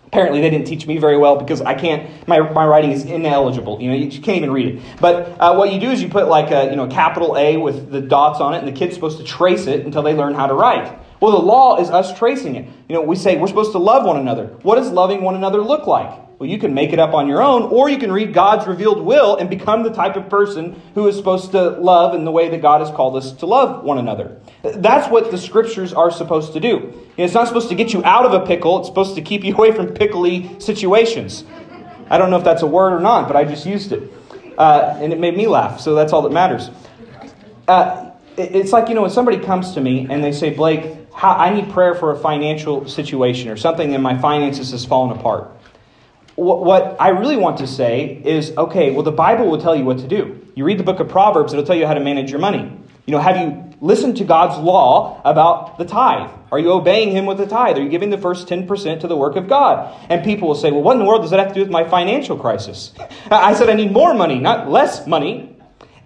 apparently 0.07 0.41
they 0.41 0.49
didn't 0.49 0.65
teach 0.65 0.87
me 0.87 0.97
very 0.97 1.17
well 1.17 1.35
because 1.37 1.61
I 1.61 1.75
can't, 1.75 2.27
my, 2.27 2.39
my 2.39 2.65
writing 2.65 2.91
is 2.91 3.05
ineligible. 3.05 3.79
You 3.79 3.91
know, 3.91 3.95
you 3.95 4.09
can't 4.09 4.37
even 4.37 4.51
read 4.51 4.75
it. 4.75 4.81
But 4.99 5.39
uh, 5.39 5.55
what 5.55 5.71
you 5.71 5.79
do 5.79 5.91
is 5.91 6.01
you 6.01 6.09
put 6.09 6.27
like 6.27 6.49
a, 6.49 6.71
you 6.71 6.75
know, 6.75 6.87
capital 6.87 7.37
A 7.37 7.57
with 7.57 7.91
the 7.91 8.01
dots 8.01 8.39
on 8.39 8.55
it, 8.55 8.57
and 8.57 8.67
the 8.67 8.71
kid's 8.71 8.95
supposed 8.95 9.19
to 9.19 9.23
trace 9.23 9.67
it 9.67 9.85
until 9.85 10.01
they 10.01 10.15
learn 10.15 10.33
how 10.33 10.47
to 10.47 10.55
write. 10.55 10.97
Well, 11.19 11.33
the 11.33 11.45
law 11.45 11.79
is 11.79 11.91
us 11.91 12.17
tracing 12.17 12.55
it. 12.55 12.67
You 12.87 12.95
know, 12.95 13.01
we 13.01 13.15
say 13.17 13.37
we're 13.37 13.47
supposed 13.47 13.73
to 13.73 13.77
love 13.77 14.03
one 14.03 14.17
another. 14.17 14.47
What 14.63 14.75
does 14.75 14.89
loving 14.89 15.21
one 15.21 15.35
another 15.35 15.61
look 15.61 15.85
like? 15.85 16.28
Well, 16.39 16.47
you 16.47 16.57
can 16.57 16.73
make 16.73 16.93
it 16.93 16.99
up 16.99 17.13
on 17.13 17.27
your 17.27 17.43
own, 17.43 17.63
or 17.63 17.89
you 17.89 17.97
can 17.97 18.13
read 18.13 18.33
God's 18.33 18.65
revealed 18.65 19.01
will 19.01 19.35
and 19.35 19.49
become 19.49 19.83
the 19.83 19.91
type 19.91 20.15
of 20.15 20.29
person 20.29 20.81
who 20.95 21.05
is 21.09 21.17
supposed 21.17 21.51
to 21.51 21.71
love 21.71 22.15
in 22.15 22.23
the 22.23 22.31
way 22.31 22.47
that 22.47 22.61
God 22.61 22.79
has 22.79 22.89
called 22.95 23.17
us 23.17 23.33
to 23.33 23.45
love 23.45 23.83
one 23.83 23.97
another. 23.97 24.37
That's 24.63 25.11
what 25.11 25.31
the 25.31 25.37
scriptures 25.37 25.91
are 25.91 26.09
supposed 26.09 26.53
to 26.53 26.61
do. 26.61 26.93
It's 27.17 27.33
not 27.33 27.49
supposed 27.49 27.67
to 27.69 27.75
get 27.75 27.91
you 27.91 28.01
out 28.05 28.25
of 28.25 28.31
a 28.31 28.45
pickle, 28.45 28.79
it's 28.79 28.87
supposed 28.87 29.15
to 29.15 29.21
keep 29.21 29.43
you 29.43 29.53
away 29.53 29.73
from 29.73 29.87
pickly 29.87 30.57
situations. 30.61 31.43
I 32.09 32.17
don't 32.17 32.29
know 32.31 32.37
if 32.37 32.45
that's 32.45 32.61
a 32.61 32.67
word 32.67 32.93
or 32.93 33.01
not, 33.01 33.27
but 33.27 33.35
I 33.35 33.43
just 33.43 33.65
used 33.65 33.91
it. 33.91 34.09
Uh, 34.57 34.97
and 34.97 35.11
it 35.11 35.19
made 35.19 35.35
me 35.35 35.45
laugh, 35.45 35.81
so 35.81 35.93
that's 35.93 36.13
all 36.13 36.21
that 36.21 36.31
matters. 36.31 36.69
Uh, 37.67 38.11
it's 38.37 38.71
like, 38.71 38.87
you 38.87 38.95
know, 38.95 39.01
when 39.01 39.11
somebody 39.11 39.39
comes 39.39 39.73
to 39.73 39.81
me 39.81 40.07
and 40.09 40.23
they 40.23 40.31
say, 40.31 40.51
Blake, 40.51 41.11
how, 41.13 41.31
I 41.31 41.53
need 41.53 41.69
prayer 41.73 41.95
for 41.95 42.13
a 42.13 42.17
financial 42.17 42.87
situation 42.87 43.49
or 43.49 43.57
something 43.57 43.91
in 43.91 44.01
my 44.01 44.17
finances 44.17 44.71
has 44.71 44.85
fallen 44.85 45.17
apart 45.17 45.51
what 46.39 46.95
I 46.99 47.09
really 47.09 47.37
want 47.37 47.57
to 47.57 47.67
say 47.67 48.21
is 48.23 48.55
okay, 48.57 48.91
well, 48.91 49.03
the 49.03 49.11
Bible 49.11 49.49
will 49.49 49.61
tell 49.61 49.75
you 49.75 49.83
what 49.83 49.99
to 49.99 50.07
do. 50.07 50.45
You 50.55 50.63
read 50.63 50.79
the 50.79 50.83
book 50.83 50.99
of 50.99 51.09
Proverbs, 51.09 51.53
it'll 51.53 51.65
tell 51.65 51.75
you 51.75 51.85
how 51.85 51.93
to 51.93 51.99
manage 51.99 52.31
your 52.31 52.39
money. 52.39 52.71
You 53.05 53.11
know, 53.11 53.19
have 53.19 53.37
you 53.37 53.69
listened 53.81 54.17
to 54.17 54.23
God's 54.23 54.57
law 54.57 55.21
about 55.23 55.77
the 55.77 55.85
tithe? 55.85 56.29
Are 56.51 56.59
you 56.59 56.71
obeying 56.71 57.11
Him 57.11 57.25
with 57.25 57.37
the 57.37 57.45
tithe? 57.45 57.77
Are 57.77 57.81
you 57.81 57.89
giving 57.89 58.09
the 58.09 58.17
first 58.17 58.47
10% 58.47 59.01
to 59.01 59.07
the 59.07 59.15
work 59.15 59.35
of 59.35 59.47
God? 59.47 59.95
And 60.09 60.23
people 60.23 60.47
will 60.47 60.55
say, 60.55 60.71
well, 60.71 60.81
what 60.81 60.93
in 60.93 60.99
the 60.99 61.05
world 61.05 61.21
does 61.21 61.31
that 61.31 61.39
have 61.39 61.49
to 61.49 61.53
do 61.53 61.61
with 61.61 61.69
my 61.69 61.87
financial 61.87 62.37
crisis? 62.37 62.93
I 63.31 63.53
said, 63.53 63.69
I 63.69 63.73
need 63.73 63.91
more 63.91 64.13
money, 64.13 64.39
not 64.39 64.69
less 64.69 65.07
money. 65.07 65.55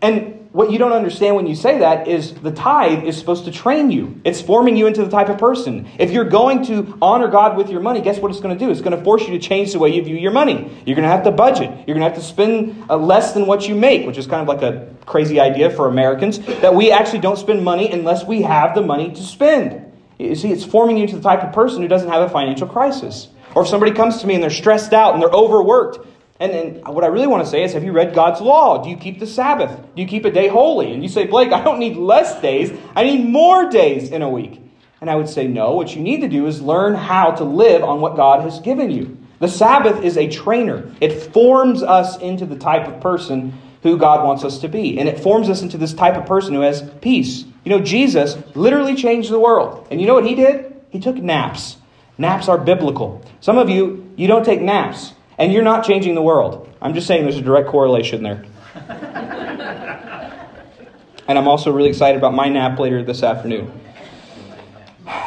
And 0.02 0.33
what 0.54 0.72
you 0.72 0.78
don't 0.78 0.94
understand 0.94 1.36
when 1.36 1.48
you 1.48 1.56
say 1.56 1.80
that 1.80 2.08
is 2.08 2.36
the 2.36 2.52
tithe 2.52 3.04
is 3.06 3.18
supposed 3.18 3.46
to 3.46 3.52
train 3.52 3.90
you. 3.90 4.22
It's 4.24 4.40
forming 4.40 4.78
you 4.78 4.86
into 4.86 5.04
the 5.04 5.10
type 5.10 5.28
of 5.30 5.40
person. 5.40 5.90
If 5.98 6.12
you're 6.12 6.30
going 6.30 6.64
to 6.66 6.96
honor 7.02 7.28
God 7.28 7.58
with 7.58 7.72
your 7.72 7.82
money, 7.82 8.02
guess 8.02 8.20
what 8.20 8.30
it's 8.30 8.40
going 8.40 8.56
to 8.56 8.64
do? 8.64 8.72
It's 8.72 8.80
going 8.80 8.96
to 8.96 9.04
force 9.04 9.24
you 9.28 9.34
to 9.34 9.40
change 9.40 9.74
the 9.74 9.80
way 9.80 9.90
you 9.90 10.04
view 10.04 10.16
your 10.16 10.32
money. 10.32 10.72
You're 10.86 10.96
going 10.96 11.08
to 11.08 11.10
have 11.10 11.24
to 11.24 11.32
budget. 11.32 11.72
You're 11.88 11.96
going 11.98 12.02
to 12.02 12.10
have 12.10 12.18
to 12.18 12.22
spend 12.22 12.86
uh, 12.88 12.98
less 12.98 13.34
than 13.34 13.48
what 13.48 13.68
you 13.68 13.74
make, 13.74 14.06
which 14.06 14.20
is 14.20 14.28
kind 14.28 14.44
of 14.44 14.48
like 14.48 14.62
a 14.62 14.94
crazy 15.08 15.40
idea 15.40 15.72
for 15.72 15.88
Americans 15.88 16.38
that 16.62 16.76
we 16.76 16.92
actually 16.92 17.20
don't 17.20 17.38
spend 17.38 17.64
money 17.64 17.92
unless 17.92 18.24
we 18.24 18.44
have 18.44 18.76
the 18.76 18.82
money 18.82 19.12
to 19.12 19.24
spend. 19.24 19.92
You 20.20 20.36
see, 20.36 20.52
it's 20.52 20.64
forming 20.64 20.98
you 20.98 21.04
into 21.06 21.16
the 21.16 21.24
type 21.24 21.44
of 21.44 21.52
person 21.52 21.82
who 21.82 21.88
doesn't 21.88 22.10
have 22.10 22.22
a 22.22 22.30
financial 22.30 22.68
crisis. 22.68 23.28
Or 23.56 23.64
if 23.64 23.70
somebody 23.70 23.92
comes 23.92 24.22
to 24.22 24.28
me 24.28 24.36
and 24.36 24.44
they're 24.44 24.52
stressed 24.52 24.94
out 24.94 25.14
and 25.14 25.22
they're 25.22 25.30
overworked, 25.30 26.06
and, 26.44 26.78
and 26.78 26.88
what 26.94 27.04
I 27.04 27.08
really 27.08 27.28
want 27.28 27.44
to 27.44 27.50
say 27.50 27.64
is, 27.64 27.72
have 27.74 27.86
you 27.86 27.94
read 27.94 28.14
God's 28.14 28.42
law? 28.42 28.84
Do 28.84 28.90
you 28.90 28.98
keep 28.98 29.20
the 29.20 29.28
Sabbath? 29.28 29.80
Do 29.96 30.02
you 30.02 30.08
keep 30.08 30.26
a 30.26 30.32
day 30.32 30.50
holy? 30.50 30.94
And 30.94 31.02
you 31.02 31.08
say, 31.08 31.26
Blake, 31.26 31.54
I 31.54 31.64
don't 31.64 31.80
need 31.80 31.96
less 31.96 32.42
days. 32.42 32.78
I 32.96 33.04
need 33.04 33.26
more 33.26 33.70
days 33.70 34.10
in 34.10 34.22
a 34.22 34.30
week. 34.30 34.62
And 35.00 35.10
I 35.10 35.16
would 35.16 35.30
say, 35.30 35.48
no. 35.48 35.74
What 35.76 35.96
you 35.96 36.02
need 36.02 36.22
to 36.22 36.28
do 36.28 36.46
is 36.48 36.62
learn 36.62 36.96
how 36.96 37.32
to 37.32 37.44
live 37.44 37.84
on 37.84 38.02
what 38.02 38.16
God 38.16 38.42
has 38.42 38.60
given 38.60 38.92
you. 38.92 39.18
The 39.40 39.48
Sabbath 39.48 40.04
is 40.04 40.18
a 40.18 40.30
trainer, 40.30 40.92
it 41.02 41.34
forms 41.34 41.84
us 41.84 42.18
into 42.18 42.46
the 42.46 42.58
type 42.58 42.88
of 42.88 43.02
person 43.02 43.54
who 43.82 43.98
God 43.98 44.26
wants 44.26 44.46
us 44.46 44.60
to 44.60 44.70
be. 44.70 45.00
And 45.00 45.10
it 45.10 45.20
forms 45.20 45.50
us 45.50 45.62
into 45.62 45.78
this 45.78 45.94
type 45.94 46.16
of 46.16 46.26
person 46.26 46.54
who 46.54 46.62
has 46.62 46.90
peace. 47.02 47.44
You 47.64 47.70
know, 47.70 47.82
Jesus 47.82 48.38
literally 48.56 48.96
changed 48.96 49.30
the 49.30 49.40
world. 49.40 49.88
And 49.92 50.00
you 50.00 50.08
know 50.08 50.14
what 50.14 50.26
he 50.26 50.36
did? 50.36 50.74
He 50.90 51.00
took 51.00 51.18
naps. 51.18 51.78
Naps 52.18 52.48
are 52.48 52.58
biblical. 52.58 53.22
Some 53.42 53.58
of 53.58 53.70
you, 53.70 54.12
you 54.16 54.28
don't 54.28 54.46
take 54.46 54.62
naps. 54.62 55.13
And 55.38 55.52
you're 55.52 55.64
not 55.64 55.86
changing 55.86 56.16
the 56.16 56.22
world. 56.22 56.70
I'm 56.82 56.94
just 56.94 57.08
saying 57.08 57.24
there's 57.24 57.38
a 57.38 57.42
direct 57.42 57.70
correlation 57.70 58.24
there. 58.24 58.46
and 61.28 61.38
I'm 61.38 61.48
also 61.48 61.72
really 61.72 61.90
excited 61.90 62.18
about 62.18 62.34
my 62.34 62.50
nap 62.50 62.78
later 62.80 63.04
this 63.04 63.24
afternoon. 63.24 63.80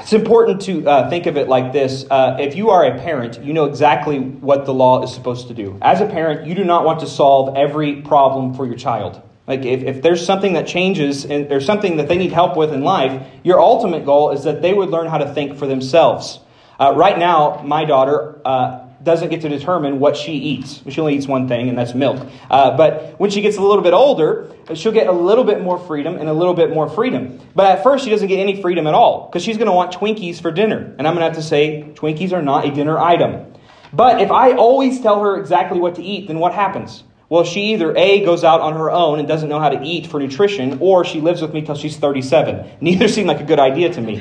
It's 0.00 0.12
important 0.12 0.62
to 0.62 0.88
uh, 0.88 1.10
think 1.10 1.26
of 1.26 1.36
it 1.36 1.48
like 1.48 1.72
this. 1.72 2.06
Uh, 2.08 2.36
if 2.38 2.54
you 2.54 2.70
are 2.70 2.86
a 2.86 2.98
parent, 2.98 3.42
you 3.42 3.52
know 3.52 3.64
exactly 3.64 4.20
what 4.20 4.64
the 4.64 4.72
law 4.72 5.02
is 5.02 5.12
supposed 5.12 5.48
to 5.48 5.54
do. 5.54 5.78
As 5.82 6.00
a 6.00 6.06
parent, 6.06 6.46
you 6.46 6.54
do 6.54 6.64
not 6.64 6.84
want 6.84 7.00
to 7.00 7.06
solve 7.06 7.56
every 7.56 8.02
problem 8.02 8.54
for 8.54 8.64
your 8.66 8.76
child. 8.76 9.20
Like, 9.46 9.64
if, 9.64 9.82
if 9.82 10.02
there's 10.02 10.24
something 10.24 10.54
that 10.54 10.66
changes 10.66 11.24
and 11.24 11.48
there's 11.48 11.66
something 11.66 11.98
that 11.98 12.08
they 12.08 12.18
need 12.18 12.32
help 12.32 12.56
with 12.56 12.72
in 12.72 12.82
life, 12.82 13.26
your 13.44 13.60
ultimate 13.60 14.04
goal 14.04 14.30
is 14.30 14.44
that 14.44 14.62
they 14.62 14.72
would 14.72 14.90
learn 14.90 15.08
how 15.08 15.18
to 15.18 15.34
think 15.34 15.58
for 15.58 15.66
themselves. 15.66 16.40
Uh, 16.80 16.94
right 16.96 17.18
now, 17.18 17.62
my 17.64 17.84
daughter 17.84 18.40
uh, 18.44 18.85
doesn't 19.06 19.30
get 19.30 19.40
to 19.40 19.48
determine 19.48 19.98
what 19.98 20.16
she 20.16 20.32
eats. 20.32 20.82
She 20.88 21.00
only 21.00 21.16
eats 21.16 21.26
one 21.26 21.48
thing, 21.48 21.70
and 21.70 21.78
that's 21.78 21.94
milk. 21.94 22.28
Uh, 22.50 22.76
but 22.76 23.18
when 23.18 23.30
she 23.30 23.40
gets 23.40 23.56
a 23.56 23.62
little 23.62 23.82
bit 23.82 23.94
older, 23.94 24.54
she'll 24.74 24.92
get 24.92 25.06
a 25.06 25.12
little 25.12 25.44
bit 25.44 25.62
more 25.62 25.78
freedom 25.78 26.16
and 26.16 26.28
a 26.28 26.32
little 26.34 26.52
bit 26.52 26.70
more 26.70 26.90
freedom. 26.90 27.40
But 27.54 27.78
at 27.78 27.82
first, 27.82 28.04
she 28.04 28.10
doesn't 28.10 28.28
get 28.28 28.38
any 28.38 28.60
freedom 28.60 28.86
at 28.86 28.92
all 28.92 29.28
because 29.28 29.42
she's 29.42 29.56
going 29.56 29.68
to 29.68 29.72
want 29.72 29.92
Twinkies 29.92 30.42
for 30.42 30.50
dinner. 30.50 30.94
And 30.98 31.06
I'm 31.06 31.14
going 31.14 31.20
to 31.20 31.26
have 31.26 31.36
to 31.36 31.42
say, 31.42 31.90
Twinkies 31.94 32.32
are 32.32 32.42
not 32.42 32.66
a 32.66 32.70
dinner 32.70 32.98
item. 32.98 33.54
But 33.92 34.20
if 34.20 34.30
I 34.30 34.52
always 34.52 35.00
tell 35.00 35.22
her 35.22 35.38
exactly 35.38 35.78
what 35.78 35.94
to 35.94 36.02
eat, 36.02 36.26
then 36.26 36.38
what 36.38 36.52
happens? 36.52 37.04
Well, 37.28 37.44
she 37.44 37.72
either 37.74 37.96
A, 37.96 38.24
goes 38.24 38.44
out 38.44 38.60
on 38.60 38.74
her 38.74 38.90
own 38.90 39.18
and 39.18 39.26
doesn't 39.26 39.48
know 39.48 39.58
how 39.58 39.68
to 39.68 39.82
eat 39.82 40.06
for 40.06 40.20
nutrition, 40.20 40.78
or 40.80 41.04
she 41.04 41.20
lives 41.20 41.42
with 41.42 41.54
me 41.54 41.62
till 41.62 41.74
she's 41.76 41.96
37. 41.96 42.70
Neither 42.80 43.08
seem 43.08 43.26
like 43.26 43.40
a 43.40 43.44
good 43.44 43.60
idea 43.60 43.92
to 43.92 44.00
me. 44.00 44.20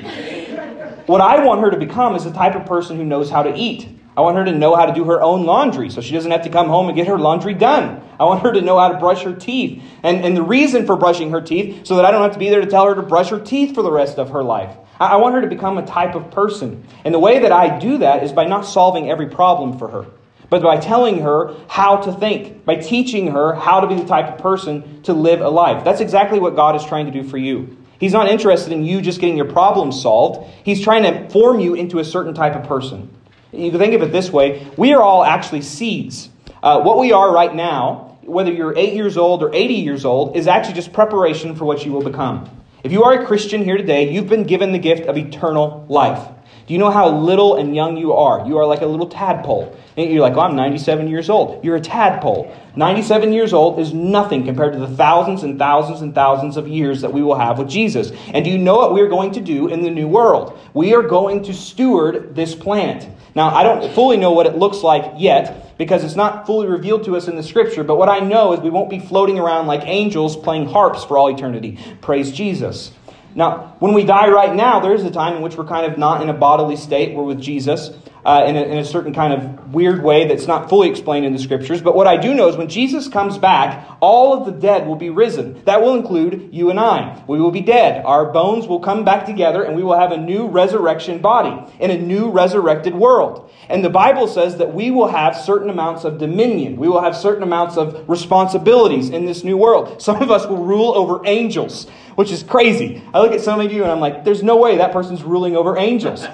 What 1.08 1.22
I 1.22 1.44
want 1.44 1.62
her 1.62 1.72
to 1.72 1.78
become 1.78 2.16
is 2.16 2.24
the 2.24 2.32
type 2.32 2.56
of 2.56 2.66
person 2.66 2.98
who 2.98 3.06
knows 3.06 3.30
how 3.30 3.44
to 3.44 3.56
eat. 3.56 3.90
I 4.18 4.22
want 4.22 4.38
her 4.38 4.46
to 4.46 4.54
know 4.54 4.76
how 4.76 4.86
to 4.86 4.94
do 4.94 5.04
her 5.06 5.22
own 5.22 5.46
laundry 5.46 5.90
so 5.90 6.00
she 6.02 6.14
doesn't 6.14 6.32
have 6.32 6.44
to 6.44 6.50
come 6.50 6.68
home 6.68 6.88
and 6.88 6.96
get 6.96 7.08
her 7.08 7.18
laundry 7.18 7.54
done. 7.54 8.02
I 8.20 8.24
want 8.24 8.44
her 8.44 8.54
to 8.54 8.62
know 8.62 8.80
how 8.80 8.90
to 8.90 8.98
brush 8.98 9.24
her 9.24 9.34
teeth. 9.34 9.84
And, 10.04 10.24
and 10.24 10.38
the 10.38 10.44
reason 10.44 10.86
for 10.86 10.96
brushing 10.96 11.32
her 11.32 11.42
teeth, 11.42 11.86
so 11.86 11.98
that 11.98 12.06
I 12.06 12.12
don't 12.12 12.22
have 12.22 12.34
to 12.34 12.40
be 12.40 12.50
there 12.50 12.62
to 12.62 12.68
tell 12.68 12.88
her 12.88 12.96
to 12.96 13.02
brush 13.02 13.30
her 13.30 13.40
teeth 13.40 13.76
for 13.76 13.82
the 13.82 13.92
rest 13.92 14.18
of 14.18 14.30
her 14.30 14.44
life. 14.44 14.76
I, 15.00 15.08
I 15.08 15.16
want 15.18 15.36
her 15.36 15.42
to 15.42 15.48
become 15.48 15.78
a 15.78 15.86
type 15.86 16.16
of 16.16 16.32
person. 16.32 16.88
And 17.04 17.14
the 17.14 17.20
way 17.20 17.40
that 17.40 17.52
I 17.52 17.78
do 17.78 17.98
that 17.98 18.24
is 18.24 18.32
by 18.32 18.46
not 18.46 18.62
solving 18.62 19.10
every 19.10 19.28
problem 19.28 19.78
for 19.78 19.90
her 19.90 20.06
but 20.50 20.62
by 20.62 20.78
telling 20.78 21.20
her 21.20 21.56
how 21.68 21.98
to 21.98 22.12
think, 22.14 22.66
by 22.66 22.76
teaching 22.76 23.28
her 23.28 23.56
how 23.56 23.80
to 23.80 23.88
be 23.88 23.96
the 23.96 24.06
type 24.06 24.34
of 24.34 24.38
person 24.38 25.02
to 25.04 25.14
live 25.14 25.42
a 25.42 25.50
life. 25.50 25.84
That's 25.84 26.02
exactly 26.02 26.40
what 26.40 26.56
God 26.56 26.76
is 26.76 26.86
trying 26.86 27.06
to 27.06 27.12
do 27.12 27.24
for 27.24 27.38
you. 27.38 27.78
He's 28.00 28.14
not 28.14 28.28
interested 28.28 28.74
in 28.74 28.84
you 28.84 29.02
just 29.02 29.20
getting 29.20 29.38
your 29.38 29.50
problems 29.50 30.02
solved. 30.02 30.50
He's 30.64 30.82
trying 30.82 31.04
to 31.04 31.30
form 31.30 31.60
you 31.60 31.76
into 31.76 32.00
a 32.00 32.04
certain 32.04 32.34
type 32.34 32.56
of 32.56 32.68
person. 32.68 33.15
You 33.56 33.72
can 33.72 33.80
think 33.80 33.94
of 33.94 34.02
it 34.02 34.12
this 34.12 34.32
way 34.32 34.68
we 34.78 34.94
are 34.94 35.02
all 35.02 35.24
actually 35.24 35.62
seeds. 35.62 36.30
Uh, 36.62 36.82
what 36.82 37.00
we 37.00 37.12
are 37.12 37.32
right 37.32 37.54
now, 37.54 38.18
whether 38.24 38.52
you're 38.52 38.76
8 38.76 38.94
years 38.94 39.18
old 39.18 39.44
or 39.44 39.54
80 39.54 39.74
years 39.76 40.04
old, 40.04 40.36
is 40.36 40.48
actually 40.48 40.74
just 40.74 40.92
preparation 40.92 41.56
for 41.56 41.66
what 41.66 41.86
you 41.86 41.92
will 41.92 42.04
become. 42.04 42.50
If 42.84 42.92
you 42.92 43.04
are 43.04 43.22
a 43.22 43.26
Christian 43.26 43.64
here 43.64 43.78
today, 43.78 44.12
you've 44.12 44.30
been 44.30 44.44
given 44.44 44.72
the 44.72 44.80
gift 44.80 45.08
of 45.08 45.18
eternal 45.18 45.86
life. 45.90 46.28
Do 46.68 46.74
you 46.74 46.80
know 46.80 46.90
how 46.90 47.10
little 47.10 47.56
and 47.56 47.76
young 47.76 47.96
you 47.96 48.14
are? 48.14 48.46
You 48.48 48.58
are 48.58 48.66
like 48.66 48.82
a 48.82 48.88
little 48.88 49.08
tadpole. 49.08 49.78
And 49.98 50.12
you're 50.12 50.22
like, 50.22 50.36
oh, 50.36 50.42
I'm 50.42 50.56
97 50.56 51.08
years 51.08 51.30
old. 51.30 51.64
You're 51.64 51.76
a 51.76 51.82
tadpole. 51.82 52.52
97 52.76 53.32
years 53.32 53.54
old 53.54 53.80
is 53.80 53.94
nothing 53.94 54.46
compared 54.46 54.74
to 54.74 54.80
the 54.80 54.88
thousands 54.88 55.44
and 55.44 55.60
thousands 55.60 56.02
and 56.02 56.16
thousands 56.16 56.58
of 56.58 56.68
years 56.68 57.02
that 57.02 57.14
we 57.14 57.22
will 57.22 57.38
have 57.38 57.60
with 57.60 57.70
Jesus. 57.70 58.12
And 58.34 58.44
do 58.44 58.50
you 58.50 58.58
know 58.58 58.78
what 58.78 58.94
we're 58.94 59.10
going 59.10 59.32
to 59.34 59.42
do 59.42 59.68
in 59.68 59.84
the 59.84 59.92
new 59.92 60.08
world? 60.08 60.60
We 60.74 60.96
are 60.96 61.04
going 61.04 61.44
to 61.44 61.54
steward 61.54 62.36
this 62.36 62.56
planet. 62.56 63.08
Now, 63.36 63.54
I 63.54 63.64
don't 63.64 63.94
fully 63.94 64.16
know 64.16 64.32
what 64.32 64.48
it 64.48 64.58
looks 64.58 64.78
like 64.82 65.14
yet 65.18 65.78
because 65.78 66.06
it's 66.06 66.16
not 66.16 66.46
fully 66.46 66.68
revealed 66.68 67.04
to 67.04 67.18
us 67.18 67.28
in 67.28 67.36
the 67.36 67.44
scripture, 67.44 67.84
but 67.84 67.98
what 67.98 68.08
I 68.08 68.20
know 68.20 68.54
is 68.54 68.62
we 68.62 68.70
won't 68.70 68.90
be 68.90 69.00
floating 69.00 69.38
around 69.38 69.68
like 69.68 69.82
angels 69.84 70.38
playing 70.38 70.68
harps 70.68 71.04
for 71.04 71.18
all 71.18 71.30
eternity. 71.30 71.78
Praise 72.00 72.32
Jesus. 72.32 72.92
Now, 73.36 73.76
when 73.80 73.94
we 73.94 74.06
die 74.06 74.30
right 74.30 74.56
now, 74.56 74.80
there 74.80 74.94
is 74.94 75.04
a 75.04 75.12
time 75.12 75.36
in 75.36 75.42
which 75.42 75.58
we're 75.58 75.66
kind 75.66 75.92
of 75.92 75.98
not 75.98 76.22
in 76.22 76.30
a 76.30 76.34
bodily 76.34 76.78
state. 76.78 77.14
We're 77.14 77.24
with 77.24 77.42
Jesus 77.42 77.92
uh, 78.26 78.44
in, 78.48 78.56
a, 78.56 78.62
in, 78.64 78.78
a, 78.80 78.84
certain 78.84 79.14
kind 79.14 79.32
of 79.32 79.72
weird 79.72 80.04
way 80.04 80.28
that's 80.28 80.48
not 80.48 80.68
fully 80.68 80.90
explained 80.90 81.28
in 81.28 81.32
the 81.32 81.38
scriptures. 81.38 81.80
But 81.80 81.96
what 81.96 82.08
I 82.08 82.18
do 82.18 82.34
know 82.34 82.48
is 82.48 82.58
when 82.58 82.68
Jesus 82.68 83.08
comes 83.08 83.38
back, 83.38 83.88
all 84.00 84.34
of 84.34 84.48
the 84.48 84.52
dead 84.52 84.88
will 84.88 84.96
be 84.96 85.12
risen. 85.12 85.64
That 85.66 85.80
will 85.80 85.94
include 85.94 86.50
you 86.52 86.72
and 86.72 86.80
I. 86.80 87.24
We 87.28 87.40
will 87.40 87.52
be 87.52 87.62
dead. 87.62 88.04
Our 88.04 88.32
bones 88.32 88.66
will 88.66 88.80
come 88.80 89.06
back 89.06 89.28
together 89.28 89.62
and 89.62 89.76
we 89.76 89.84
will 89.84 89.98
have 89.98 90.12
a 90.12 90.18
new 90.18 90.48
resurrection 90.48 91.22
body 91.22 91.72
in 91.80 91.92
a 91.92 91.98
new 92.00 92.32
resurrected 92.32 92.96
world. 92.96 93.52
And 93.70 93.86
the 93.86 93.92
Bible 93.92 94.28
says 94.28 94.58
that 94.58 94.74
we 94.74 94.90
will 94.90 95.08
have 95.08 95.36
certain 95.36 95.70
amounts 95.70 96.04
of 96.04 96.18
dominion. 96.18 96.78
We 96.78 96.88
will 96.88 97.02
have 97.02 97.16
certain 97.16 97.44
amounts 97.44 97.78
of 97.78 98.10
responsibilities 98.10 99.12
in 99.12 99.26
this 99.26 99.44
new 99.44 99.56
world. 99.56 100.02
Some 100.02 100.20
of 100.24 100.32
us 100.32 100.48
will 100.48 100.64
rule 100.66 100.96
over 100.96 101.22
angels, 101.28 101.88
which 102.16 102.32
is 102.32 102.42
crazy. 102.42 103.04
I 103.14 103.22
look 103.22 103.34
at 103.34 103.42
some 103.42 103.60
of 103.60 103.72
you 103.72 103.84
and 103.84 103.92
I'm 103.92 104.00
like, 104.00 104.26
there's 104.26 104.42
no 104.42 104.58
way 104.58 104.78
that 104.78 104.92
person's 104.92 105.22
ruling 105.22 105.56
over 105.56 105.78
angels. 105.78 106.26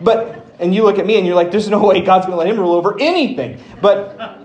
But 0.00 0.46
and 0.60 0.74
you 0.74 0.84
look 0.84 0.98
at 0.98 1.06
me 1.06 1.16
and 1.16 1.26
you're 1.26 1.36
like, 1.36 1.50
there's 1.50 1.68
no 1.68 1.84
way 1.86 2.00
God's 2.00 2.26
going 2.26 2.38
to 2.38 2.44
let 2.44 2.48
him 2.48 2.58
rule 2.58 2.72
over 2.72 3.00
anything. 3.00 3.60
But 3.80 4.40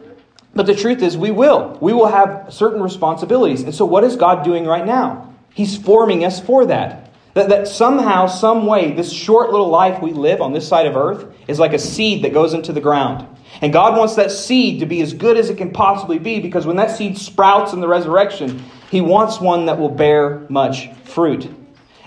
but 0.56 0.66
the 0.66 0.76
truth 0.76 1.02
is, 1.02 1.18
we 1.18 1.32
will. 1.32 1.78
We 1.82 1.92
will 1.92 2.08
have 2.08 2.48
certain 2.54 2.82
responsibilities. 2.82 3.64
And 3.64 3.76
so, 3.76 3.86
what 3.86 4.06
is 4.06 4.16
God 4.16 4.44
doing 4.44 4.66
right 4.66 4.86
now? 4.86 5.34
He's 5.54 5.78
forming 5.78 6.24
us 6.24 6.40
for 6.40 6.66
that. 6.68 7.12
That, 7.34 7.50
that 7.50 7.68
somehow, 7.68 8.28
some 8.28 8.66
way, 8.66 8.94
this 8.94 9.12
short 9.12 9.52
little 9.52 9.68
life 9.68 10.02
we 10.02 10.14
live 10.14 10.42
on 10.42 10.54
this 10.54 10.66
side 10.66 10.88
of 10.88 10.96
earth 10.96 11.26
is 11.50 11.60
like 11.60 11.74
a 11.74 11.80
seed 11.80 12.24
that 12.24 12.34
goes 12.34 12.54
into 12.54 12.72
the 12.72 12.80
ground. 12.80 13.28
And 13.62 13.74
God 13.74 13.98
wants 13.98 14.16
that 14.16 14.32
seed 14.32 14.80
to 14.80 14.86
be 14.86 15.02
as 15.02 15.14
good 15.14 15.36
as 15.36 15.50
it 15.50 15.58
can 15.58 15.72
possibly 15.72 16.20
be 16.20 16.40
because 16.40 16.66
when 16.66 16.78
that 16.78 16.92
seed 16.92 17.18
sprouts 17.18 17.74
in 17.74 17.82
the 17.82 17.88
resurrection, 17.90 18.64
He 18.90 19.02
wants 19.02 19.42
one 19.42 19.66
that 19.66 19.78
will 19.78 19.90
bear 19.90 20.46
much 20.48 20.94
fruit. 21.04 21.54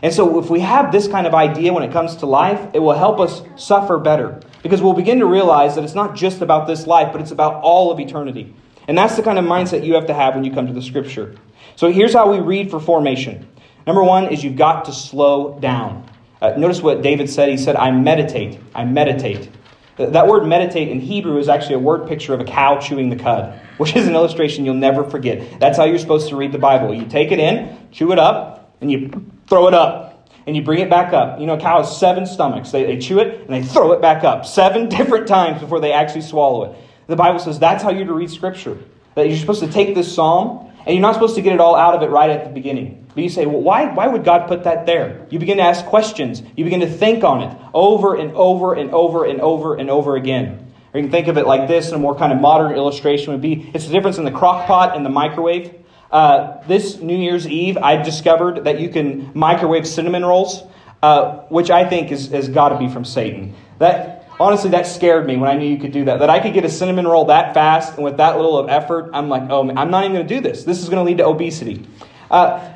And 0.02 0.14
so, 0.14 0.38
if 0.38 0.48
we 0.48 0.60
have 0.60 0.92
this 0.92 1.08
kind 1.08 1.26
of 1.26 1.34
idea 1.34 1.72
when 1.72 1.82
it 1.82 1.92
comes 1.92 2.16
to 2.16 2.26
life, 2.26 2.70
it 2.72 2.78
will 2.78 2.92
help 2.92 3.18
us 3.18 3.42
suffer 3.56 3.98
better. 3.98 4.40
Because 4.62 4.80
we'll 4.80 4.92
begin 4.92 5.18
to 5.18 5.26
realize 5.26 5.74
that 5.74 5.84
it's 5.84 5.94
not 5.94 6.14
just 6.14 6.40
about 6.40 6.66
this 6.66 6.86
life, 6.86 7.10
but 7.12 7.20
it's 7.20 7.30
about 7.30 7.62
all 7.62 7.90
of 7.90 7.98
eternity. 7.98 8.54
And 8.86 8.96
that's 8.96 9.16
the 9.16 9.22
kind 9.22 9.38
of 9.38 9.44
mindset 9.44 9.84
you 9.84 9.94
have 9.94 10.06
to 10.06 10.14
have 10.14 10.34
when 10.34 10.44
you 10.44 10.52
come 10.52 10.66
to 10.66 10.72
the 10.72 10.82
scripture. 10.82 11.34
So, 11.74 11.90
here's 11.90 12.12
how 12.12 12.30
we 12.30 12.38
read 12.38 12.70
for 12.70 12.78
formation. 12.78 13.48
Number 13.86 14.04
one 14.04 14.32
is 14.32 14.44
you've 14.44 14.56
got 14.56 14.84
to 14.84 14.92
slow 14.92 15.58
down. 15.58 16.08
Uh, 16.40 16.50
notice 16.56 16.80
what 16.80 17.02
David 17.02 17.28
said. 17.28 17.48
He 17.48 17.56
said, 17.56 17.74
I 17.74 17.90
meditate. 17.90 18.60
I 18.74 18.84
meditate. 18.84 19.50
That 19.96 20.28
word 20.28 20.46
meditate 20.46 20.88
in 20.88 21.00
Hebrew 21.00 21.38
is 21.38 21.48
actually 21.48 21.74
a 21.74 21.80
word 21.80 22.06
picture 22.06 22.32
of 22.32 22.40
a 22.40 22.44
cow 22.44 22.78
chewing 22.78 23.10
the 23.10 23.16
cud, 23.16 23.60
which 23.78 23.96
is 23.96 24.06
an 24.06 24.14
illustration 24.14 24.64
you'll 24.64 24.74
never 24.74 25.02
forget. 25.02 25.58
That's 25.58 25.76
how 25.76 25.84
you're 25.84 25.98
supposed 25.98 26.28
to 26.28 26.36
read 26.36 26.52
the 26.52 26.58
Bible. 26.58 26.94
You 26.94 27.06
take 27.06 27.32
it 27.32 27.40
in, 27.40 27.76
chew 27.90 28.12
it 28.12 28.18
up, 28.18 28.76
and 28.80 28.92
you 28.92 29.10
throw 29.48 29.68
it 29.68 29.74
up, 29.74 30.28
and 30.46 30.56
you 30.56 30.62
bring 30.62 30.80
it 30.80 30.88
back 30.88 31.12
up. 31.12 31.40
You 31.40 31.46
know, 31.46 31.54
a 31.54 31.60
cow 31.60 31.82
has 31.82 31.98
seven 31.98 32.26
stomachs. 32.26 32.70
They, 32.70 32.84
they 32.84 32.98
chew 32.98 33.18
it 33.18 33.40
and 33.40 33.48
they 33.50 33.62
throw 33.62 33.92
it 33.92 34.00
back 34.00 34.24
up 34.24 34.46
seven 34.46 34.88
different 34.96 35.28
times 35.28 35.60
before 35.60 35.80
they 35.80 35.92
actually 35.92 36.22
swallow 36.22 36.72
it. 36.72 36.78
The 37.06 37.16
Bible 37.16 37.38
says 37.38 37.58
that's 37.58 37.82
how 37.82 37.90
you're 37.90 38.06
to 38.06 38.12
read 38.12 38.30
Scripture. 38.30 38.78
That 39.14 39.28
you're 39.28 39.38
supposed 39.38 39.60
to 39.60 39.70
take 39.70 39.94
this 39.94 40.14
psalm, 40.14 40.70
and 40.86 40.94
you're 40.94 41.02
not 41.02 41.14
supposed 41.14 41.34
to 41.34 41.42
get 41.42 41.52
it 41.52 41.60
all 41.60 41.74
out 41.74 41.94
of 41.94 42.02
it 42.02 42.10
right 42.10 42.30
at 42.30 42.44
the 42.44 42.50
beginning. 42.50 43.06
But 43.14 43.24
you 43.24 43.30
say, 43.30 43.46
well, 43.46 43.60
why, 43.60 43.92
why 43.92 44.06
would 44.06 44.24
God 44.24 44.46
put 44.46 44.64
that 44.64 44.86
there? 44.86 45.26
You 45.30 45.38
begin 45.38 45.56
to 45.56 45.64
ask 45.64 45.84
questions. 45.86 46.42
You 46.56 46.64
begin 46.64 46.80
to 46.80 46.88
think 46.88 47.24
on 47.24 47.42
it 47.42 47.56
over 47.74 48.14
and 48.14 48.32
over 48.32 48.74
and 48.74 48.90
over 48.92 49.24
and 49.24 49.40
over 49.40 49.74
and 49.74 49.90
over 49.90 50.16
again. 50.16 50.72
Or 50.94 51.00
you 51.00 51.04
can 51.04 51.10
think 51.10 51.28
of 51.28 51.36
it 51.36 51.46
like 51.46 51.68
this, 51.68 51.88
and 51.88 51.96
a 51.96 51.98
more 51.98 52.14
kind 52.14 52.32
of 52.32 52.40
modern 52.40 52.72
illustration 52.72 53.32
would 53.32 53.42
be 53.42 53.70
it's 53.74 53.86
the 53.86 53.92
difference 53.92 54.18
in 54.18 54.24
the 54.24 54.30
crock 54.30 54.66
pot 54.66 54.96
and 54.96 55.04
the 55.04 55.10
microwave. 55.10 55.74
Uh, 56.10 56.66
this 56.66 56.98
New 57.00 57.16
Year's 57.16 57.46
Eve, 57.46 57.76
I 57.76 57.96
discovered 58.02 58.64
that 58.64 58.80
you 58.80 58.88
can 58.88 59.30
microwave 59.34 59.86
cinnamon 59.86 60.24
rolls, 60.24 60.62
uh, 61.02 61.40
which 61.48 61.70
I 61.70 61.88
think 61.88 62.10
is, 62.10 62.28
has 62.28 62.48
got 62.48 62.70
to 62.70 62.78
be 62.78 62.88
from 62.88 63.04
Satan. 63.04 63.54
That 63.78 64.26
honestly, 64.40 64.70
that 64.70 64.86
scared 64.86 65.26
me 65.26 65.36
when 65.36 65.50
I 65.50 65.56
knew 65.56 65.68
you 65.68 65.78
could 65.78 65.92
do 65.92 66.06
that. 66.06 66.20
That 66.20 66.30
I 66.30 66.40
could 66.40 66.54
get 66.54 66.64
a 66.64 66.70
cinnamon 66.70 67.06
roll 67.06 67.26
that 67.26 67.54
fast 67.54 67.94
and 67.94 68.04
with 68.04 68.16
that 68.16 68.36
little 68.36 68.58
of 68.58 68.68
effort, 68.68 69.10
I'm 69.12 69.28
like, 69.28 69.50
oh, 69.50 69.68
I'm 69.68 69.90
not 69.90 70.04
even 70.04 70.16
going 70.16 70.26
to 70.26 70.34
do 70.34 70.40
this. 70.40 70.64
This 70.64 70.82
is 70.82 70.88
going 70.88 70.98
to 70.98 71.04
lead 71.04 71.18
to 71.18 71.26
obesity. 71.26 71.86
Uh, 72.30 72.74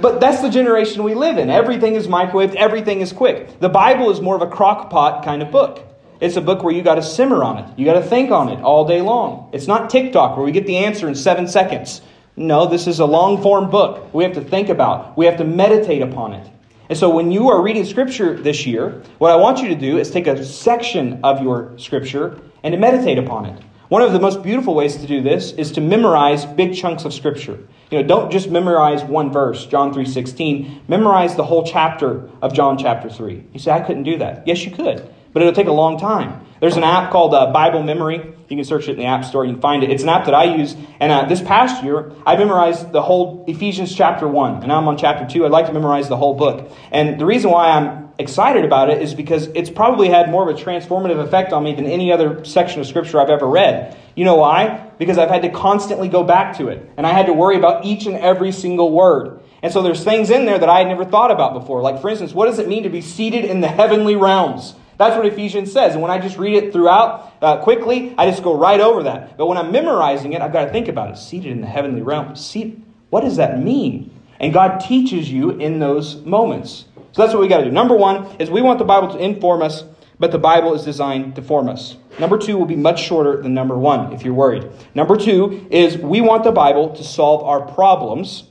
but 0.00 0.20
that's 0.20 0.40
the 0.40 0.48
generation 0.48 1.02
we 1.02 1.14
live 1.14 1.36
in. 1.36 1.50
Everything 1.50 1.94
is 1.94 2.06
microwaved, 2.06 2.54
everything 2.54 3.00
is 3.00 3.12
quick. 3.12 3.60
The 3.60 3.68
Bible 3.68 4.10
is 4.10 4.20
more 4.20 4.34
of 4.34 4.42
a 4.42 4.46
crock 4.46 4.88
pot 4.88 5.24
kind 5.24 5.42
of 5.42 5.50
book. 5.50 5.82
It's 6.20 6.36
a 6.36 6.40
book 6.40 6.62
where 6.62 6.72
you 6.72 6.82
got 6.82 6.94
to 6.94 7.02
simmer 7.02 7.44
on 7.44 7.58
it. 7.58 7.78
You 7.78 7.84
got 7.84 7.94
to 7.94 8.02
think 8.02 8.30
on 8.30 8.48
it 8.48 8.60
all 8.62 8.86
day 8.86 9.02
long. 9.02 9.50
It's 9.52 9.66
not 9.66 9.90
TikTok 9.90 10.36
where 10.36 10.46
we 10.46 10.52
get 10.52 10.66
the 10.66 10.78
answer 10.78 11.06
in 11.06 11.14
seven 11.14 11.46
seconds. 11.46 12.00
No, 12.36 12.66
this 12.66 12.88
is 12.88 12.98
a 12.98 13.04
long 13.04 13.40
form 13.42 13.70
book. 13.70 14.12
We 14.12 14.24
have 14.24 14.34
to 14.34 14.40
think 14.40 14.68
about. 14.68 15.16
We 15.16 15.26
have 15.26 15.36
to 15.36 15.44
meditate 15.44 16.02
upon 16.02 16.32
it. 16.32 16.50
And 16.88 16.98
so 16.98 17.08
when 17.08 17.30
you 17.30 17.48
are 17.48 17.62
reading 17.62 17.84
scripture 17.84 18.36
this 18.36 18.66
year, 18.66 19.02
what 19.18 19.30
I 19.30 19.36
want 19.36 19.60
you 19.62 19.68
to 19.68 19.74
do 19.74 19.98
is 19.98 20.10
take 20.10 20.26
a 20.26 20.44
section 20.44 21.20
of 21.22 21.42
your 21.42 21.78
scripture 21.78 22.40
and 22.62 22.72
to 22.72 22.78
meditate 22.78 23.18
upon 23.18 23.46
it. 23.46 23.62
One 23.88 24.02
of 24.02 24.12
the 24.12 24.18
most 24.18 24.42
beautiful 24.42 24.74
ways 24.74 24.96
to 24.96 25.06
do 25.06 25.22
this 25.22 25.52
is 25.52 25.70
to 25.72 25.80
memorize 25.80 26.44
big 26.44 26.74
chunks 26.74 27.04
of 27.04 27.14
scripture. 27.14 27.58
You 27.90 28.02
know, 28.02 28.08
don't 28.08 28.32
just 28.32 28.50
memorize 28.50 29.04
one 29.04 29.30
verse, 29.30 29.66
John 29.66 29.94
3:16. 29.94 30.80
Memorize 30.88 31.36
the 31.36 31.44
whole 31.44 31.62
chapter 31.62 32.28
of 32.42 32.52
John 32.52 32.76
chapter 32.76 33.08
3. 33.08 33.44
You 33.52 33.60
say 33.60 33.70
I 33.70 33.80
couldn't 33.80 34.02
do 34.02 34.18
that. 34.18 34.42
Yes, 34.46 34.64
you 34.64 34.72
could, 34.72 35.08
but 35.34 35.42
it'll 35.42 35.52
take 35.52 35.66
a 35.66 35.72
long 35.72 35.98
time. 35.98 36.46
There's 36.60 36.78
an 36.78 36.84
app 36.84 37.10
called 37.10 37.34
uh, 37.34 37.52
Bible 37.52 37.82
Memory. 37.82 38.16
You 38.48 38.56
can 38.56 38.64
search 38.64 38.88
it 38.88 38.92
in 38.92 38.98
the 38.98 39.04
App 39.04 39.24
Store. 39.24 39.44
You 39.44 39.52
can 39.52 39.60
find 39.60 39.82
it. 39.82 39.90
It's 39.90 40.02
an 40.02 40.08
app 40.08 40.24
that 40.26 40.34
I 40.34 40.56
use. 40.56 40.74
And 41.00 41.12
uh, 41.12 41.26
this 41.26 41.42
past 41.42 41.82
year, 41.84 42.12
I 42.24 42.36
memorized 42.36 42.92
the 42.92 43.02
whole 43.02 43.44
Ephesians 43.46 43.94
chapter 43.94 44.26
1. 44.26 44.56
And 44.56 44.68
now 44.68 44.78
I'm 44.78 44.88
on 44.88 44.96
chapter 44.96 45.26
2. 45.26 45.44
I'd 45.44 45.50
like 45.50 45.66
to 45.66 45.72
memorize 45.72 46.08
the 46.08 46.16
whole 46.16 46.34
book. 46.34 46.70
And 46.90 47.20
the 47.20 47.26
reason 47.26 47.50
why 47.50 47.70
I'm 47.70 48.10
excited 48.18 48.64
about 48.64 48.90
it 48.90 49.02
is 49.02 49.12
because 49.12 49.48
it's 49.48 49.70
probably 49.70 50.08
had 50.08 50.30
more 50.30 50.48
of 50.48 50.56
a 50.56 50.58
transformative 50.58 51.18
effect 51.18 51.52
on 51.52 51.64
me 51.64 51.74
than 51.74 51.86
any 51.86 52.12
other 52.12 52.44
section 52.44 52.80
of 52.80 52.86
Scripture 52.86 53.20
I've 53.20 53.28
ever 53.28 53.46
read. 53.46 53.96
You 54.14 54.24
know 54.24 54.36
why? 54.36 54.90
Because 54.98 55.18
I've 55.18 55.30
had 55.30 55.42
to 55.42 55.50
constantly 55.50 56.08
go 56.08 56.22
back 56.22 56.56
to 56.58 56.68
it. 56.68 56.88
And 56.96 57.06
I 57.06 57.12
had 57.12 57.26
to 57.26 57.32
worry 57.32 57.56
about 57.56 57.84
each 57.84 58.06
and 58.06 58.16
every 58.16 58.52
single 58.52 58.92
word. 58.92 59.40
And 59.62 59.72
so 59.72 59.82
there's 59.82 60.04
things 60.04 60.30
in 60.30 60.44
there 60.46 60.58
that 60.58 60.68
I 60.68 60.78
had 60.78 60.88
never 60.88 61.04
thought 61.04 61.30
about 61.30 61.54
before. 61.54 61.80
Like, 61.82 62.00
for 62.00 62.08
instance, 62.08 62.32
what 62.32 62.46
does 62.46 62.58
it 62.58 62.68
mean 62.68 62.84
to 62.84 62.90
be 62.90 63.00
seated 63.00 63.44
in 63.44 63.60
the 63.60 63.68
heavenly 63.68 64.14
realms? 64.14 64.74
That's 64.96 65.16
what 65.16 65.26
Ephesians 65.26 65.72
says. 65.72 65.94
And 65.94 66.02
when 66.02 66.10
I 66.10 66.18
just 66.18 66.38
read 66.38 66.54
it 66.54 66.72
throughout 66.72 67.34
uh, 67.42 67.62
quickly, 67.62 68.14
I 68.16 68.30
just 68.30 68.42
go 68.42 68.56
right 68.56 68.80
over 68.80 69.02
that. 69.04 69.36
But 69.36 69.46
when 69.46 69.58
I'm 69.58 69.72
memorizing 69.72 70.32
it, 70.32 70.42
I've 70.42 70.52
got 70.52 70.66
to 70.66 70.70
think 70.70 70.88
about 70.88 71.10
it. 71.10 71.16
Seated 71.16 71.52
in 71.52 71.60
the 71.60 71.66
heavenly 71.66 72.02
realm. 72.02 72.36
See, 72.36 72.82
what 73.10 73.22
does 73.22 73.36
that 73.36 73.60
mean? 73.62 74.10
And 74.40 74.52
God 74.52 74.78
teaches 74.78 75.30
you 75.30 75.50
in 75.50 75.78
those 75.78 76.16
moments. 76.16 76.86
So 77.12 77.22
that's 77.22 77.32
what 77.32 77.40
we 77.40 77.48
got 77.48 77.58
to 77.58 77.64
do. 77.64 77.70
Number 77.70 77.96
one 77.96 78.26
is 78.40 78.50
we 78.50 78.62
want 78.62 78.78
the 78.78 78.84
Bible 78.84 79.08
to 79.12 79.18
inform 79.18 79.62
us, 79.62 79.84
but 80.18 80.32
the 80.32 80.38
Bible 80.38 80.74
is 80.74 80.84
designed 80.84 81.36
to 81.36 81.42
form 81.42 81.68
us. 81.68 81.96
Number 82.18 82.38
two 82.38 82.56
will 82.56 82.66
be 82.66 82.76
much 82.76 83.02
shorter 83.02 83.40
than 83.42 83.54
number 83.54 83.76
one, 83.76 84.12
if 84.12 84.24
you're 84.24 84.34
worried. 84.34 84.68
Number 84.94 85.16
two 85.16 85.66
is 85.70 85.96
we 85.98 86.20
want 86.20 86.44
the 86.44 86.52
Bible 86.52 86.94
to 86.94 87.04
solve 87.04 87.42
our 87.44 87.60
problems, 87.60 88.44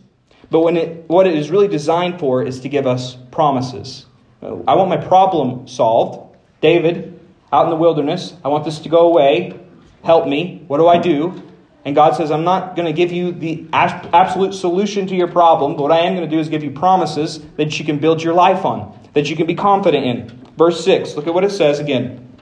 but 0.50 0.62
when 0.62 0.78
it, 0.78 1.10
what 1.10 1.28
it 1.28 1.36
is 1.36 1.50
really 1.50 1.68
designed 1.68 2.20
for 2.20 2.44
is 2.44 2.60
to 2.62 2.70
give 2.70 2.88
us 2.88 3.16
promises. 3.32 4.06
I 4.42 4.76
want 4.76 4.90
my 4.90 4.98
problem 4.98 5.68
solved. 5.68 6.33
David, 6.64 7.20
out 7.52 7.66
in 7.66 7.70
the 7.72 7.76
wilderness, 7.76 8.36
I 8.42 8.48
want 8.48 8.64
this 8.64 8.80
to 8.80 8.90
go 8.90 9.06
away. 9.08 9.60
Help 10.02 10.30
me. 10.30 10.64
What 10.68 10.78
do 10.78 10.88
I 10.88 10.98
do? 10.98 11.44
And 11.84 11.94
God 11.94 12.16
says, 12.16 12.32
I'm 12.32 12.46
not 12.46 12.78
going 12.78 12.86
to 12.86 12.94
give 12.94 13.12
you 13.12 13.34
the 13.34 13.68
absolute 13.74 14.54
solution 14.54 15.06
to 15.08 15.14
your 15.14 15.28
problem, 15.28 15.76
but 15.76 15.82
what 15.82 15.92
I 15.92 16.00
am 16.00 16.16
going 16.16 16.28
to 16.28 16.34
do 16.34 16.40
is 16.40 16.48
give 16.48 16.64
you 16.64 16.72
promises 16.72 17.42
that 17.58 17.78
you 17.78 17.84
can 17.84 18.00
build 18.00 18.24
your 18.24 18.34
life 18.34 18.64
on, 18.64 18.98
that 19.12 19.30
you 19.30 19.36
can 19.36 19.46
be 19.46 19.56
confident 19.56 20.06
in. 20.06 20.48
Verse 20.58 20.86
6, 20.86 21.16
look 21.18 21.28
at 21.28 21.34
what 21.34 21.44
it 21.44 21.52
says 21.52 21.80
again. 21.80 22.34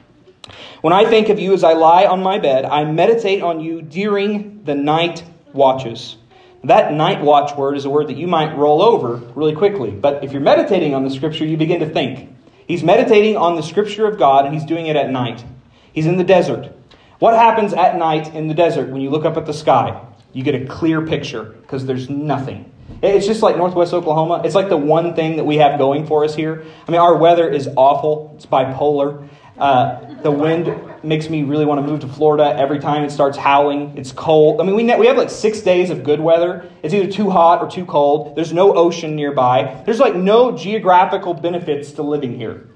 When 0.82 0.94
I 0.94 1.10
think 1.10 1.30
of 1.30 1.40
you 1.40 1.54
as 1.54 1.64
I 1.64 1.74
lie 1.74 2.06
on 2.06 2.22
my 2.22 2.38
bed, 2.38 2.66
I 2.66 2.84
meditate 2.84 3.42
on 3.42 3.60
you 3.60 3.82
during 3.82 4.64
the 4.66 4.76
night 4.76 5.24
watches. 5.52 6.18
That 6.64 6.94
night 6.94 7.22
watch 7.22 7.58
word 7.58 7.76
is 7.76 7.86
a 7.86 7.90
word 7.90 8.08
that 8.10 8.18
you 8.18 8.28
might 8.28 8.56
roll 8.56 8.84
over 8.84 9.16
really 9.34 9.56
quickly. 9.56 9.90
But 9.90 10.24
if 10.24 10.32
you're 10.32 10.42
meditating 10.42 10.94
on 10.94 11.04
the 11.04 11.10
scripture, 11.10 11.44
you 11.44 11.58
begin 11.58 11.80
to 11.80 11.90
think. 11.90 12.30
He's 12.72 12.84
meditating 12.84 13.36
on 13.36 13.58
the 13.58 13.64
scripture 13.64 14.08
of 14.08 14.18
God, 14.18 14.46
and 14.46 14.54
he's 14.54 14.64
doing 14.64 14.86
it 14.86 14.96
at 14.96 15.10
night. 15.10 15.44
He's 15.92 16.06
in 16.06 16.16
the 16.16 16.24
desert. 16.24 16.72
What 17.20 17.34
happens 17.34 17.74
at 17.74 17.98
night 17.98 18.34
in 18.34 18.48
the 18.48 18.54
desert 18.54 18.88
when 18.88 19.02
you 19.02 19.10
look 19.10 19.26
up 19.26 19.36
at 19.36 19.46
the 19.46 19.52
sky? 19.54 20.02
You 20.32 20.42
get 20.42 20.56
a 20.56 20.66
clear 20.66 21.06
picture 21.06 21.44
because 21.44 21.86
there's 21.86 22.10
nothing. 22.10 22.72
It's 23.02 23.26
just 23.28 23.42
like 23.42 23.58
Northwest 23.58 23.94
Oklahoma. 23.94 24.44
It's 24.46 24.56
like 24.56 24.70
the 24.70 24.78
one 24.78 25.16
thing 25.16 25.36
that 25.36 25.44
we 25.44 25.58
have 25.58 25.78
going 25.78 26.08
for 26.08 26.24
us 26.24 26.34
here. 26.34 26.64
I 26.88 26.92
mean, 26.92 27.02
our 27.02 27.18
weather 27.18 27.50
is 27.50 27.68
awful, 27.76 28.32
it's 28.38 28.46
bipolar. 28.46 29.28
Uh, 29.62 30.16
the 30.24 30.32
wind 30.32 30.76
makes 31.04 31.30
me 31.30 31.44
really 31.44 31.66
want 31.66 31.80
to 31.80 31.86
move 31.86 32.00
to 32.00 32.08
Florida 32.08 32.56
every 32.58 32.80
time 32.80 33.04
it 33.04 33.12
starts 33.12 33.38
howling. 33.38 33.96
It's 33.96 34.12
cold. 34.12 34.60
I 34.60 34.64
mean, 34.64 34.74
we, 34.74 34.84
we 34.96 35.06
have 35.06 35.18
like 35.18 35.30
six 35.30 35.62
days 35.62 35.92
of 35.92 36.04
good 36.04 36.20
weather. 36.20 36.68
It's 36.82 36.96
either 36.96 37.12
too 37.12 37.30
hot 37.30 37.62
or 37.62 37.70
too 37.70 37.86
cold. 37.86 38.36
There's 38.36 38.52
no 38.52 38.74
ocean 38.74 39.16
nearby. 39.16 39.84
There's 39.86 40.00
like 40.00 40.16
no 40.16 40.58
geographical 40.58 41.36
benefits 41.36 41.92
to 41.94 42.02
living 42.02 42.36
here, 42.36 42.70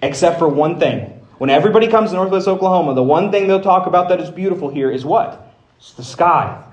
except 0.00 0.38
for 0.38 0.48
one 0.48 0.80
thing. 0.80 1.20
When 1.36 1.50
everybody 1.50 1.88
comes 1.88 2.08
to 2.10 2.16
Northwest 2.16 2.48
Oklahoma, 2.48 2.94
the 2.94 3.02
one 3.02 3.30
thing 3.30 3.46
they'll 3.46 3.60
talk 3.60 3.86
about 3.86 4.08
that 4.08 4.18
is 4.18 4.30
beautiful 4.30 4.70
here 4.70 4.90
is 4.90 5.04
what? 5.04 5.54
It's 5.76 5.92
the 5.92 6.04
sky. 6.04 6.64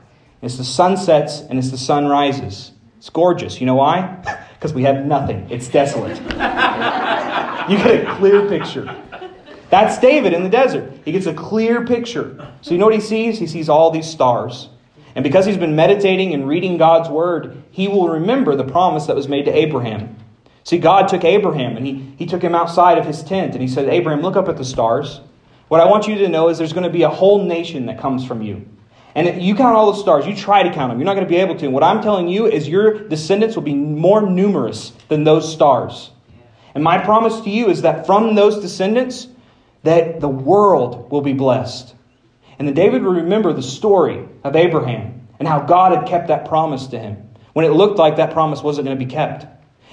It's 0.42 0.56
the 0.56 0.64
sunsets 0.64 1.42
and 1.42 1.60
it's 1.60 1.72
the 1.72 1.78
sunrises. 1.78 2.72
It's 3.00 3.10
gorgeous. 3.10 3.60
You 3.60 3.66
know 3.66 3.76
why? 3.76 4.24
Because 4.58 4.74
we 4.74 4.82
have 4.82 5.06
nothing. 5.06 5.46
It's 5.52 5.68
desolate. 5.68 6.18
you 7.70 7.78
get 7.78 8.08
a 8.08 8.16
clear 8.18 8.50
picture. 8.50 8.88
That's 9.70 9.98
David 9.98 10.34
in 10.34 10.44
the 10.44 10.50
desert. 10.50 10.92
He 11.04 11.12
gets 11.12 11.26
a 11.26 11.34
clear 11.34 11.86
picture. 11.86 12.52
So, 12.62 12.72
you 12.72 12.78
know 12.78 12.86
what 12.86 12.94
he 12.94 13.02
sees? 13.02 13.38
He 13.38 13.48
sees 13.48 13.68
all 13.70 13.92
these 13.92 14.08
stars. 14.08 14.70
And 15.16 15.24
because 15.24 15.46
he's 15.46 15.58
been 15.58 15.76
meditating 15.76 16.34
and 16.34 16.48
reading 16.48 16.78
God's 16.78 17.10
word, 17.10 17.64
he 17.72 17.88
will 17.88 18.10
remember 18.10 18.56
the 18.56 18.64
promise 18.64 19.08
that 19.08 19.16
was 19.16 19.28
made 19.28 19.46
to 19.46 19.52
Abraham. 19.52 20.16
See, 20.64 20.78
God 20.78 21.08
took 21.08 21.24
Abraham 21.24 21.76
and 21.76 21.86
he, 21.86 22.14
he 22.18 22.26
took 22.26 22.42
him 22.42 22.54
outside 22.54 22.98
of 22.98 23.06
his 23.06 23.24
tent 23.24 23.54
and 23.54 23.62
he 23.62 23.68
said, 23.68 23.90
Abraham, 23.90 24.22
look 24.22 24.36
up 24.36 24.48
at 24.48 24.58
the 24.58 24.66
stars. 24.66 25.22
What 25.70 25.82
I 25.82 25.86
want 25.86 26.08
you 26.08 26.16
to 26.20 26.30
know 26.30 26.50
is 26.50 26.58
there's 26.58 26.74
going 26.74 26.84
to 26.84 26.90
be 26.90 27.04
a 27.04 27.10
whole 27.10 27.44
nation 27.44 27.88
that 27.88 28.00
comes 28.00 28.26
from 28.26 28.42
you. 28.42 28.68
And 29.16 29.42
you 29.42 29.56
count 29.56 29.76
all 29.76 29.92
the 29.92 30.00
stars, 30.00 30.28
you 30.28 30.36
try 30.36 30.62
to 30.62 30.72
count 30.72 30.92
them. 30.92 31.00
You're 31.00 31.06
not 31.06 31.16
going 31.16 31.26
to 31.26 31.30
be 31.30 31.38
able 31.38 31.56
to. 31.56 31.66
And 31.66 31.74
what 31.74 31.84
I'm 31.84 32.04
telling 32.04 32.28
you 32.28 32.46
is 32.46 32.68
your 32.68 33.08
descendants 33.08 33.56
will 33.56 33.64
be 33.64 33.74
more 33.74 34.22
numerous 34.22 34.92
than 35.08 35.24
those 35.24 35.52
stars. 35.52 36.12
And 36.76 36.84
my 36.84 37.00
promise 37.00 37.42
to 37.42 37.50
you 37.50 37.70
is 37.70 37.82
that 37.82 38.06
from 38.06 38.36
those 38.36 38.62
descendants, 38.62 39.30
that 39.84 40.20
the 40.20 40.30
world 40.30 41.12
will 41.12 41.22
be 41.22 41.34
blessed. 41.34 41.96
And 42.60 42.68
then 42.68 42.76
David 42.76 43.04
would 43.04 43.18
remember 43.18 43.54
the 43.54 43.62
story 43.62 44.28
of 44.44 44.56
Abraham 44.56 45.28
and 45.40 45.48
how 45.48 45.60
God 45.60 45.96
had 45.96 46.08
kept 46.08 46.30
that 46.30 46.48
promise 46.48 46.88
to 46.88 47.00
him 47.00 47.30
when 47.54 47.66
it 47.66 47.70
looked 47.70 47.98
like 47.98 48.18
that 48.18 48.34
promise 48.34 48.62
wasn't 48.62 48.86
going 48.86 48.98
to 48.98 49.06
be 49.06 49.12
kept. 49.12 49.46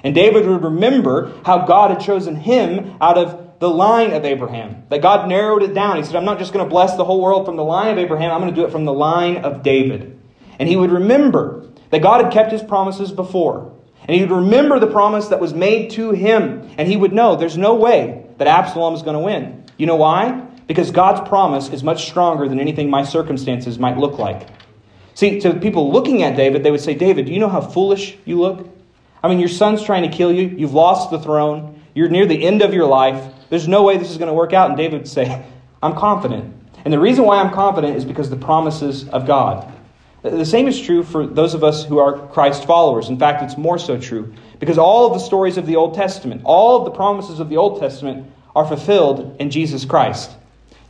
And 0.03 0.15
David 0.15 0.47
would 0.47 0.65
remember 0.65 1.33
how 1.45 1.67
God 1.67 1.91
had 1.91 2.01
chosen 2.01 2.37
him 2.37 2.97
out 3.01 3.19
of 3.19 3.59
the 3.61 3.71
line 3.71 4.13
of 4.13 4.25
Abraham, 4.25 4.83
that 4.91 5.01
God 5.01 5.29
narrowed 5.29 5.63
it 5.63 5.73
down. 5.73 5.97
He 5.97 6.03
said, 6.03 6.17
I'm 6.17 6.25
not 6.25 6.39
just 6.39 6.53
going 6.53 6.65
to 6.65 6.69
bless 6.69 6.97
the 6.97 7.05
whole 7.05 7.23
world 7.23 7.47
from 7.47 7.57
the 7.57 7.65
line 7.65 7.93
of 7.93 7.99
Abraham, 7.99 8.31
I'm 8.31 8.41
going 8.41 8.55
to 8.55 8.61
do 8.61 8.67
it 8.67 8.73
from 8.73 8.85
the 8.85 8.93
line 8.93 9.39
of 9.39 9.63
David. 9.63 10.21
And 10.59 10.69
he 10.69 10.77
would 10.77 10.91
remember 10.91 11.71
that 11.91 12.03
God 12.03 12.25
had 12.25 12.33
kept 12.33 12.53
his 12.53 12.63
promises 12.63 13.13
before. 13.13 13.73
And 14.07 14.15
he 14.15 14.21
would 14.21 14.31
remember 14.31 14.79
the 14.79 14.87
promise 14.87 15.29
that 15.29 15.41
was 15.41 15.55
made 15.55 15.91
to 15.93 16.11
him. 16.11 16.69
And 16.77 16.87
he 16.87 16.97
would 16.97 17.13
know 17.13 17.37
there's 17.37 17.57
no 17.57 17.75
way 17.75 18.27
that 18.37 18.47
Absalom 18.47 18.95
is 18.95 19.03
going 19.03 19.15
to 19.15 19.21
win. 19.21 19.64
You 19.77 19.87
know 19.87 19.97
why? 19.97 20.33
Because 20.67 20.91
God's 20.91 21.29
promise 21.29 21.69
is 21.69 21.83
much 21.83 22.07
stronger 22.07 22.49
than 22.49 22.61
anything 22.61 22.89
my 22.89 23.05
circumstances 23.05 23.79
might 23.79 23.99
look 23.99 24.19
like. 24.19 24.49
See, 25.15 25.41
to 25.41 25.55
people 25.55 25.93
looking 25.93 26.23
at 26.23 26.37
David, 26.37 26.63
they 26.63 26.71
would 26.71 26.81
say, 26.81 26.95
David, 26.95 27.27
do 27.27 27.33
you 27.33 27.39
know 27.39 27.49
how 27.49 27.61
foolish 27.61 28.17
you 28.25 28.41
look? 28.41 28.69
I 29.23 29.29
mean, 29.29 29.39
your 29.39 29.49
son's 29.49 29.83
trying 29.83 30.09
to 30.09 30.15
kill 30.15 30.33
you. 30.33 30.49
You've 30.49 30.75
lost 30.75 31.11
the 31.11 31.19
throne. 31.19 31.81
You're 31.95 32.09
near 32.09 32.27
the 32.27 32.45
end 32.45 32.63
of 32.63 32.75
your 32.75 32.87
life. 32.87 33.33
There's 33.49 33.69
no 33.69 33.85
way 33.85 33.97
this 33.97 34.11
is 34.11 34.19
going 34.19 34.29
to 34.29 34.35
work 34.35 34.53
out. 34.53 34.69
And 34.69 34.77
David 34.77 35.01
would 35.01 35.09
say, 35.09 35.45
I'm 35.83 35.95
confident. 35.95 36.55
And 36.85 36.93
the 36.93 36.99
reason 36.99 37.25
why 37.25 37.39
I'm 37.39 37.53
confident 37.53 37.97
is 37.97 38.05
because 38.05 38.29
the 38.29 38.37
promises 38.37 39.09
of 39.09 39.27
God. 39.27 39.73
The 40.23 40.47
same 40.47 40.69
is 40.69 40.81
true 40.81 41.03
for 41.03 41.27
those 41.27 41.53
of 41.53 41.63
us 41.63 41.85
who 41.85 41.99
are 41.99 42.27
Christ 42.29 42.65
followers. 42.65 43.11
In 43.11 43.19
fact, 43.19 43.43
it's 43.43 43.59
more 43.59 43.79
so 43.79 43.99
true 43.99 44.33
because 44.59 44.79
all 44.79 45.07
of 45.07 45.13
the 45.13 45.19
stories 45.19 45.59
of 45.59 45.67
the 45.67 45.77
Old 45.77 45.95
Testament, 45.95 46.41
all 46.45 46.79
of 46.79 46.87
the 46.87 46.91
promises 46.91 47.41
of 47.41 47.51
the 47.51 47.59
Old 47.59 47.79
Testament 47.79 48.33
are 48.55 48.67
fulfilled 48.67 49.37
in 49.39 49.51
Jesus 49.51 49.85
Christ. 49.85 50.31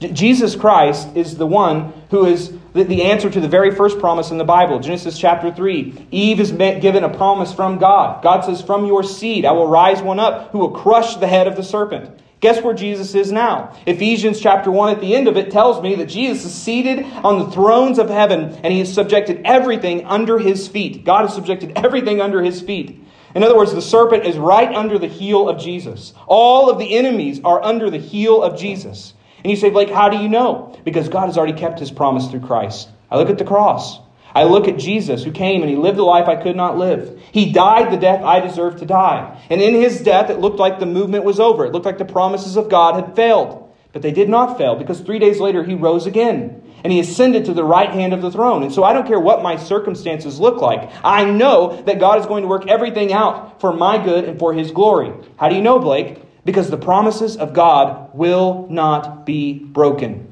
J- 0.01 0.13
Jesus 0.13 0.57
Christ 0.57 1.17
is 1.17 1.37
the 1.37 1.47
one 1.47 1.93
who 2.11 2.27
is 2.27 2.53
the, 2.73 2.85
the, 2.85 3.05
answer 3.05 3.31
to 3.31 3.41
the 3.41 3.49
very 3.49 3.75
first 3.75 3.99
promise 3.99 4.31
in 4.31 4.39
the 4.39 4.45
Bible. 4.45 4.81
Genesis 4.81 5.19
chapter 5.19 5.53
3. 5.53 6.09
Eve 6.11 6.41
is 6.41 6.53
given 6.53 7.05
a 7.05 7.09
promise 7.09 7.53
from 7.53 7.79
God. 7.79 8.23
God 8.23 8.45
says, 8.45 8.61
From 8.61 8.87
your 8.87 9.03
seed 9.03 9.45
I 9.45 9.53
will 9.53 9.69
rise 9.69 10.03
one 10.03 10.21
up 10.21 10.51
who 10.51 10.59
will 10.59 10.73
crush 10.73 11.17
the 11.17 11.29
head 11.29 11.47
of 11.47 11.57
the 11.57 11.63
serpent. 11.63 12.21
Guess 12.41 12.63
where 12.63 12.75
Jesus 12.75 13.15
is 13.15 13.33
now? 13.33 13.75
Ephesians 13.87 14.39
chapter 14.39 14.71
1 14.71 14.91
at 14.91 15.01
the 15.01 15.15
end 15.15 15.29
of 15.29 15.39
it 15.39 15.51
tells 15.51 15.81
me 15.81 15.95
that 15.95 16.11
Jesus 16.11 16.45
is 16.45 16.53
seated 16.53 17.03
on 17.25 17.39
the 17.39 17.51
thrones 17.51 17.99
of 17.99 18.11
heaven 18.11 18.51
and 18.63 18.71
he 18.71 18.81
has 18.81 18.93
subjected 18.93 19.41
everything 19.47 20.05
under 20.05 20.39
his 20.39 20.69
feet. 20.69 21.07
God 21.07 21.23
has 21.23 21.35
subjected 21.35 21.73
everything 21.77 22.21
under 22.21 22.43
his 22.43 22.61
feet. 22.61 23.03
In 23.35 23.43
other 23.43 23.57
words, 23.57 23.75
the 23.75 23.83
serpent 23.83 24.25
is 24.25 24.37
right 24.37 24.73
under 24.75 24.99
the 24.99 25.09
heel 25.09 25.49
of 25.49 25.61
Jesus. 25.61 26.15
All 26.27 26.71
of 26.71 26.79
the 26.79 26.97
enemies 26.97 27.41
are 27.45 27.63
under 27.63 27.91
the 27.91 27.99
heel 27.99 28.43
of 28.43 28.59
Jesus. 28.59 29.15
And 29.43 29.51
you 29.51 29.57
say, 29.57 29.71
Blake, 29.71 29.91
how 29.91 30.09
do 30.09 30.17
you 30.17 30.29
know? 30.29 30.79
Because 30.85 31.09
God 31.09 31.27
has 31.27 31.37
already 31.37 31.59
kept 31.59 31.81
his 31.81 31.91
promise 31.91 32.29
through 32.29 32.41
Christ. 32.41 32.89
I 33.11 33.19
look 33.19 33.31
at 33.31 33.39
the 33.39 33.45
cross. 33.45 33.99
I 34.35 34.45
look 34.45 34.67
at 34.67 34.79
Jesus 34.79 35.23
who 35.23 35.31
came 35.31 35.63
and 35.63 35.71
he 35.71 35.77
lived 35.77 35.99
the 35.99 36.03
life 36.03 36.27
I 36.29 36.43
could 36.43 36.57
not 36.57 36.79
live. 36.79 37.21
He 37.31 37.53
died 37.53 37.93
the 37.93 37.97
death 37.97 38.25
I 38.25 38.41
deserved 38.41 38.79
to 38.79 38.87
die. 38.87 39.41
And 39.51 39.61
in 39.61 39.75
his 39.75 40.01
death, 40.01 40.31
it 40.31 40.41
looked 40.41 40.59
like 40.59 40.81
the 40.81 40.87
movement 40.87 41.25
was 41.25 41.39
over. 41.39 41.65
It 41.65 41.73
looked 41.73 41.87
like 41.87 41.99
the 41.99 42.05
promises 42.05 42.57
of 42.57 42.69
God 42.69 42.97
had 42.97 43.15
failed. 43.15 43.73
But 43.93 44.03
they 44.03 44.11
did 44.11 44.29
not 44.29 44.59
fail 44.59 44.75
because 44.75 45.01
three 45.01 45.21
days 45.21 45.39
later 45.39 45.63
he 45.63 45.75
rose 45.75 46.07
again 46.07 46.63
and 46.85 46.93
he 46.93 47.01
ascended 47.01 47.47
to 47.47 47.55
the 47.55 47.65
right 47.65 47.91
hand 47.91 48.13
of 48.13 48.21
the 48.21 48.31
throne. 48.31 48.63
And 48.63 48.73
so 48.73 48.85
I 48.85 48.93
don't 48.93 49.07
care 49.07 49.19
what 49.19 49.43
my 49.43 49.57
circumstances 49.57 50.39
look 50.39 50.61
like. 50.61 50.91
I 51.03 51.25
know 51.25 51.83
that 51.83 51.99
God 51.99 52.21
is 52.21 52.27
going 52.27 52.43
to 52.43 52.49
work 52.49 52.69
everything 52.69 53.11
out 53.11 53.59
for 53.61 53.73
my 53.73 54.03
good 54.03 54.25
and 54.25 54.39
for 54.39 54.53
his 54.53 54.71
glory. 54.71 55.11
How 55.39 55.49
do 55.49 55.57
you 55.57 55.63
know, 55.63 55.79
Blake? 55.79 56.21
Because 56.45 56.71
the 56.71 56.77
promises 56.77 57.39
of 57.39 57.55
God 57.55 58.15
will 58.15 58.67
not 58.69 59.25
be 59.25 59.55
broken. 59.55 60.31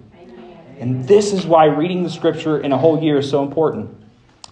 And 0.78 1.08
this 1.08 1.32
is 1.32 1.46
why 1.46 1.64
reading 1.66 2.02
the 2.02 2.10
scripture 2.10 2.60
in 2.60 2.72
a 2.72 2.78
whole 2.78 3.02
year 3.02 3.18
is 3.18 3.30
so 3.30 3.42
important. 3.42 3.96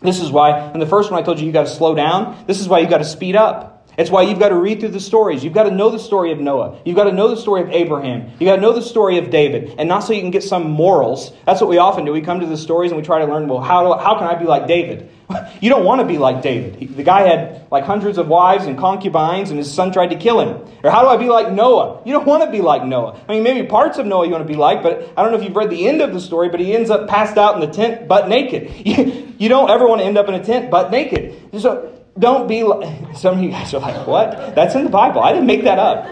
This 0.01 0.21
is 0.21 0.31
why, 0.31 0.73
in 0.73 0.81
the 0.81 0.87
first 0.87 1.11
one 1.11 1.21
I 1.21 1.25
told 1.25 1.39
you 1.39 1.47
you 1.47 1.53
got 1.53 1.67
to 1.67 1.75
slow 1.75 1.95
down. 1.95 2.45
This 2.47 2.61
is 2.61 2.69
why 2.69 2.79
you 2.79 2.89
got 2.89 2.99
to 2.99 3.05
speed 3.05 3.37
up. 3.37 3.70
It's 4.01 4.11
why 4.11 4.23
you've 4.23 4.39
got 4.39 4.49
to 4.49 4.55
read 4.55 4.81
through 4.81 4.91
the 4.91 5.01
stories. 5.01 5.45
You've 5.45 5.53
got 5.53 5.65
to 5.65 5.71
know 5.71 5.91
the 5.91 5.99
story 5.99 6.33
of 6.33 6.41
Noah. 6.41 6.81
You've 6.87 6.97
got 6.97 7.05
to 7.05 7.13
know 7.13 7.29
the 7.29 7.37
story 7.37 7.61
of 7.61 7.69
Abraham. 7.69 8.31
You've 8.39 8.49
got 8.49 8.57
to 8.57 8.63
know 8.63 8.73
the 8.73 8.81
story 8.81 9.19
of 9.19 9.29
David. 9.29 9.75
And 9.79 9.91
not 9.91 10.01
so 10.01 10.15
you 10.15 10.23
can 10.23 10.31
get 10.31 10.43
some 10.43 10.71
morals. 10.71 11.35
That's 11.45 11.61
what 11.61 11.69
we 11.69 11.77
often 11.77 12.07
do. 12.07 12.13
We 12.13 12.23
come 12.23 12.41
to 12.41 12.47
the 12.47 12.57
stories 12.57 12.93
and 12.93 12.99
we 12.99 13.05
try 13.05 13.19
to 13.19 13.27
learn, 13.27 13.47
well, 13.47 13.61
how, 13.61 13.83
do, 13.83 14.03
how 14.03 14.19
can 14.19 14.27
I 14.27 14.37
be 14.37 14.47
like 14.47 14.67
David? 14.67 15.11
You 15.61 15.69
don't 15.69 15.85
want 15.85 16.01
to 16.01 16.07
be 16.07 16.17
like 16.17 16.43
David. 16.43 16.97
The 16.97 17.03
guy 17.05 17.21
had 17.21 17.71
like 17.71 17.85
hundreds 17.85 18.17
of 18.19 18.27
wives 18.27 18.65
and 18.65 18.79
concubines, 18.79 19.51
and 19.51 19.59
his 19.59 19.73
son 19.73 19.93
tried 19.93 20.09
to 20.09 20.17
kill 20.17 20.41
him. 20.41 20.67
Or 20.83 20.91
how 20.91 21.03
do 21.03 21.09
I 21.09 21.19
be 21.19 21.29
like 21.29 21.53
Noah? 21.53 22.03
You 22.05 22.15
don't 22.15 22.27
want 22.27 22.43
to 22.45 22.51
be 22.51 22.63
like 22.63 22.85
Noah. 22.85 23.21
I 23.29 23.35
mean, 23.35 23.43
maybe 23.43 23.69
parts 23.69 23.99
of 23.99 24.07
Noah 24.07 24.25
you 24.25 24.33
want 24.33 24.43
to 24.43 24.53
be 24.53 24.59
like, 24.59 24.83
but 24.83 25.13
I 25.17 25.23
don't 25.23 25.31
know 25.31 25.39
if 25.39 25.45
you've 25.45 25.55
read 25.55 25.71
the 25.71 25.87
end 25.87 26.01
of 26.01 26.15
the 26.15 26.21
story, 26.21 26.49
but 26.49 26.59
he 26.59 26.75
ends 26.75 26.91
up 26.91 27.09
passed 27.09 27.37
out 27.37 27.55
in 27.55 27.61
the 27.61 27.69
tent 27.69 28.09
butt 28.09 28.29
naked. 28.29 28.73
You, 28.91 29.35
you 29.39 29.49
don't 29.49 29.71
ever 29.71 29.87
want 29.87 30.01
to 30.01 30.07
end 30.07 30.19
up 30.19 30.29
in 30.29 30.35
a 30.35 30.43
tent 30.43 30.71
butt 30.71 30.91
naked. 30.91 31.61
So 31.61 32.00
don't 32.21 32.47
be 32.47 32.63
like, 32.63 33.17
some 33.17 33.39
of 33.39 33.43
you 33.43 33.51
guys 33.51 33.75
are 33.75 33.81
like, 33.81 34.07
what? 34.07 34.55
That's 34.55 34.75
in 34.75 34.85
the 34.85 34.91
Bible. 34.91 35.21
I 35.21 35.33
didn't 35.33 35.47
make 35.47 35.65
that 35.65 35.79
up. 35.79 36.07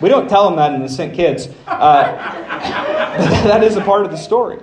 We 0.00 0.08
don't 0.10 0.28
tell 0.28 0.44
them 0.44 0.56
that 0.56 0.74
in 0.74 0.82
the 0.82 0.88
St. 0.88 1.14
Kids. 1.14 1.48
Uh, 1.66 2.12
that 3.44 3.64
is 3.64 3.76
a 3.76 3.80
part 3.80 4.04
of 4.04 4.10
the 4.10 4.18
story. 4.18 4.58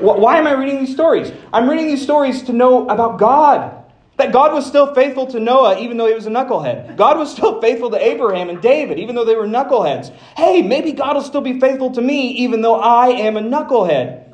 Why 0.00 0.38
am 0.38 0.46
I 0.46 0.52
reading 0.52 0.80
these 0.80 0.92
stories? 0.92 1.32
I'm 1.52 1.68
reading 1.68 1.86
these 1.86 2.02
stories 2.02 2.42
to 2.44 2.52
know 2.52 2.88
about 2.88 3.18
God. 3.18 3.72
That 4.18 4.32
God 4.32 4.54
was 4.54 4.66
still 4.66 4.94
faithful 4.94 5.26
to 5.26 5.40
Noah 5.40 5.78
even 5.78 5.98
though 5.98 6.06
he 6.06 6.14
was 6.14 6.26
a 6.26 6.30
knucklehead. 6.30 6.96
God 6.96 7.18
was 7.18 7.30
still 7.30 7.60
faithful 7.60 7.90
to 7.90 7.98
Abraham 8.02 8.48
and 8.48 8.62
David 8.62 8.98
even 8.98 9.14
though 9.14 9.26
they 9.26 9.36
were 9.36 9.46
knuckleheads. 9.46 10.10
Hey, 10.36 10.62
maybe 10.62 10.92
God 10.92 11.16
will 11.16 11.22
still 11.22 11.42
be 11.42 11.60
faithful 11.60 11.90
to 11.90 12.00
me 12.00 12.28
even 12.28 12.62
though 12.62 12.80
I 12.80 13.08
am 13.08 13.36
a 13.36 13.42
knucklehead 13.42 14.25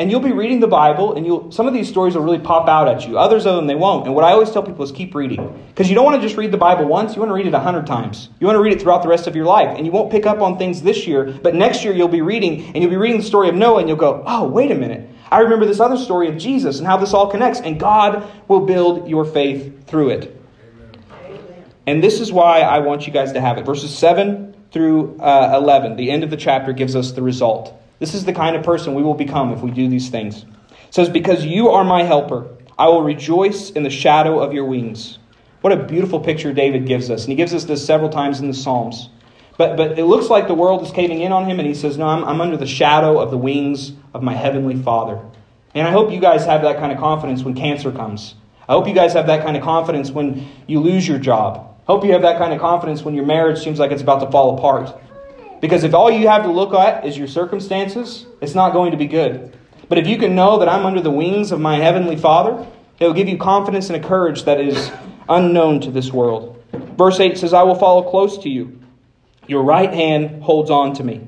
and 0.00 0.10
you'll 0.10 0.20
be 0.20 0.32
reading 0.32 0.60
the 0.60 0.66
Bible, 0.66 1.12
and 1.12 1.26
you'll 1.26 1.52
some 1.52 1.68
of 1.68 1.74
these 1.74 1.86
stories 1.86 2.14
will 2.14 2.22
really 2.22 2.38
pop 2.38 2.70
out 2.70 2.88
at 2.88 3.06
you. 3.06 3.18
Others 3.18 3.44
of 3.44 3.54
them 3.56 3.66
they 3.66 3.74
won't. 3.74 4.06
And 4.06 4.14
what 4.14 4.24
I 4.24 4.32
always 4.32 4.50
tell 4.50 4.62
people 4.62 4.82
is 4.82 4.90
keep 4.90 5.14
reading 5.14 5.62
because 5.68 5.90
you 5.90 5.94
don't 5.94 6.06
want 6.06 6.16
to 6.16 6.26
just 6.26 6.38
read 6.38 6.52
the 6.52 6.56
Bible 6.56 6.86
once. 6.86 7.14
You 7.14 7.20
want 7.20 7.28
to 7.28 7.34
read 7.34 7.46
it 7.46 7.52
a 7.52 7.60
hundred 7.60 7.86
times. 7.86 8.30
You 8.40 8.46
want 8.46 8.56
to 8.56 8.62
read 8.62 8.72
it 8.72 8.80
throughout 8.80 9.02
the 9.02 9.10
rest 9.10 9.26
of 9.26 9.36
your 9.36 9.44
life, 9.44 9.76
and 9.76 9.84
you 9.84 9.92
won't 9.92 10.10
pick 10.10 10.24
up 10.24 10.40
on 10.40 10.56
things 10.56 10.80
this 10.80 11.06
year, 11.06 11.38
but 11.42 11.54
next 11.54 11.84
year 11.84 11.92
you'll 11.92 12.08
be 12.08 12.22
reading, 12.22 12.64
and 12.68 12.76
you'll 12.76 12.88
be 12.90 12.96
reading 12.96 13.18
the 13.18 13.26
story 13.26 13.50
of 13.50 13.54
Noah, 13.54 13.80
and 13.80 13.88
you'll 13.88 13.98
go, 13.98 14.22
"Oh, 14.26 14.48
wait 14.48 14.70
a 14.70 14.74
minute." 14.74 15.06
I 15.30 15.40
remember 15.40 15.66
this 15.66 15.80
other 15.80 15.98
story 15.98 16.28
of 16.28 16.38
Jesus 16.38 16.78
and 16.78 16.86
how 16.86 16.96
this 16.96 17.12
all 17.12 17.26
connects, 17.26 17.60
and 17.60 17.78
God 17.78 18.24
will 18.48 18.60
build 18.60 19.06
your 19.06 19.26
faith 19.26 19.86
through 19.86 20.10
it. 20.10 20.40
And 21.86 22.02
this 22.02 22.20
is 22.20 22.32
why 22.32 22.60
I 22.60 22.78
want 22.78 23.06
you 23.06 23.12
guys 23.12 23.32
to 23.32 23.40
have 23.42 23.58
it. 23.58 23.66
Verses 23.66 23.96
7 23.96 24.54
through 24.72 25.18
uh, 25.18 25.52
11, 25.60 25.96
the 25.96 26.10
end 26.10 26.24
of 26.24 26.30
the 26.30 26.36
chapter, 26.38 26.72
gives 26.72 26.96
us 26.96 27.12
the 27.12 27.22
result. 27.22 27.79
This 28.00 28.14
is 28.14 28.24
the 28.24 28.32
kind 28.32 28.56
of 28.56 28.64
person 28.64 28.94
we 28.94 29.02
will 29.02 29.14
become 29.14 29.52
if 29.52 29.60
we 29.60 29.70
do 29.70 29.88
these 29.88 30.08
things. 30.08 30.44
It 30.88 30.94
says, 30.94 31.08
Because 31.08 31.44
you 31.44 31.68
are 31.68 31.84
my 31.84 32.02
helper, 32.02 32.48
I 32.76 32.88
will 32.88 33.02
rejoice 33.02 33.70
in 33.70 33.84
the 33.84 33.90
shadow 33.90 34.40
of 34.40 34.52
your 34.52 34.64
wings. 34.64 35.18
What 35.60 35.72
a 35.74 35.84
beautiful 35.84 36.18
picture 36.18 36.52
David 36.54 36.86
gives 36.86 37.10
us. 37.10 37.24
And 37.24 37.30
he 37.30 37.36
gives 37.36 37.52
us 37.52 37.64
this 37.64 37.84
several 37.84 38.08
times 38.08 38.40
in 38.40 38.48
the 38.48 38.54
Psalms. 38.54 39.10
But, 39.58 39.76
but 39.76 39.98
it 39.98 40.06
looks 40.06 40.30
like 40.30 40.48
the 40.48 40.54
world 40.54 40.82
is 40.82 40.90
caving 40.90 41.20
in 41.20 41.32
on 41.32 41.44
him, 41.44 41.60
and 41.60 41.68
he 41.68 41.74
says, 41.74 41.98
No, 41.98 42.06
I'm, 42.06 42.24
I'm 42.24 42.40
under 42.40 42.56
the 42.56 42.66
shadow 42.66 43.20
of 43.20 43.30
the 43.30 43.36
wings 43.36 43.92
of 44.14 44.22
my 44.22 44.34
heavenly 44.34 44.76
Father. 44.76 45.20
And 45.74 45.86
I 45.86 45.90
hope 45.90 46.10
you 46.10 46.20
guys 46.20 46.46
have 46.46 46.62
that 46.62 46.78
kind 46.78 46.90
of 46.90 46.98
confidence 46.98 47.42
when 47.42 47.54
cancer 47.54 47.92
comes. 47.92 48.34
I 48.66 48.72
hope 48.72 48.88
you 48.88 48.94
guys 48.94 49.12
have 49.12 49.26
that 49.26 49.44
kind 49.44 49.56
of 49.56 49.62
confidence 49.62 50.10
when 50.10 50.48
you 50.66 50.80
lose 50.80 51.06
your 51.06 51.18
job. 51.18 51.76
I 51.86 51.92
hope 51.92 52.04
you 52.04 52.12
have 52.12 52.22
that 52.22 52.38
kind 52.38 52.54
of 52.54 52.60
confidence 52.60 53.02
when 53.02 53.14
your 53.14 53.26
marriage 53.26 53.62
seems 53.62 53.78
like 53.78 53.90
it's 53.90 54.00
about 54.00 54.20
to 54.20 54.30
fall 54.30 54.56
apart. 54.56 54.98
Because 55.60 55.84
if 55.84 55.94
all 55.94 56.10
you 56.10 56.28
have 56.28 56.44
to 56.44 56.50
look 56.50 56.72
at 56.74 57.04
is 57.04 57.18
your 57.18 57.28
circumstances, 57.28 58.26
it's 58.40 58.54
not 58.54 58.72
going 58.72 58.92
to 58.92 58.96
be 58.96 59.06
good. 59.06 59.56
But 59.88 59.98
if 59.98 60.06
you 60.06 60.16
can 60.16 60.34
know 60.34 60.58
that 60.58 60.68
I'm 60.68 60.86
under 60.86 61.00
the 61.00 61.10
wings 61.10 61.52
of 61.52 61.60
my 61.60 61.76
heavenly 61.76 62.16
Father, 62.16 62.66
it 62.98 63.06
will 63.06 63.12
give 63.12 63.28
you 63.28 63.36
confidence 63.36 63.90
and 63.90 64.02
a 64.02 64.08
courage 64.08 64.44
that 64.44 64.60
is 64.60 64.90
unknown 65.28 65.80
to 65.80 65.90
this 65.90 66.12
world. 66.12 66.62
Verse 66.96 67.20
8 67.20 67.36
says, 67.36 67.52
I 67.52 67.62
will 67.62 67.74
follow 67.74 68.08
close 68.08 68.38
to 68.38 68.48
you. 68.48 68.80
Your 69.46 69.62
right 69.62 69.92
hand 69.92 70.42
holds 70.42 70.70
on 70.70 70.94
to 70.94 71.04
me. 71.04 71.26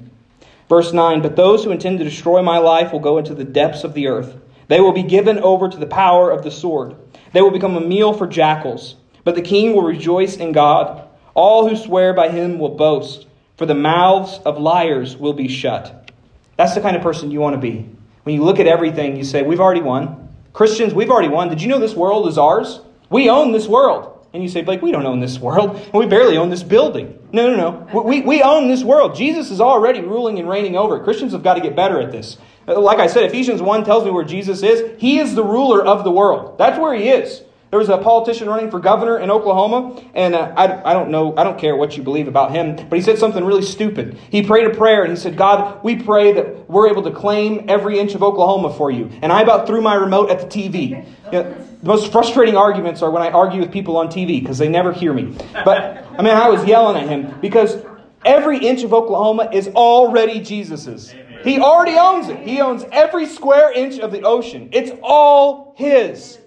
Verse 0.69 0.93
9, 0.93 1.21
But 1.21 1.37
those 1.37 1.65
who 1.65 1.71
intend 1.71 1.99
to 1.99 2.05
destroy 2.05 2.41
my 2.41 2.59
life 2.59 2.93
will 2.93 3.01
go 3.01 3.19
into 3.19 3.35
the 3.35 3.45
depths 3.45 3.85
of 3.85 3.95
the 3.95 4.07
earth. 4.07 4.37
They 4.69 4.81
will 4.81 4.93
be 4.93 5.03
given 5.03 5.39
over 5.41 5.69
to 5.69 5.77
the 5.77 5.87
power 5.87 6.31
of 6.31 6.45
the 6.45 6.51
sword. 6.51 6.95
They 7.33 7.43
will 7.43 7.51
become 7.51 7.77
a 7.77 7.81
meal 7.81 8.13
for 8.15 8.27
jackals. 8.27 8.97
But 9.25 9.35
the 9.35 9.43
king 9.43 9.75
will 9.75 9.83
rejoice 9.83 10.37
in 10.37 10.53
God. 10.53 11.09
All 11.35 11.69
who 11.69 11.77
swear 11.77 12.15
by 12.15 12.29
him 12.29 12.59
will 12.59 12.77
boast 12.77 13.27
for 13.63 13.67
the 13.67 13.75
mouths 13.77 14.41
of 14.45 14.59
liars 14.59 15.17
will 15.17 15.35
be 15.35 15.47
shut. 15.47 16.11
That's 16.57 16.75
the 16.75 16.81
kind 16.81 16.97
of 16.97 17.03
person 17.03 17.31
you 17.31 17.39
want 17.39 17.55
to 17.55 17.61
be. 17.61 17.89
When 18.25 18.35
you 18.35 18.43
look 18.43 18.59
at 18.59 18.67
everything, 18.67 19.17
you 19.17 19.23
say, 19.23 19.43
We've 19.43 19.61
already 19.61 19.83
won. 19.83 20.31
Christians, 20.53 20.93
we've 20.93 21.11
already 21.11 21.29
won. 21.29 21.49
Did 21.49 21.63
you 21.63 21.69
know 21.69 21.79
this 21.79 21.95
world 21.95 22.27
is 22.27 22.39
ours? 22.39 22.81
We 23.09 23.31
own 23.31 23.53
this 23.53 23.69
world. 23.69 24.27
And 24.33 24.43
you 24.43 24.49
say, 24.49 24.63
Blake, 24.63 24.83
we 24.83 24.91
don't 24.91 25.07
own 25.07 25.21
this 25.21 25.39
world. 25.39 25.81
We 25.95 26.07
barely 26.07 26.39
own 26.39 26.51
this 26.51 26.65
building. 26.65 27.17
No, 27.31 27.55
no, 27.55 27.87
no. 27.87 28.03
We, 28.03 28.23
we 28.23 28.43
own 28.43 28.67
this 28.67 28.83
world. 28.83 29.15
Jesus 29.15 29.53
is 29.53 29.61
already 29.61 30.01
ruling 30.01 30.41
and 30.41 30.49
reigning 30.49 30.75
over 30.75 30.97
it. 30.97 31.05
Christians 31.05 31.31
have 31.31 31.45
got 31.45 31.55
to 31.55 31.61
get 31.61 31.77
better 31.77 32.01
at 32.01 32.11
this. 32.11 32.39
Like 32.67 32.99
I 32.99 33.07
said, 33.07 33.23
Ephesians 33.23 33.63
1 33.63 33.85
tells 33.85 34.05
me 34.05 34.11
where 34.11 34.25
Jesus 34.25 34.65
is. 34.65 35.01
He 35.01 35.21
is 35.21 35.37
the 35.37 35.45
ruler 35.45 35.85
of 35.85 36.03
the 36.03 36.11
world. 36.11 36.59
That's 36.59 36.81
where 36.81 36.97
he 36.97 37.11
is. 37.11 37.43
There 37.73 37.79
was 37.79 37.89
a 37.89 37.97
politician 37.97 38.51
running 38.51 38.71
for 38.71 38.79
governor 38.79 39.19
in 39.19 39.31
Oklahoma, 39.31 39.99
and 40.13 40.35
uh, 40.35 40.53
I, 40.59 40.91
I 40.91 40.93
don't 40.93 41.11
know, 41.11 41.35
I 41.39 41.43
don't 41.43 41.59
care 41.59 41.75
what 41.75 41.97
you 41.97 42.03
believe 42.03 42.29
about 42.29 42.51
him, 42.51 42.77
but 42.77 42.97
he 42.97 43.01
said 43.01 43.17
something 43.17 43.43
really 43.43 43.63
stupid. 43.63 44.19
He 44.29 44.43
prayed 44.43 44.67
a 44.67 44.75
prayer 44.77 45.05
and 45.05 45.11
he 45.11 45.17
said, 45.17 45.39
God, 45.39 45.83
we 45.83 45.97
pray 45.97 46.35
that 46.35 46.69
we're 46.69 46.91
able 46.91 47.03
to 47.05 47.11
claim 47.11 47.65
every 47.69 47.99
inch 47.99 48.15
of 48.15 48.23
Oklahoma 48.23 48.75
for 48.75 48.91
you. 48.91 49.11
And 49.23 49.33
I 49.33 49.41
about 49.41 49.67
threw 49.67 49.81
my 49.81 49.95
remote 49.95 50.29
at 50.29 50.39
the 50.39 50.47
TV. 50.47 51.03
You 51.25 51.33
know, 51.33 51.55
the 51.81 51.87
most 51.87 52.13
frustrating 52.13 52.59
arguments 52.59 53.01
are 53.01 53.11
when 53.11 53.23
I 53.23 53.31
argue 53.31 53.61
with 53.61 53.73
people 53.73 53.97
on 53.97 54.09
TV 54.09 54.39
because 54.43 54.59
they 54.59 54.69
never 54.69 54.93
hear 54.93 55.15
me. 55.15 55.35
But, 55.65 56.05
I 56.19 56.21
mean, 56.21 56.35
I 56.35 56.51
was 56.51 56.63
yelling 56.67 57.03
at 57.03 57.09
him 57.09 57.41
because 57.41 57.79
every 58.23 58.59
inch 58.59 58.83
of 58.83 58.93
Oklahoma 58.93 59.49
is 59.51 59.69
already 59.69 60.41
Jesus's. 60.41 61.15
He 61.43 61.59
already 61.59 61.97
owns 61.97 62.29
it. 62.29 62.41
He 62.41 62.61
owns 62.61 62.85
every 62.93 63.25
square 63.25 63.73
inch 63.73 63.99
of 63.99 64.13
the 64.13 64.25
ocean. 64.25 64.69
It's 64.73 64.93
all 65.03 65.73
his. 65.79 66.39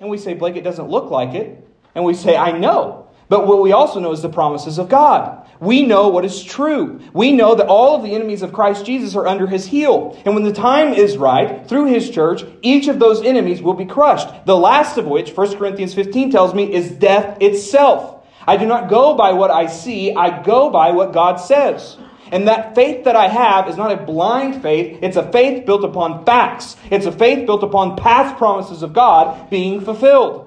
And 0.00 0.10
we 0.10 0.18
say, 0.18 0.34
Blake, 0.34 0.56
it 0.56 0.64
doesn't 0.64 0.88
look 0.88 1.10
like 1.10 1.34
it. 1.34 1.66
And 1.94 2.04
we 2.04 2.14
say, 2.14 2.36
I 2.36 2.56
know. 2.56 3.08
But 3.28 3.46
what 3.46 3.60
we 3.60 3.72
also 3.72 4.00
know 4.00 4.12
is 4.12 4.22
the 4.22 4.28
promises 4.28 4.78
of 4.78 4.88
God. 4.88 5.46
We 5.60 5.82
know 5.82 6.08
what 6.08 6.24
is 6.24 6.42
true. 6.42 7.00
We 7.12 7.32
know 7.32 7.54
that 7.56 7.66
all 7.66 7.96
of 7.96 8.02
the 8.02 8.14
enemies 8.14 8.42
of 8.42 8.52
Christ 8.52 8.86
Jesus 8.86 9.16
are 9.16 9.26
under 9.26 9.46
his 9.46 9.66
heel. 9.66 10.20
And 10.24 10.34
when 10.34 10.44
the 10.44 10.52
time 10.52 10.94
is 10.94 11.16
right, 11.16 11.66
through 11.68 11.86
his 11.86 12.08
church, 12.08 12.44
each 12.62 12.88
of 12.88 12.98
those 12.98 13.22
enemies 13.22 13.60
will 13.60 13.74
be 13.74 13.84
crushed. 13.84 14.46
The 14.46 14.56
last 14.56 14.96
of 14.96 15.06
which, 15.06 15.32
1 15.32 15.56
Corinthians 15.56 15.94
15 15.94 16.30
tells 16.30 16.54
me, 16.54 16.72
is 16.72 16.90
death 16.92 17.42
itself. 17.42 18.24
I 18.46 18.56
do 18.56 18.66
not 18.66 18.88
go 18.88 19.14
by 19.14 19.32
what 19.32 19.50
I 19.50 19.66
see, 19.66 20.14
I 20.14 20.42
go 20.42 20.70
by 20.70 20.92
what 20.92 21.12
God 21.12 21.36
says. 21.36 21.98
And 22.32 22.48
that 22.48 22.74
faith 22.74 23.04
that 23.04 23.16
I 23.16 23.28
have 23.28 23.68
is 23.68 23.76
not 23.76 23.92
a 23.92 23.96
blind 23.96 24.62
faith, 24.62 24.98
it's 25.02 25.16
a 25.16 25.30
faith 25.30 25.66
built 25.66 25.84
upon 25.84 26.24
facts. 26.24 26.76
It's 26.90 27.06
a 27.06 27.12
faith 27.12 27.46
built 27.46 27.62
upon 27.62 27.96
past 27.96 28.36
promises 28.36 28.82
of 28.82 28.92
God 28.92 29.50
being 29.50 29.80
fulfilled. 29.80 30.44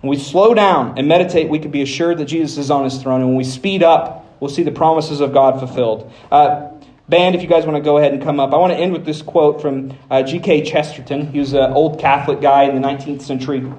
When 0.00 0.10
we 0.10 0.18
slow 0.18 0.54
down 0.54 0.96
and 0.96 1.08
meditate, 1.08 1.48
we 1.48 1.58
can 1.58 1.72
be 1.72 1.82
assured 1.82 2.18
that 2.18 2.26
Jesus 2.26 2.56
is 2.56 2.70
on 2.70 2.84
his 2.84 3.02
throne. 3.02 3.20
And 3.20 3.30
when 3.30 3.36
we 3.36 3.44
speed 3.44 3.82
up, 3.82 4.24
we'll 4.38 4.50
see 4.50 4.62
the 4.62 4.70
promises 4.70 5.20
of 5.20 5.32
God 5.32 5.58
fulfilled. 5.58 6.12
Uh, 6.30 6.70
band, 7.08 7.34
if 7.34 7.42
you 7.42 7.48
guys 7.48 7.66
want 7.66 7.76
to 7.76 7.82
go 7.82 7.98
ahead 7.98 8.12
and 8.12 8.22
come 8.22 8.38
up, 8.38 8.52
I 8.52 8.58
want 8.58 8.72
to 8.72 8.78
end 8.78 8.92
with 8.92 9.04
this 9.04 9.22
quote 9.22 9.60
from 9.60 9.96
uh, 10.08 10.22
G.K. 10.22 10.62
Chesterton. 10.62 11.32
He 11.32 11.40
was 11.40 11.52
an 11.52 11.72
old 11.72 11.98
Catholic 11.98 12.40
guy 12.40 12.64
in 12.64 12.80
the 12.80 12.86
19th 12.86 13.22
century. 13.22 13.70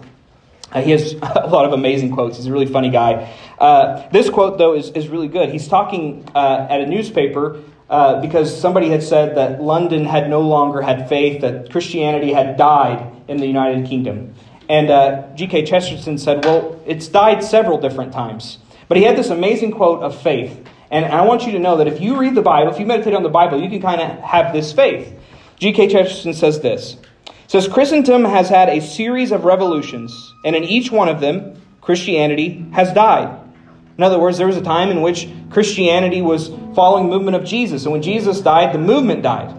Uh, 0.71 0.81
he 0.81 0.91
has 0.91 1.13
a 1.21 1.47
lot 1.47 1.65
of 1.65 1.73
amazing 1.73 2.11
quotes. 2.11 2.37
He's 2.37 2.45
a 2.45 2.51
really 2.51 2.65
funny 2.65 2.89
guy. 2.89 3.33
Uh, 3.57 4.07
this 4.09 4.29
quote, 4.29 4.57
though, 4.57 4.75
is, 4.75 4.89
is 4.91 5.07
really 5.07 5.27
good. 5.27 5.49
He's 5.49 5.67
talking 5.67 6.27
uh, 6.35 6.67
at 6.69 6.81
a 6.81 6.85
newspaper 6.85 7.61
uh, 7.89 8.21
because 8.21 8.55
somebody 8.55 8.89
had 8.89 9.01
said 9.01 9.35
that 9.35 9.61
London 9.61 10.05
had 10.05 10.29
no 10.29 10.41
longer 10.41 10.81
had 10.81 11.09
faith, 11.09 11.41
that 11.41 11.71
Christianity 11.71 12.31
had 12.31 12.55
died 12.55 13.11
in 13.27 13.37
the 13.37 13.47
United 13.47 13.87
Kingdom. 13.87 14.33
And 14.69 14.91
uh, 14.91 15.27
G.K. 15.35 15.65
Chesterton 15.65 16.19
said, 16.19 16.45
Well, 16.45 16.79
it's 16.85 17.07
died 17.07 17.43
several 17.43 17.79
different 17.79 18.13
times. 18.13 18.59
But 18.87 18.97
he 18.97 19.03
had 19.03 19.17
this 19.17 19.29
amazing 19.29 19.71
quote 19.71 20.03
of 20.03 20.19
faith. 20.21 20.63
And 20.91 21.05
I 21.05 21.25
want 21.25 21.45
you 21.45 21.51
to 21.53 21.59
know 21.59 21.77
that 21.77 21.87
if 21.87 21.99
you 21.99 22.17
read 22.17 22.35
the 22.35 22.41
Bible, 22.41 22.71
if 22.71 22.79
you 22.79 22.85
meditate 22.85 23.13
on 23.13 23.23
the 23.23 23.29
Bible, 23.29 23.61
you 23.61 23.69
can 23.69 23.81
kind 23.81 24.01
of 24.01 24.19
have 24.19 24.53
this 24.53 24.71
faith. 24.71 25.13
G.K. 25.57 25.89
Chesterton 25.89 26.33
says 26.33 26.61
this 26.61 26.97
says 27.49 27.67
Christendom 27.67 28.25
has 28.25 28.47
had 28.47 28.69
a 28.69 28.79
series 28.79 29.31
of 29.31 29.43
revolutions, 29.43 30.35
and 30.45 30.55
in 30.55 30.63
each 30.63 30.91
one 30.91 31.09
of 31.09 31.19
them, 31.19 31.59
Christianity 31.81 32.63
has 32.73 32.93
died. 32.93 33.39
In 33.97 34.03
other 34.03 34.19
words, 34.19 34.37
there 34.37 34.45
was 34.45 34.55
a 34.55 34.61
time 34.61 34.91
in 34.91 35.01
which 35.01 35.27
Christianity 35.49 36.21
was 36.21 36.49
following 36.75 37.09
the 37.09 37.09
movement 37.09 37.35
of 37.35 37.43
Jesus, 37.43 37.85
and 37.85 37.91
when 37.91 38.03
Jesus 38.03 38.39
died, 38.39 38.71
the 38.71 38.77
movement 38.77 39.23
died. 39.23 39.49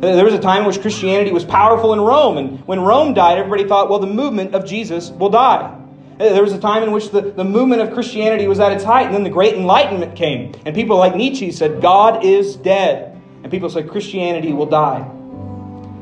There 0.00 0.24
was 0.24 0.34
a 0.34 0.40
time 0.40 0.62
in 0.62 0.66
which 0.66 0.80
Christianity 0.80 1.30
was 1.30 1.44
powerful 1.44 1.92
in 1.92 2.00
Rome, 2.00 2.36
and 2.36 2.58
when 2.66 2.80
Rome 2.80 3.14
died, 3.14 3.38
everybody 3.38 3.68
thought, 3.68 3.88
well, 3.88 4.00
the 4.00 4.08
movement 4.08 4.52
of 4.52 4.66
Jesus 4.66 5.10
will 5.10 5.30
die. 5.30 5.72
There 6.18 6.42
was 6.42 6.52
a 6.52 6.60
time 6.60 6.82
in 6.82 6.90
which 6.90 7.10
the, 7.10 7.20
the 7.20 7.44
movement 7.44 7.80
of 7.80 7.94
Christianity 7.94 8.48
was 8.48 8.58
at 8.58 8.72
its 8.72 8.82
height, 8.82 9.06
and 9.06 9.14
then 9.14 9.22
the 9.22 9.30
Great 9.30 9.54
Enlightenment 9.54 10.16
came. 10.16 10.52
And 10.66 10.74
people 10.74 10.96
like 10.96 11.14
Nietzsche 11.14 11.52
said, 11.52 11.80
God 11.80 12.24
is 12.24 12.56
dead. 12.56 13.22
And 13.44 13.52
people 13.52 13.70
said, 13.70 13.88
Christianity 13.88 14.52
will 14.52 14.66
die. 14.66 15.08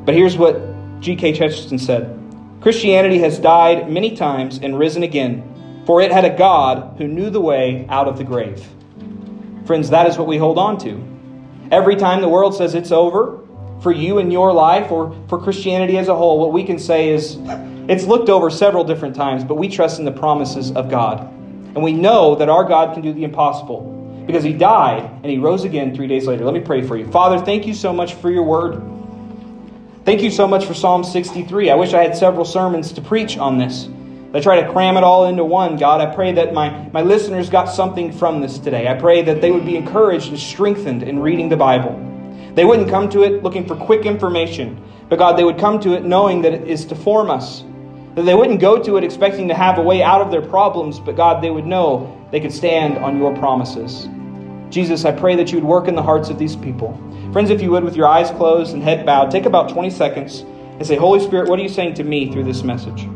But 0.07 0.14
here's 0.14 0.38
what 0.38 0.73
G.K. 1.00 1.33
Chesterton 1.35 1.78
said 1.78 2.20
Christianity 2.61 3.18
has 3.18 3.38
died 3.38 3.90
many 3.90 4.16
times 4.16 4.59
and 4.62 4.78
risen 4.78 5.02
again, 5.02 5.83
for 5.87 6.00
it 6.00 6.11
had 6.11 6.24
a 6.24 6.35
God 6.35 6.96
who 6.96 7.07
knew 7.07 7.28
the 7.28 7.40
way 7.40 7.87
out 7.90 8.09
of 8.09 8.16
the 8.16 8.24
grave. 8.24 8.66
Friends, 9.66 9.90
that 9.90 10.07
is 10.07 10.16
what 10.16 10.26
we 10.26 10.38
hold 10.38 10.59
on 10.59 10.78
to. 10.78 11.02
Every 11.70 11.96
time 11.96 12.20
the 12.20 12.28
world 12.28 12.57
says 12.57 12.74
it's 12.74 12.92
over 12.92 13.40
for 13.83 13.92
you 13.92 14.18
and 14.18 14.33
your 14.33 14.52
life 14.52 14.90
or 14.90 15.14
for 15.28 15.38
Christianity 15.38 15.98
as 15.98 16.09
a 16.09 16.14
whole, 16.14 16.38
what 16.38 16.52
we 16.52 16.64
can 16.64 16.78
say 16.78 17.11
is 17.11 17.37
it's 17.88 18.04
looked 18.04 18.30
over 18.30 18.48
several 18.48 18.85
different 18.85 19.14
times, 19.14 19.44
but 19.44 19.57
we 19.57 19.68
trust 19.68 19.98
in 19.98 20.04
the 20.04 20.12
promises 20.12 20.72
of 20.72 20.88
God. 20.88 21.20
And 21.74 21.83
we 21.83 21.92
know 21.92 22.35
that 22.37 22.48
our 22.48 22.64
God 22.64 22.94
can 22.94 23.02
do 23.02 23.12
the 23.12 23.24
impossible 23.24 24.24
because 24.26 24.44
he 24.44 24.52
died 24.52 25.02
and 25.02 25.26
he 25.26 25.37
rose 25.37 25.64
again 25.64 25.94
three 25.94 26.07
days 26.07 26.26
later. 26.26 26.44
Let 26.44 26.54
me 26.54 26.61
pray 26.61 26.80
for 26.80 26.96
you. 26.96 27.11
Father, 27.11 27.44
thank 27.44 27.66
you 27.66 27.74
so 27.74 27.92
much 27.92 28.14
for 28.14 28.30
your 28.30 28.44
word. 28.44 28.93
Thank 30.05 30.21
you 30.21 30.31
so 30.31 30.47
much 30.47 30.67
for 30.67 30.75
Psalm 30.75 31.03
63. 31.03 31.71
I 31.71 31.75
wish 31.77 31.95
I 31.95 32.03
had 32.03 32.14
several 32.14 32.45
sermons 32.45 32.93
to 32.93 33.01
preach 33.01 33.38
on 33.38 33.57
this. 33.57 33.88
I 34.35 34.40
try 34.40 34.61
to 34.61 34.71
cram 34.71 34.99
it 34.99 35.03
all 35.03 35.25
into 35.25 35.47
one, 35.47 35.79
God, 35.79 36.03
I 36.03 36.14
pray 36.14 36.31
that 36.33 36.53
my, 36.53 36.90
my 36.93 37.01
listeners 37.01 37.49
got 37.49 37.67
something 37.67 38.12
from 38.12 38.43
this 38.43 38.59
today. 38.59 38.87
I 38.87 39.01
pray 39.01 39.23
that 39.23 39.40
they 39.40 39.51
would 39.51 39.64
be 39.64 39.77
encouraged 39.77 40.29
and 40.29 40.38
strengthened 40.38 41.05
in 41.05 41.21
reading 41.21 41.49
the 41.49 41.57
Bible. 41.57 41.99
They 42.55 42.67
wouldn't 42.67 42.90
come 42.90 43.09
to 43.11 43.23
it 43.23 43.43
looking 43.43 43.67
for 43.67 43.77
quick 43.77 44.05
information, 44.05 44.79
but 45.09 45.19
God, 45.19 45.38
they 45.38 45.45
would 45.45 45.59
come 45.59 45.81
to 45.81 45.95
it 45.95 46.05
knowing 46.05 46.43
that 46.43 46.53
it 46.53 46.69
is 46.69 46.85
to 46.87 46.95
form 46.95 47.31
us. 47.31 47.64
That 48.14 48.27
they 48.27 48.35
wouldn't 48.35 48.61
go 48.61 48.83
to 48.83 48.99
it 48.99 49.05
expecting 49.05 49.49
to 49.49 49.55
have 49.55 49.79
a 49.79 49.83
way 49.83 50.03
out 50.03 50.21
of 50.21 50.31
their 50.31 50.43
problems, 50.43 51.01
but 51.01 51.17
God, 51.17 51.43
they 51.43 51.51
would 51.51 51.64
know 51.64 52.29
they 52.31 52.40
could 52.40 52.53
stand 52.53 52.99
on 52.99 53.17
your 53.17 53.35
promises. 53.38 54.07
Jesus, 54.70 55.05
I 55.05 55.12
pray 55.12 55.37
that 55.37 55.53
you 55.53 55.59
would 55.59 55.68
work 55.68 55.88
in 55.88 55.94
the 55.94 56.03
hearts 56.03 56.31
of 56.31 56.38
these 56.38 56.57
people. 56.57 56.98
Friends, 57.33 57.50
if 57.50 57.61
you 57.61 57.70
would, 57.70 57.85
with 57.85 57.96
your 57.96 58.07
eyes 58.07 58.31
closed 58.31 58.74
and 58.74 58.83
head 58.83 59.07
bowed, 59.07 59.31
take 59.31 59.46
about 59.46 59.68
20 59.68 59.90
seconds 59.90 60.40
and 60.40 60.87
say, 60.87 60.96
Holy 60.96 61.20
Spirit, 61.20 61.48
what 61.48 61.59
are 61.59 61.62
you 61.62 61.68
saying 61.68 61.94
to 61.94 62.05
me 62.05 62.33
through 62.33 62.44
this 62.44 62.62
message? 62.62 63.09